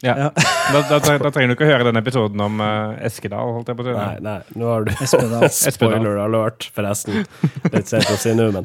Ja. 0.00 0.14
Ja. 0.16 0.28
Da, 0.72 0.80
da, 0.88 0.98
da, 1.04 1.18
da 1.20 1.30
trenger 1.34 1.50
du 1.52 1.58
ikke 1.58 1.66
å 1.66 1.72
høre 1.74 1.84
den 1.90 2.00
episoden 2.00 2.40
om 2.40 2.60
uh, 2.64 2.96
Eskedal. 3.04 3.50
holdt 3.58 3.68
jeg 3.68 3.76
på 3.76 3.84
å 3.84 3.90
si. 3.90 3.96
Nei, 3.98 4.14
nei, 4.24 4.38
nå 4.56 4.70
har 4.70 4.86
du 4.86 4.94
Espedal. 4.96 5.44
Spoiler 5.76 6.22
alert, 6.24 6.70
forresten. 6.72 7.26
Litt 7.74 7.90
sent 7.92 8.08
å 8.08 8.16
si 8.16 8.32
nå, 8.38 8.46
men 8.54 8.64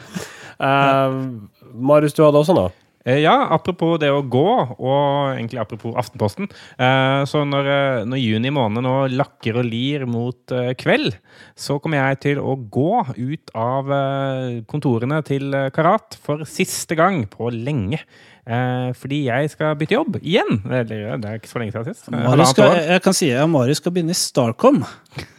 uh, 0.63 1.17
Marius, 1.75 2.15
du 2.15 2.23
hadde 2.23 2.39
også 2.39 2.55
noe? 2.55 2.71
Eh, 3.05 3.21
Ja, 3.21 3.35
apropos 3.53 3.99
det 4.01 4.09
å 4.09 4.23
gå, 4.25 4.49
og 4.79 5.35
egentlig 5.37 5.61
apropos 5.61 5.93
Aftenposten. 5.95 6.49
Eh, 6.77 7.23
Så 7.25 7.45
når, 7.45 7.65
eh, 7.67 8.05
når 8.05 8.17
juni 8.17 8.49
måned 8.49 8.81
nå 8.83 8.95
lakker 9.13 9.59
og 9.59 9.65
lir 9.65 10.05
mot 10.05 10.45
kveld, 10.77 11.13
så 11.55 11.79
kommer 11.79 11.97
jeg 11.97 12.19
til 12.19 12.37
å 12.37 12.55
gå 12.57 13.05
ut 13.17 13.51
av 13.53 13.85
kontorene 14.65 15.23
til 15.23 15.51
Karat 15.71 16.17
for 16.21 16.39
siste 16.45 16.95
gang 16.95 17.25
på 17.27 17.51
lenge. 17.51 17.99
Eh, 18.45 18.89
Fordi 18.93 19.23
jeg 19.25 19.49
skal 19.49 19.73
bytte 19.79 19.95
jobb 19.97 20.19
igjen. 20.21 20.59
Eller, 20.69 21.17
Det 21.17 21.29
er 21.29 21.39
ikke 21.39 21.49
så 21.49 21.61
lenge 21.61 21.73
siden 21.73 21.87
sist. 21.93 22.09
Eh, 22.11 22.17
Marius 22.27 22.51
skal, 22.53 22.75
jeg 22.77 23.01
kan 23.01 23.15
si 23.17 23.29
at 23.33 23.49
Marius 23.49 23.81
skal 23.81 23.91
begynne 23.95 24.13
i 24.13 24.19
Starcom. 24.19 24.83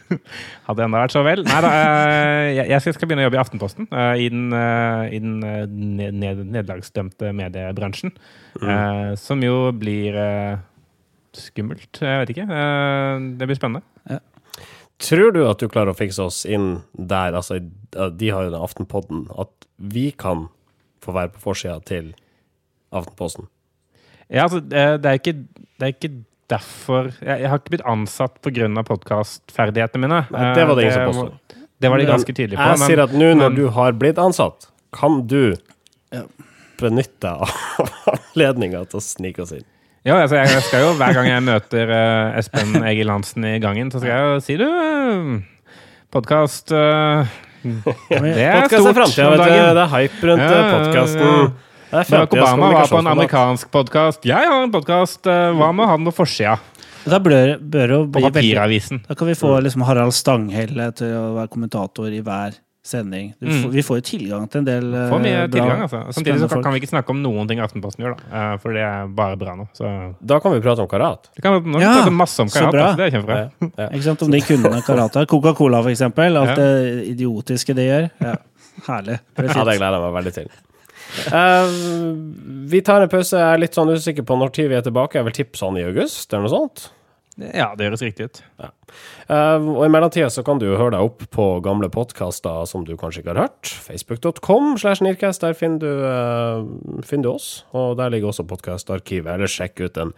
Hadde 0.67 0.83
enda 0.83 1.01
vært 1.03 1.15
så 1.15 1.23
vel. 1.23 1.43
Nei 1.47 1.61
da, 1.63 1.71
eh, 1.71 2.61
jeg 2.67 2.81
skal 2.83 2.95
skal 2.95 3.07
begynne 3.09 3.23
å 3.23 3.27
jobbe 3.27 3.39
i 3.39 3.43
Aftenposten. 3.43 3.87
eh, 3.91 4.13
I 4.25 4.29
den, 4.33 4.45
i 4.51 5.19
den 5.23 5.37
eh, 5.43 5.63
ned, 5.67 6.19
ned, 6.19 6.43
nederlagsdømte 6.57 7.31
mediebransjen. 7.35 8.11
Mm. 8.59 9.15
Som 9.19 9.43
jo 9.45 9.71
blir 9.75 10.15
skummelt. 11.37 11.99
Jeg 12.01 12.23
vet 12.23 12.31
ikke. 12.33 12.47
Det 13.37 13.47
blir 13.47 13.59
spennende. 13.59 14.19
Tror 14.97 15.29
du 15.35 15.43
at 15.45 15.59
du 15.61 15.67
klarer 15.69 15.93
å 15.93 15.97
fikse 15.97 16.23
oss 16.25 16.39
inn 16.49 16.79
der? 16.97 17.35
Altså, 17.37 17.59
de 17.61 18.29
har 18.33 18.47
jo 18.47 18.53
den 18.55 18.63
Aftenpodden. 18.65 19.27
At 19.37 19.67
vi 19.77 20.09
kan 20.17 20.47
få 21.05 21.13
være 21.13 21.35
på 21.35 21.43
forsida 21.51 21.77
til 21.85 22.15
Aftenposten? 22.95 23.47
Ja, 24.29 24.43
altså, 24.47 24.59
det 24.61 24.77
er 25.07 25.19
ikke, 25.19 25.33
det 25.79 25.85
er 25.87 25.93
ikke 25.93 26.11
derfor 26.51 27.09
jeg, 27.19 27.41
jeg 27.43 27.49
har 27.51 27.59
ikke 27.59 27.73
blitt 27.75 27.85
ansatt 27.87 28.37
pga. 28.43 28.67
podkastferdighetene 28.87 30.03
mine. 30.07 30.21
Nei, 30.31 30.53
det 30.55 30.67
var 30.67 30.75
det 30.79 30.85
ingen 30.87 30.97
som 30.97 31.11
påsto. 31.11 31.63
Det 31.77 31.89
var 31.93 32.01
de 32.01 32.05
ganske 32.09 32.33
tydelige 32.33 32.57
på. 32.57 32.67
Jeg 32.71 32.79
men- 32.79 32.87
sier 32.89 33.03
at 33.03 33.11
nå 33.13 33.31
når 33.35 33.49
men- 33.49 33.55
du 33.55 33.67
har 33.69 33.91
blitt 33.93 34.17
ansatt, 34.17 34.67
kan 34.93 35.27
du 35.27 35.55
Ja. 36.11 36.23
benytte 36.79 37.19
deg 37.19 37.31
av 37.31 37.49
anledninga 38.35 38.85
til 38.89 38.99
å 38.99 39.03
snike 39.03 39.39
oss 39.43 39.51
inn? 39.51 39.65
Ja, 40.05 40.21
altså 40.23 40.37
jeg, 40.39 40.61
skal 40.63 40.79
jo 40.85 40.93
Hver 40.95 41.13
gang 41.13 41.25
jeg 41.27 41.43
møter 41.43 41.89
uh, 41.91 42.37
Espen 42.39 42.77
Egil 42.83 43.09
Hansen 43.11 43.43
i 43.43 43.59
gangen, 43.59 43.91
så 43.91 43.99
skal 43.99 44.09
jeg 44.13 44.23
jo 44.23 44.39
si 44.39 44.55
du 44.55 44.65
uh, 46.71 47.27
Det 48.07 48.15
er 48.39 48.67
stort. 48.71 48.95
er 49.19 49.37
dagen. 49.37 49.75
Det 49.75 49.83
er 49.83 49.91
hype 49.91 50.29
rundt 50.29 50.43
Ja, 50.45 50.47
eh, 50.47 50.93
ja, 50.95 51.51
Barack 51.91 52.33
Obama 52.33 52.71
var 52.73 52.87
på 52.87 52.97
en 52.99 53.07
amerikansk 53.07 53.71
podkast. 53.71 54.25
Jeg 54.27 54.47
har 54.49 54.63
en 54.63 54.71
podkast. 54.73 55.23
Hva 55.27 55.69
med 55.73 55.87
han 55.87 56.03
ha 56.05 56.11
på 56.11 56.15
forsida? 56.23 56.57
Da 57.07 57.19
bør, 57.23 57.53
bør 57.63 57.87
det 57.87 57.97
På 58.11 58.19
bli 58.19 58.23
veldig 58.25 58.33
papiravisen. 58.35 59.03
Da 59.07 59.15
kan 59.15 59.27
vi 59.29 59.35
få 59.39 59.53
liksom 59.63 59.85
Harald 59.87 60.11
Stanghelle 60.15 60.89
til 60.97 61.13
å 61.15 61.27
være 61.37 61.47
kommentator 61.53 62.11
i 62.11 62.19
hver 62.25 62.57
sending. 62.87 63.33
Du 63.39 63.47
Mm. 63.47 63.71
vi 63.71 63.81
får 63.83 63.97
jo 63.99 64.03
tilgang 64.09 64.49
til 64.51 64.59
en 64.59 64.65
del 64.67 64.93
eh, 64.95 65.09
Får 65.11 65.19
mye 65.19 65.39
bra, 65.47 65.47
tilgang, 65.55 65.81
altså. 65.83 66.01
Samtidig 66.15 66.39
så 66.39 66.47
kan, 66.49 66.63
kan 66.63 66.73
vi 66.73 66.79
ikke 66.79 66.89
snakke 66.91 67.09
om 67.11 67.21
noen 67.23 67.47
ting 67.47 67.59
Aftenposten 67.59 68.03
gjør, 68.03 68.15
da. 68.15 68.53
Eh, 68.53 68.57
For 68.63 68.71
det 68.75 68.83
er 68.83 69.07
bare 69.07 69.35
bra 69.39 69.55
nå. 69.59 69.65
Så 69.75 70.15
Da 70.23 70.39
kan 70.39 70.51
vi 70.53 70.61
prate 70.63 70.79
om 70.83 70.87
karat. 70.87 71.27
vi 71.35 71.41
kan 71.43 71.57
nå 71.63 71.79
Ja, 71.81 71.93
prate 72.01 72.11
masse 72.15 72.39
om 72.41 72.47
så 72.47 72.59
karat. 72.59 72.71
bra. 72.71 72.83
Altså. 72.91 72.97
Det 72.97 73.07
er 73.07 73.17
kjempebra. 73.17 73.39
Ja, 73.61 73.67
ja. 73.83 73.89
Ikke 73.89 74.03
sant, 74.03 74.21
Om 74.23 74.31
de 74.31 74.39
kundene 74.41 74.81
karate. 74.83 75.25
Coca-Cola, 75.27 75.81
for 75.83 75.89
eksempel. 75.91 76.37
Alt 76.37 76.49
Ja. 76.49 76.55
det 76.55 77.07
idiotiske 77.15 77.75
de 77.75 77.87
gjør. 77.87 78.09
Ja, 78.21 78.35
herlig. 78.87 79.19
Det 79.35 79.47
Ja, 79.55 79.63
det 79.63 79.77
gleder 79.79 79.99
jeg 79.99 80.11
meg 80.11 80.23
veldig 80.23 80.33
til. 80.33 80.49
Eh, 81.27 81.77
vi 82.71 82.83
tar 82.85 83.03
en 83.03 83.11
pause. 83.11 83.39
Jeg 83.39 83.57
er 83.57 83.63
litt 83.63 83.77
sånn 83.77 83.93
usikker 83.93 84.27
på 84.27 84.37
når 84.39 84.53
tid 84.57 84.71
vi 84.71 84.77
er 84.79 84.85
tilbake. 84.85 85.19
Jeg 85.19 85.27
vil 85.29 85.37
tippe 85.39 85.59
sånn 85.59 85.79
i 85.79 85.87
august, 85.87 86.29
eller 86.31 86.47
noe 86.47 86.53
sånt. 86.53 86.87
Ja, 87.37 87.67
det 87.77 87.85
høres 87.85 88.01
riktig 88.01 88.31
ut. 88.31 88.39
Ja. 88.57 88.71
Uh, 89.29 89.67
og 89.75 89.83
i 89.85 89.89
mellomtida 89.93 90.29
så 90.33 90.41
kan 90.45 90.57
du 90.57 90.65
høre 90.71 90.95
deg 90.95 91.05
opp 91.05 91.25
på 91.33 91.45
gamle 91.61 91.89
podkaster 91.93 92.63
som 92.65 92.81
du 92.87 92.95
kanskje 92.97 93.21
ikke 93.21 93.35
har 93.35 93.43
hørt. 93.43 93.69
Facebook.com 93.69 94.71
slash 94.81 95.03
Nirkast, 95.05 95.45
der 95.45 95.53
finner 95.57 95.83
du, 95.83 95.91
uh, 96.01 97.03
finner 97.05 97.27
du 97.27 97.31
oss. 97.35 97.51
Og 97.77 97.93
der 97.99 98.09
ligger 98.13 98.31
også 98.31 98.47
podkastarkivet. 98.49 99.29
Eller 99.35 99.53
sjekk 99.53 99.85
ut 99.85 100.01
en, 100.01 100.15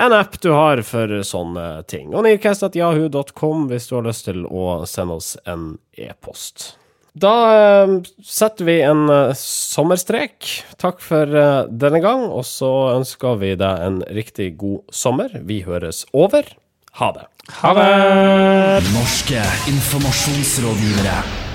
en 0.00 0.16
app 0.16 0.40
du 0.40 0.48
har 0.54 0.80
for 0.88 1.12
sånne 1.28 1.68
ting. 1.92 2.14
Og 2.16 2.24
nirkast.yahoo.com 2.24 3.68
hvis 3.68 3.90
du 3.90 3.98
har 3.98 4.08
lyst 4.08 4.30
til 4.30 4.48
å 4.48 4.80
sende 4.88 5.20
oss 5.20 5.34
en 5.44 5.74
e-post. 5.92 6.70
Da 7.16 7.32
eh, 7.56 7.94
setter 8.20 8.68
vi 8.68 8.76
en 8.84 9.08
eh, 9.08 9.32
sommerstrek. 9.40 10.50
Takk 10.76 11.00
for 11.00 11.32
eh, 11.32 11.64
denne 11.72 12.02
gang, 12.04 12.26
og 12.28 12.44
så 12.44 12.70
ønsker 12.92 13.40
vi 13.40 13.54
deg 13.56 13.86
en 13.86 14.02
riktig 14.12 14.52
god 14.60 14.84
sommer. 14.92 15.32
Vi 15.48 15.62
høres 15.64 16.04
over. 16.12 16.52
Ha 17.00 17.10
det. 17.16 17.26
Ha 17.62 17.74
det! 17.76 17.90
Norske 18.92 19.42
informasjonsrådgivere. 19.72 21.45